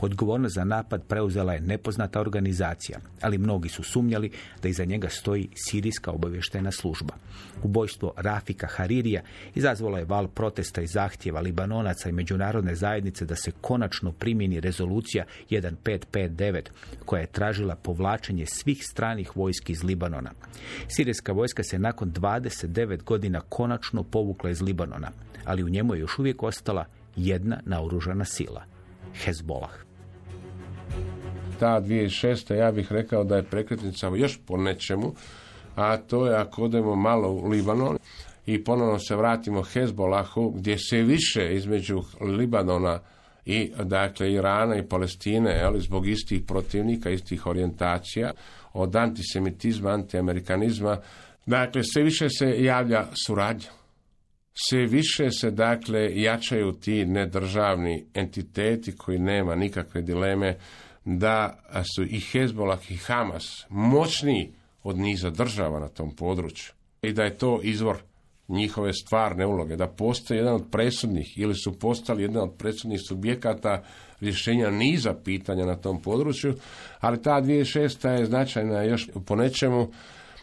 Odgovornost 0.00 0.54
za 0.54 0.64
napad 0.64 1.02
preuzela 1.02 1.52
je 1.52 1.60
nepoznata 1.60 2.20
organizacija, 2.20 2.98
ali 3.20 3.38
mnogi 3.38 3.68
su 3.68 3.82
sumnjali 3.82 4.30
da 4.62 4.68
iza 4.68 4.84
njega 4.84 5.08
stoji 5.08 5.48
sirijska 5.54 6.10
obavještajna 6.10 6.70
služba. 6.70 7.14
Ubojstvo 7.62 8.12
Rafika 8.16 8.66
Haririja 8.66 9.22
izazvalo 9.54 9.98
je 9.98 10.04
val 10.04 10.28
protesta 10.28 10.82
i 10.82 10.86
zahtjeva 10.86 11.40
Libanonaca 11.40 12.08
i 12.08 12.12
međunarodne 12.12 12.74
zajednice 12.74 13.24
da 13.24 13.36
se 13.36 13.50
konačno 13.60 14.12
primjeni 14.12 14.60
rezolucija 14.60 15.24
1559 15.50 16.60
koja 17.04 17.20
je 17.20 17.26
tražila 17.26 17.76
povlačenje 17.76 18.46
svih 18.46 18.84
stranih 18.84 19.36
vojski 19.36 19.72
iz 19.72 19.84
Libanona. 19.84 20.30
Sirijska 20.88 21.32
vojska 21.32 21.62
se 21.62 21.78
nakon 21.78 22.12
29 22.12 23.02
godina 23.02 23.40
konačno 23.40 24.02
povukla 24.02 24.50
iz 24.50 24.62
Libanona, 24.62 25.10
ali 25.44 25.64
u 25.64 25.68
njemu 25.68 25.94
je 25.94 26.00
još 26.00 26.18
uvijek 26.18 26.42
ostala 26.42 26.84
jedna 27.16 27.60
naoružana 27.66 28.24
sila, 28.24 28.64
Hezbolah. 29.24 29.70
Ta 31.58 31.80
2006. 31.80 32.54
ja 32.54 32.72
bih 32.72 32.92
rekao 32.92 33.24
da 33.24 33.36
je 33.36 33.42
prekretnica 33.42 34.10
još 34.14 34.40
po 34.46 34.56
nečemu, 34.56 35.14
a 35.76 35.96
to 35.96 36.26
je 36.26 36.36
ako 36.36 36.64
odemo 36.64 36.96
malo 36.96 37.30
u 37.30 37.48
Libanon 37.48 37.98
i 38.46 38.64
ponovno 38.64 38.98
se 38.98 39.16
vratimo 39.16 39.62
Hezbolahu, 39.62 40.50
gdje 40.50 40.78
se 40.78 41.02
više 41.02 41.54
između 41.54 42.02
Libanona 42.20 43.00
i 43.44 43.72
dakle 43.84 44.32
Irana 44.32 44.76
i 44.76 44.88
Palestine, 44.88 45.62
ali 45.64 45.80
zbog 45.80 46.08
istih 46.08 46.42
protivnika, 46.46 47.10
istih 47.10 47.46
orijentacija, 47.46 48.32
od 48.72 48.96
antisemitizma, 48.96 49.90
antiamerikanizma, 49.90 50.98
dakle 51.46 51.82
sve 51.84 52.02
više 52.02 52.28
se 52.28 52.64
javlja 52.64 53.06
suradnja 53.26 53.79
sve 54.52 54.86
više 54.86 55.30
se 55.30 55.50
dakle 55.50 56.20
jačaju 56.22 56.72
ti 56.72 57.04
nedržavni 57.04 58.04
entiteti 58.14 58.96
koji 58.96 59.18
nema 59.18 59.54
nikakve 59.54 60.02
dileme 60.02 60.56
da 61.04 61.58
su 61.96 62.02
i 62.04 62.20
Hezbollah 62.20 62.90
i 62.90 62.96
Hamas 62.96 63.66
moćniji 63.68 64.52
od 64.82 64.98
niza 64.98 65.30
država 65.30 65.80
na 65.80 65.88
tom 65.88 66.16
području 66.16 66.72
i 67.02 67.12
da 67.12 67.22
je 67.22 67.38
to 67.38 67.60
izvor 67.62 67.96
njihove 68.48 68.92
stvarne 68.92 69.46
uloge, 69.46 69.76
da 69.76 69.86
postoji 69.86 70.38
jedan 70.38 70.54
od 70.54 70.64
presudnih 70.70 71.38
ili 71.38 71.54
su 71.54 71.78
postali 71.78 72.22
jedan 72.22 72.42
od 72.42 72.54
presudnih 72.58 73.00
subjekata 73.08 73.82
rješenja 74.20 74.70
niza 74.70 75.14
pitanja 75.24 75.64
na 75.66 75.76
tom 75.76 76.02
području, 76.02 76.54
ali 77.00 77.22
ta 77.22 77.30
2006. 77.30 78.08
je 78.08 78.26
značajna 78.26 78.82
još 78.82 79.08
po 79.26 79.36
nečemu 79.36 79.88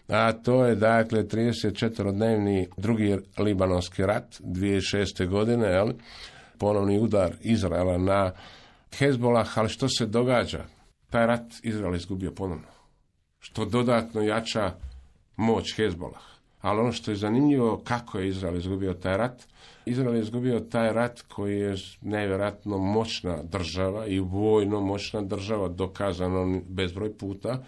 a 0.08 0.34
to 0.34 0.66
je 0.66 0.76
dakle 0.76 1.24
34-dnevni 1.24 2.68
drugi 2.78 3.18
libanonski 3.38 4.06
rat 4.06 4.40
2006. 4.40 5.28
godine, 5.28 5.68
jel? 5.68 5.92
ponovni 6.58 7.00
udar 7.00 7.34
Izraela 7.42 7.98
na 7.98 8.32
Hezbolah, 8.98 9.58
ali 9.58 9.70
što 9.70 9.90
se 9.90 10.06
događa? 10.06 10.66
Taj 11.10 11.28
rat 11.28 11.54
Izrael 11.64 11.96
izgubio 11.96 12.32
ponovno. 12.32 12.68
Što 13.40 13.66
dodatno 13.66 14.22
jača 14.22 14.72
moć 15.36 15.76
Hezbolah. 15.76 16.22
Ali 16.62 16.80
ono 16.80 16.92
što 16.92 17.12
je 17.12 17.18
zanimljivo, 17.18 17.82
kako 17.84 18.20
je 18.20 18.28
Izrael 18.28 18.58
izgubio 18.58 18.94
taj 18.94 19.18
rat? 19.18 19.44
Izrael 19.86 20.16
je 20.16 20.22
izgubio 20.22 20.60
taj 20.60 20.94
rat 20.94 21.22
koji 21.22 21.60
je 21.60 21.76
nevjerojatno 22.02 22.78
moćna 22.78 23.44
država 23.44 24.08
i 24.08 24.20
vojno 24.20 24.82
moćna 24.82 25.22
država, 25.22 25.68
dokazano 25.68 26.62
bezbroj 26.68 27.18
puta, 27.18 27.64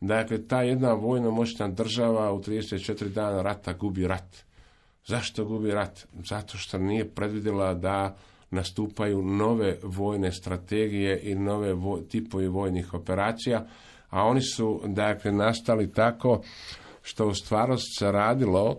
Dakle, 0.00 0.46
ta 0.46 0.62
jedna 0.62 0.92
vojno 0.92 1.30
moćna 1.30 1.68
država 1.68 2.32
u 2.32 2.42
34 2.42 3.08
dana 3.08 3.42
rata 3.42 3.72
gubi 3.72 4.06
rat. 4.06 4.36
Zašto 5.06 5.44
gubi 5.44 5.70
rat? 5.70 6.06
Zato 6.28 6.58
što 6.58 6.78
nije 6.78 7.14
predvidjela 7.14 7.74
da 7.74 8.16
nastupaju 8.50 9.22
nove 9.22 9.78
vojne 9.82 10.32
strategije 10.32 11.20
i 11.22 11.34
nove 11.34 11.74
vo, 11.74 11.98
tipovi 11.98 12.48
vojnih 12.48 12.94
operacija, 12.94 13.66
a 14.10 14.24
oni 14.24 14.42
su 14.42 14.80
dakle 14.86 15.32
nastali 15.32 15.92
tako 15.92 16.42
što 17.02 17.26
u 17.26 17.34
stvarnosti 17.34 17.98
se 17.98 18.12
radilo 18.12 18.76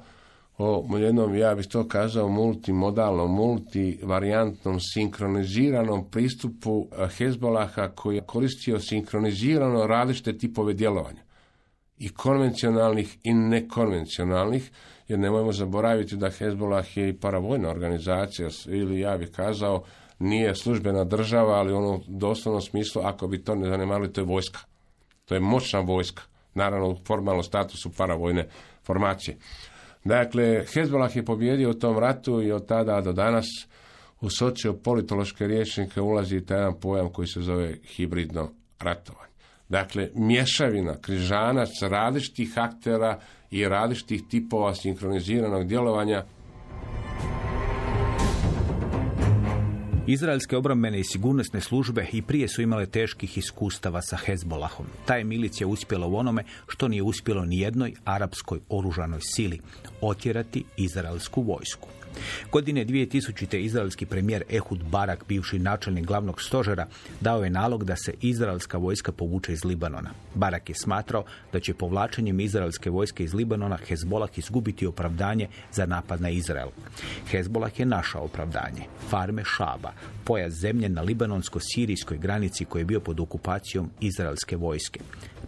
o 0.60 0.98
jednom, 0.98 1.36
ja 1.36 1.56
bih 1.56 1.68
to 1.68 1.88
kazao, 1.88 2.30
multimodalnom, 2.30 3.32
multivarijantnom, 3.32 4.80
sinkroniziranom 4.80 6.10
pristupu 6.12 6.88
eh, 6.92 7.08
Hezbolaha 7.18 7.88
koji 7.88 8.16
je 8.16 8.26
koristio 8.26 8.80
sinkronizirano 8.80 9.88
različite 9.88 10.38
tipove 10.38 10.74
djelovanja. 10.74 11.22
I 11.98 12.10
konvencionalnih 12.10 13.18
i 13.24 13.34
nekonvencionalnih, 13.34 14.72
jer 15.08 15.20
nemojmo 15.20 15.52
zaboraviti 15.52 16.16
da 16.16 16.30
Hezbolah 16.30 16.98
je 16.98 17.10
i 17.10 17.18
paravojna 17.20 17.70
organizacija, 17.70 18.50
ili 18.68 19.00
ja 19.00 19.18
bih 19.18 19.32
kazao, 19.36 19.84
nije 20.20 20.56
službena 20.56 21.04
država, 21.04 21.54
ali 21.54 21.74
u 21.74 21.78
onom 21.78 22.02
doslovnom 22.08 22.62
smislu, 22.62 23.02
ako 23.06 23.28
bi 23.28 23.44
to 23.44 23.56
ne 23.56 23.70
zanemarili, 23.70 24.14
to 24.14 24.22
je 24.22 24.26
vojska. 24.26 24.60
To 25.26 25.36
je 25.36 25.40
moćna 25.40 25.80
vojska. 25.80 26.24
Naravno, 26.54 26.90
u 26.90 26.98
formalnom 27.06 27.44
statusu 27.44 27.90
paravojne 27.98 28.48
formacije. 28.84 29.38
Dakle, 30.10 30.66
Hezbollah 30.74 31.16
je 31.16 31.26
pobjedio 31.26 31.70
u 31.70 31.74
tom 31.74 32.00
ratu 32.00 32.42
i 32.42 32.52
od 32.52 32.68
tada 32.68 33.02
do 33.02 33.14
danas 33.14 33.46
u 34.22 34.30
sociopolitološke 34.30 35.48
rječnike 35.48 36.02
ulazi 36.02 36.46
taj 36.46 36.58
jedan 36.58 36.80
pojam 36.82 37.10
koji 37.10 37.28
se 37.28 37.42
zove 37.42 37.76
hibridno 37.84 38.52
ratovanje. 38.80 39.34
Dakle, 39.70 40.10
mješavina, 40.16 40.96
križanac 41.02 41.70
različitih 41.82 42.54
aktera 42.56 43.20
i 43.52 43.68
različitih 43.68 44.22
tipova 44.30 44.76
sinkroniziranog 44.76 45.68
djelovanja 45.68 46.24
Izraelske 50.12 50.58
obrambene 50.58 51.00
i 51.00 51.04
sigurnosne 51.04 51.62
službe 51.62 52.08
i 52.12 52.22
prije 52.22 52.48
su 52.48 52.62
imale 52.62 52.86
teških 52.86 53.38
iskustava 53.38 54.02
sa 54.02 54.18
Hezbolahom. 54.18 54.86
Ta 55.06 55.16
je 55.16 55.24
milicija 55.24 55.68
uspjela 55.68 56.08
u 56.08 56.16
onome 56.16 56.44
što 56.68 56.88
nije 56.88 57.04
uspjelo 57.04 57.46
ni 57.46 57.60
jednoj 57.60 57.94
arapskoj 58.06 58.60
oružanoj 58.70 59.20
sili, 59.22 59.60
otjerati 60.02 60.64
izraelsku 60.78 61.42
vojsku. 61.42 61.88
Godine 62.52 62.86
2000. 62.86 63.58
izraelski 63.58 64.06
premijer 64.06 64.44
Ehud 64.50 64.84
Barak, 64.84 65.24
bivši 65.28 65.60
načelnik 65.60 66.06
glavnog 66.06 66.42
stožera, 66.42 66.88
dao 67.22 67.44
je 67.44 67.50
nalog 67.50 67.84
da 67.84 67.96
se 67.96 68.14
izraelska 68.22 68.78
vojska 68.78 69.12
povuče 69.12 69.54
iz 69.54 69.66
Libanona. 69.66 70.10
Barak 70.36 70.70
je 70.70 70.76
smatrao 70.76 71.24
da 71.54 71.60
će 71.60 71.74
povlačenjem 71.74 72.40
izraelske 72.40 72.90
vojske 72.90 73.24
iz 73.24 73.34
Libanona 73.34 73.78
Hezbolah 73.88 74.30
izgubiti 74.38 74.86
opravdanje 74.86 75.48
za 75.72 75.86
napad 75.86 76.22
na 76.22 76.30
Izrael. 76.30 76.70
Hezbolah 77.32 77.80
je 77.80 77.86
našao 77.86 78.24
opravdanje. 78.24 78.84
Farme 79.10 79.44
Šaba, 79.46 79.92
pojas 80.24 80.54
zemlje 80.54 80.90
na 80.90 81.02
libanonsko-sirijskoj 81.04 82.18
granici 82.18 82.66
koji 82.66 82.82
je 82.82 82.86
bio 82.86 83.00
pod 83.00 83.20
okupacijom 83.20 83.90
izraelske 84.00 84.56
vojske. 84.56 85.00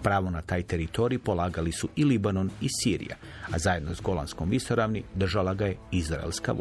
Pravo 0.03 0.29
na 0.29 0.41
taj 0.41 0.63
teritorij 0.63 1.19
polagali 1.19 1.71
su 1.71 1.89
i 1.95 2.03
Libanon 2.03 2.49
i 2.61 2.67
Sirija, 2.69 3.15
a 3.51 3.59
zajedno 3.59 3.95
s 3.95 4.01
Golanskom 4.01 4.49
visoravni 4.49 5.03
držala 5.15 5.53
ga 5.53 5.65
je 5.65 5.77
izraelska. 5.91 6.53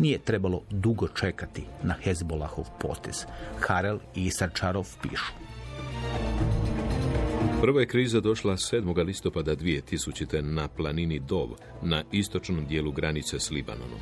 Nije 0.00 0.18
trebalo 0.18 0.62
dugo 0.70 1.08
čekati 1.08 1.62
na 1.82 1.94
Hezbolahov 2.02 2.64
potez. 2.80 3.24
Harel 3.60 3.98
i 4.14 4.24
Isarčarov 4.24 4.88
pišu. 5.02 5.32
Prva 7.60 7.80
je 7.80 7.86
kriza 7.86 8.20
došla 8.20 8.56
7. 8.56 9.04
listopada 9.06 9.56
2000. 9.56 10.40
na 10.40 10.68
planini 10.68 11.18
Dov, 11.18 11.48
na 11.82 12.04
istočnom 12.12 12.66
dijelu 12.66 12.92
granice 12.92 13.40
s 13.40 13.50
Libanonom. 13.50 13.98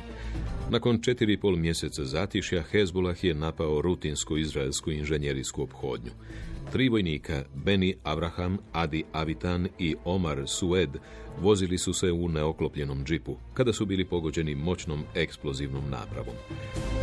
Nakon 0.69 1.01
četiri 1.01 1.33
i 1.33 1.37
pol 1.37 1.55
mjeseca 1.55 2.05
zatišja, 2.05 2.63
Hezbollah 2.71 3.23
je 3.23 3.33
napao 3.33 3.81
rutinsku 3.81 4.37
izraelsku 4.37 4.91
inženjerijsku 4.91 5.63
obhodnju. 5.63 6.11
Tri 6.71 6.89
vojnika, 6.89 7.43
Beni 7.55 7.95
Avraham, 8.03 8.57
Adi 8.71 9.03
Avitan 9.11 9.67
i 9.79 9.95
Omar 10.05 10.43
Sued, 10.47 10.89
vozili 11.41 11.77
su 11.77 11.93
se 11.93 12.11
u 12.11 12.27
neoklopljenom 12.27 13.05
džipu, 13.05 13.35
kada 13.53 13.73
su 13.73 13.85
bili 13.85 14.05
pogođeni 14.05 14.55
moćnom 14.55 15.03
eksplozivnom 15.15 15.89
napravom. 15.89 16.35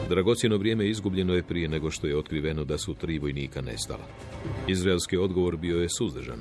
Dragocjeno 0.08 0.56
vrijeme 0.56 0.88
izgubljeno 0.88 1.34
je 1.34 1.42
prije 1.42 1.68
nego 1.68 1.90
što 1.90 2.06
je 2.06 2.18
otkriveno 2.18 2.64
da 2.64 2.78
su 2.78 2.94
tri 2.94 3.18
vojnika 3.18 3.60
nestala. 3.60 4.06
Izraelski 4.68 5.16
odgovor 5.16 5.56
bio 5.56 5.80
je 5.80 5.88
suzdržan. 5.88 6.40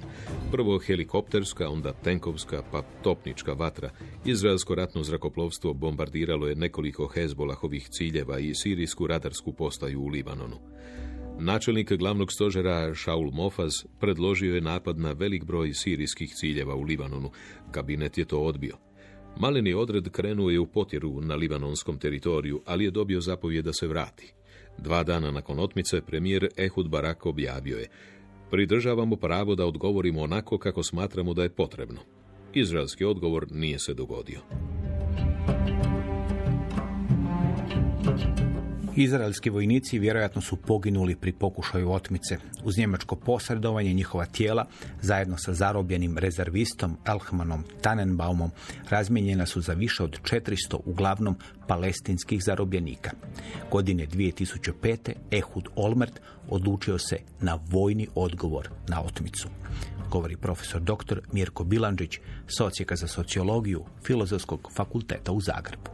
Prvo 0.52 0.80
helikopterska, 0.80 1.70
onda 1.70 1.94
tenkovska, 1.94 2.64
pa 2.72 2.82
topnička 3.04 3.54
vatra. 3.54 3.90
Izraelsko 4.26 4.76
ratno 4.76 5.04
zrakoplovstvo 5.04 5.74
bombardiralo 5.74 6.48
je 6.48 6.56
nekoliko 6.56 7.08
Hezbolahovih 7.08 7.88
ciljeva 7.90 8.40
i 8.40 8.56
sirijsku 8.56 9.08
radarsku 9.08 9.54
postaju 9.54 10.02
u 10.02 10.08
Libanonu. 10.08 10.58
Načelnik 11.40 11.94
glavnog 11.94 12.32
stožera 12.32 12.96
Shaul 12.96 13.32
Mofaz 13.32 13.74
predložio 14.00 14.56
je 14.56 14.62
napad 14.62 15.00
na 15.00 15.12
velik 15.12 15.46
broj 15.46 15.74
sirijskih 15.74 16.30
ciljeva 16.36 16.76
u 16.76 16.82
Libanonu. 16.82 17.32
Kabinet 17.72 18.18
je 18.18 18.26
to 18.26 18.40
odbio. 18.40 18.78
Maleni 19.40 19.74
odred 19.74 20.10
krenuo 20.10 20.50
je 20.50 20.60
u 20.60 20.66
potjeru 20.66 21.22
na 21.22 21.36
libanonskom 21.36 21.98
teritoriju, 21.98 22.62
ali 22.66 22.84
je 22.84 22.92
dobio 22.92 23.22
zapovjed 23.22 23.66
da 23.66 23.74
se 23.74 23.88
vrati. 23.88 24.34
Dva 24.78 25.04
dana 25.04 25.32
nakon 25.32 25.60
otmice 25.60 26.02
premijer 26.02 26.48
Ehud 26.58 26.90
Barak 26.90 27.26
objavio 27.26 27.78
je 27.78 27.90
Pridržavamo 28.52 29.16
pravo 29.16 29.56
da 29.56 29.66
odgovorimo 29.66 30.22
onako 30.22 30.58
kako 30.58 30.84
smatramo 30.84 31.34
da 31.34 31.44
je 31.44 31.50
potrebno. 31.50 32.00
Izraelski 32.54 33.06
odgovor 33.06 33.48
nije 33.52 33.80
se 33.80 33.94
dogodio. 33.94 34.40
Izraelski 38.96 39.50
vojnici 39.50 40.00
vjerojatno 40.00 40.41
su 40.41 40.56
poginuli 40.56 41.16
pri 41.16 41.32
pokušaju 41.32 41.91
otmice. 41.91 42.38
Uz 42.64 42.78
njemačko 42.78 43.16
posredovanje 43.16 43.93
njihova 43.93 44.26
tijela, 44.26 44.66
zajedno 45.02 45.38
sa 45.38 45.54
zarobljenim 45.54 46.18
rezervistom 46.18 46.98
Elhmanom 47.06 47.64
Tannenbaumom, 47.82 48.52
razmijenjena 48.89 49.46
su 49.46 49.62
za 49.62 49.74
više 49.74 50.04
od 50.04 50.20
400 50.22 50.80
uglavnom 50.86 51.36
palestinskih 51.68 52.43
zarobljenika. 52.43 53.12
Godine 53.72 54.08
2005. 54.08 55.14
Ehud 55.32 55.68
Olmert 55.76 56.22
odlučio 56.50 56.98
se 56.98 57.18
na 57.41 57.60
vojni 57.72 58.08
odgovor 58.16 58.70
na 58.88 59.02
otmicu 59.02 59.48
govori 60.16 60.38
profesor 60.38 60.82
dr. 60.82 61.20
Mirko 61.32 61.64
Bilandžić, 61.64 62.20
socijeka 62.48 62.96
za 62.96 63.08
sociologiju 63.08 63.86
Filozofskog 64.06 64.72
fakulteta 64.76 65.32
u 65.32 65.41
Zagrebu. 65.41 65.91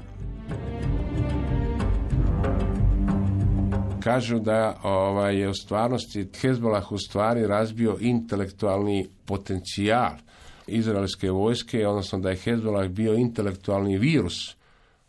Kažu 4.04 4.40
da 4.40 4.80
ovaj, 4.84 5.38
je 5.40 5.50
u 5.50 5.54
stvarnosti 5.54 6.30
Hezbollah 6.42 6.92
u 6.92 6.98
stvari 6.98 7.48
razbio 7.48 7.98
intelektualni 8.00 9.08
potencijal 9.26 10.14
izraelske 10.68 11.32
vojske, 11.32 11.88
odnosno 11.88 12.20
da 12.20 12.30
je 12.30 12.36
Hezbollah 12.36 12.90
bio 12.90 13.14
intelektualni 13.14 13.98
virus 13.98 14.56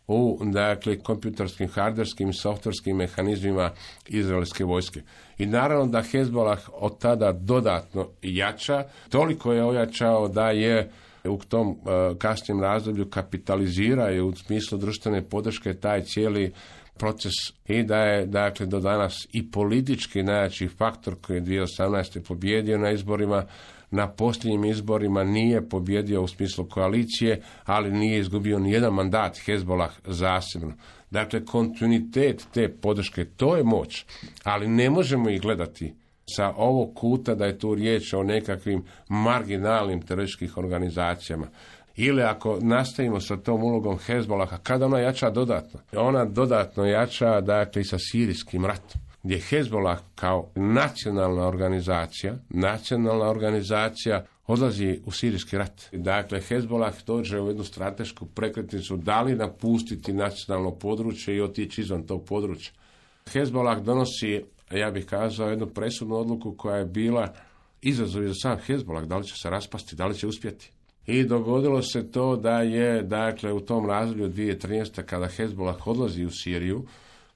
u 0.07 0.39
dakle, 0.43 0.99
kompjuterskim, 0.99 1.69
harderskim 1.69 2.29
i 2.29 2.33
softverskim 2.33 2.97
mehanizmima 2.97 3.71
izraelske 4.07 4.63
vojske. 4.63 5.01
I 5.37 5.45
naravno 5.45 5.85
da 5.85 6.01
Hezbollah 6.01 6.69
od 6.73 6.99
tada 6.99 7.31
dodatno 7.31 8.07
jača, 8.21 8.83
toliko 9.09 9.53
je 9.53 9.65
ojačao 9.65 10.27
da 10.27 10.49
je 10.49 10.91
u 11.29 11.37
tom 11.37 11.69
uh, 11.69 11.77
kasnijem 12.17 12.61
razdoblju 12.61 13.09
kapitaliziraju 13.09 14.27
u 14.27 14.35
smislu 14.35 14.77
društvene 14.77 15.21
podrške 15.29 15.73
taj 15.73 16.03
cijeli 16.03 16.53
proces 16.97 17.31
i 17.67 17.83
da 17.83 17.97
je 17.97 18.25
dakle 18.25 18.65
do 18.65 18.79
danas 18.79 19.27
i 19.31 19.51
politički 19.51 20.23
najjači 20.23 20.67
faktor 20.67 21.15
koji 21.21 21.37
je 21.37 21.41
2018. 21.41 22.27
pobjedio 22.27 22.77
na 22.77 22.91
izborima, 22.91 23.45
na 23.91 24.07
posljednjim 24.07 24.65
izborima 24.65 25.23
nije 25.23 25.69
pobjedio 25.69 26.21
u 26.21 26.27
smislu 26.27 26.65
koalicije, 26.65 27.41
ali 27.65 27.91
nije 27.91 28.19
izgubio 28.19 28.59
ni 28.59 28.71
jedan 28.71 28.93
mandat 28.93 29.37
Hezbolah 29.45 29.91
zasebno. 30.05 30.73
Dakle, 31.11 31.45
kontinuitet 31.45 32.47
te 32.53 32.69
podrške, 32.69 33.25
to 33.25 33.55
je 33.55 33.63
moć, 33.63 34.05
ali 34.43 34.67
ne 34.67 34.89
možemo 34.89 35.29
ih 35.29 35.41
gledati 35.41 35.93
sa 36.25 36.53
ovog 36.57 36.95
kuta 36.95 37.35
da 37.35 37.45
je 37.45 37.59
tu 37.59 37.75
riječ 37.75 38.13
o 38.13 38.23
nekakvim 38.23 38.83
marginalnim 39.09 40.01
terorističkim 40.01 40.49
organizacijama. 40.55 41.47
Ili 41.95 42.21
ako 42.21 42.59
nastavimo 42.61 43.19
sa 43.19 43.37
tom 43.37 43.63
ulogom 43.63 43.97
Hezbolaha, 43.97 44.57
kada 44.57 44.85
ona 44.85 44.99
jača 44.99 45.29
dodatno? 45.29 45.79
Ona 45.95 46.25
dodatno 46.25 46.85
jača 46.85 47.41
dakle 47.41 47.81
i 47.81 47.85
sa 47.85 47.97
sirijskim 47.99 48.65
ratom 48.65 49.01
gdje 49.23 49.39
Hezbolah 49.39 49.99
kao 50.15 50.49
nacionalna 50.55 51.47
organizacija, 51.47 52.35
nacionalna 52.49 53.25
organizacija 53.25 54.25
odlazi 54.47 54.99
u 55.05 55.11
sirijski 55.11 55.57
rat. 55.57 55.81
Dakle, 55.91 56.41
Hezbolah 56.41 56.93
dođe 57.05 57.39
u 57.39 57.47
jednu 57.47 57.63
stratešku 57.63 58.25
prekretnicu 58.25 58.97
da 58.97 59.21
li 59.21 59.35
napustiti 59.35 60.13
nacionalno 60.13 60.71
područje 60.71 61.35
i 61.35 61.41
otići 61.41 61.81
izvan 61.81 62.03
tog 62.03 62.25
područja. 62.25 62.71
Hezbolah 63.31 63.81
donosi, 63.81 64.43
ja 64.79 64.91
bih 64.91 65.05
kazao, 65.05 65.49
jednu 65.49 65.67
presudnu 65.67 66.15
odluku 66.15 66.55
koja 66.57 66.77
je 66.77 66.85
bila 66.85 67.33
izazov 67.81 68.23
za 68.23 68.33
sam 68.33 68.57
Hezbolah, 68.57 69.03
da 69.03 69.17
li 69.17 69.27
će 69.27 69.35
se 69.35 69.49
raspasti, 69.49 69.95
da 69.95 70.05
li 70.05 70.17
će 70.17 70.27
uspjeti. 70.27 70.71
I 71.07 71.23
dogodilo 71.23 71.81
se 71.81 72.11
to 72.11 72.35
da 72.35 72.61
je, 72.61 73.01
dakle, 73.01 73.53
u 73.53 73.59
tom 73.59 73.85
razdoblju 73.85 74.29
2013. 74.29 75.03
kada 75.03 75.27
Hezbollah 75.27 75.87
odlazi 75.87 76.25
u 76.25 76.31
Siriju, 76.31 76.85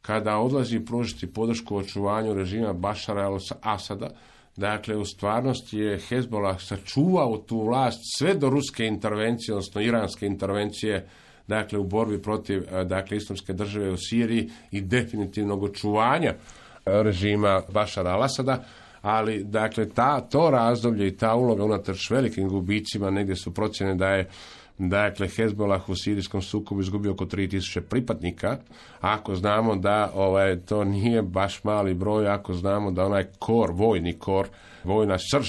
kada 0.01 0.37
odlazi 0.37 0.85
pružiti 0.85 1.33
podršku 1.33 1.77
očuvanju 1.77 2.33
režima 2.33 2.73
Bašara 2.73 3.29
al-Asada, 3.29 4.09
dakle, 4.55 4.97
u 4.97 5.05
stvarnosti 5.05 5.77
je 5.77 5.99
Hezbollah 5.99 6.61
sačuvao 6.61 7.37
tu 7.37 7.61
vlast 7.61 7.99
sve 8.17 8.33
do 8.33 8.49
ruske 8.49 8.85
intervencije, 8.85 9.55
odnosno 9.55 9.81
iranske 9.81 10.25
intervencije, 10.25 11.07
dakle, 11.47 11.79
u 11.79 11.83
borbi 11.83 12.21
protiv, 12.21 12.63
dakle, 12.85 13.17
islamske 13.17 13.53
države 13.53 13.91
u 13.91 13.97
Siriji 13.97 14.49
i 14.71 14.81
definitivnog 14.81 15.63
očuvanja 15.63 16.33
režima 16.87 17.61
Bašara 17.73 18.09
al-Asada, 18.09 18.57
ali 19.01 19.43
dakle 19.43 19.89
ta, 19.89 20.21
to 20.21 20.49
razdoblje 20.49 21.07
i 21.07 21.17
ta 21.17 21.35
uloga 21.35 21.63
unatoč 21.63 22.09
velikim 22.11 22.49
gubicima, 22.49 23.09
negdje 23.09 23.35
su 23.35 23.53
procjene 23.53 23.95
da 23.95 24.07
je 24.07 24.29
Dakle, 24.79 25.27
Hezbollah 25.27 25.89
u 25.89 25.95
sirijskom 25.95 26.41
sukobu 26.41 26.81
izgubio 26.81 27.11
oko 27.11 27.25
3000 27.25 27.81
pripadnika. 27.81 28.57
Ako 29.01 29.35
znamo 29.35 29.75
da 29.75 30.11
ovaj, 30.15 30.59
to 30.59 30.83
nije 30.83 31.21
baš 31.21 31.63
mali 31.63 31.93
broj, 31.93 32.27
ako 32.27 32.53
znamo 32.53 32.91
da 32.91 33.05
onaj 33.05 33.25
kor, 33.39 33.71
vojni 33.73 34.13
kor, 34.13 34.47
vojna 34.83 35.17
srž 35.31 35.47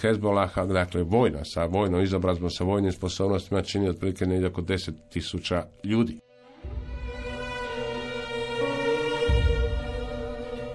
Hezbollaha, 0.00 0.66
dakle 0.66 1.02
vojna, 1.02 1.38
sa 1.44 1.64
vojnom 1.64 2.02
izobrazbom, 2.02 2.50
sa 2.50 2.64
vojnim 2.64 2.92
sposobnostima 2.92 3.62
čini 3.62 3.88
otprilike 3.88 4.26
negdje 4.26 4.48
oko 4.48 4.62
10.000 4.62 5.62
ljudi. 5.84 6.18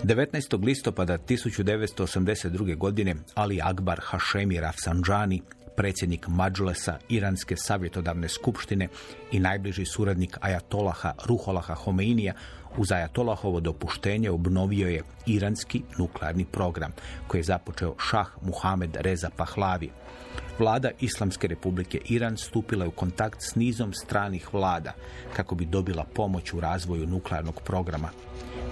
19. 0.03 0.65
listopada 0.65 1.17
1982. 1.17 2.77
godine 2.77 3.15
Ali 3.35 3.61
Akbar 3.61 3.99
Hashemi 4.03 4.59
Rafsanjani, 4.59 5.41
predsjednik 5.75 6.27
Mađulesa 6.27 6.97
Iranske 7.09 7.55
savjetodavne 7.57 8.29
skupštine 8.29 8.87
i 9.31 9.39
najbliži 9.39 9.85
suradnik 9.85 10.37
Ajatolaha 10.41 11.13
Ruholaha 11.25 11.73
Homeinija 11.73 12.33
uz 12.77 12.91
Ajatolahovo 12.91 13.59
dopuštenje 13.59 14.29
obnovio 14.29 14.87
je 14.87 15.03
iranski 15.25 15.81
nuklearni 15.97 16.45
program 16.45 16.91
koji 17.27 17.39
je 17.39 17.43
započeo 17.43 17.95
šah 18.09 18.27
Muhamed 18.41 18.97
Reza 18.99 19.29
Pahlavi. 19.37 19.89
Vlada 20.59 20.91
Islamske 20.99 21.47
republike 21.47 21.99
Iran 22.09 22.37
stupila 22.37 22.85
je 22.85 22.89
u 22.89 22.91
kontakt 22.91 23.41
s 23.41 23.55
nizom 23.55 23.93
stranih 23.93 24.53
vlada 24.53 24.93
kako 25.35 25.55
bi 25.55 25.65
dobila 25.65 26.03
pomoć 26.03 26.53
u 26.53 26.59
razvoju 26.59 27.07
nuklearnog 27.07 27.61
programa. 27.65 28.09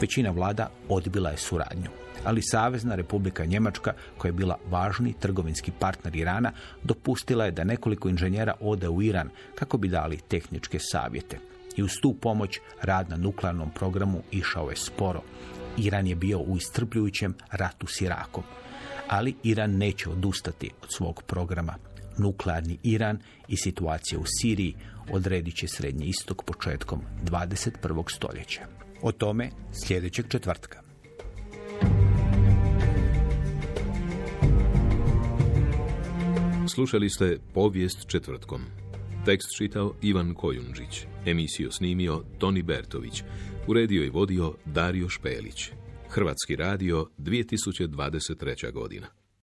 Većina 0.01 0.31
vlada 0.31 0.69
odbila 0.89 1.29
je 1.29 1.37
suradnju, 1.37 1.89
ali 2.23 2.41
Savezna 2.41 2.95
republika 2.95 3.45
Njemačka, 3.45 3.93
koja 4.17 4.29
je 4.29 4.33
bila 4.33 4.57
važni 4.69 5.13
trgovinski 5.19 5.71
partner 5.79 6.15
Irana, 6.15 6.51
dopustila 6.83 7.45
je 7.45 7.51
da 7.51 7.63
nekoliko 7.63 8.09
inženjera 8.09 8.53
ode 8.59 8.89
u 8.89 9.01
Iran 9.01 9.29
kako 9.55 9.77
bi 9.77 9.87
dali 9.87 10.17
tehničke 10.27 10.79
savjete. 10.79 11.37
I 11.75 11.83
uz 11.83 11.91
tu 12.01 12.13
pomoć 12.13 12.59
rad 12.81 13.09
na 13.09 13.17
nuklearnom 13.17 13.69
programu 13.71 14.21
išao 14.31 14.69
je 14.69 14.75
sporo. 14.75 15.21
Iran 15.77 16.07
je 16.07 16.15
bio 16.15 16.39
u 16.39 16.57
istrpljujućem 16.57 17.35
ratu 17.51 17.87
s 17.87 18.01
Irakom. 18.01 18.43
Ali 19.07 19.35
Iran 19.43 19.77
neće 19.77 20.09
odustati 20.09 20.71
od 20.83 20.89
svog 20.97 21.23
programa. 21.23 21.75
Nuklearni 22.17 22.77
Iran 22.83 23.19
i 23.47 23.57
situacija 23.57 24.19
u 24.19 24.23
Siriji 24.25 24.75
odredit 25.11 25.55
će 25.55 25.67
Srednji 25.67 26.05
istok 26.05 26.43
početkom 26.43 27.01
21. 27.23 28.15
stoljeća. 28.15 28.80
O 29.01 29.11
tome 29.11 29.49
sljedećeg 29.71 30.25
četvrtka. 30.27 30.81
Slušali 36.67 37.09
ste 37.09 37.37
povijest 37.53 38.07
četvrtkom. 38.07 38.61
Tekst 39.25 39.47
čitao 39.57 39.93
Ivan 40.01 40.33
Kojundžić. 40.33 41.05
Emisiju 41.25 41.71
snimio 41.71 42.23
Toni 42.39 42.63
Bertović. 42.63 43.23
Uredio 43.67 44.03
i 44.03 44.09
vodio 44.09 44.53
Dario 44.65 45.09
Špelić. 45.09 45.71
Hrvatski 46.09 46.55
radio 46.55 47.07
2023. 47.17 48.71
godina. 48.71 49.20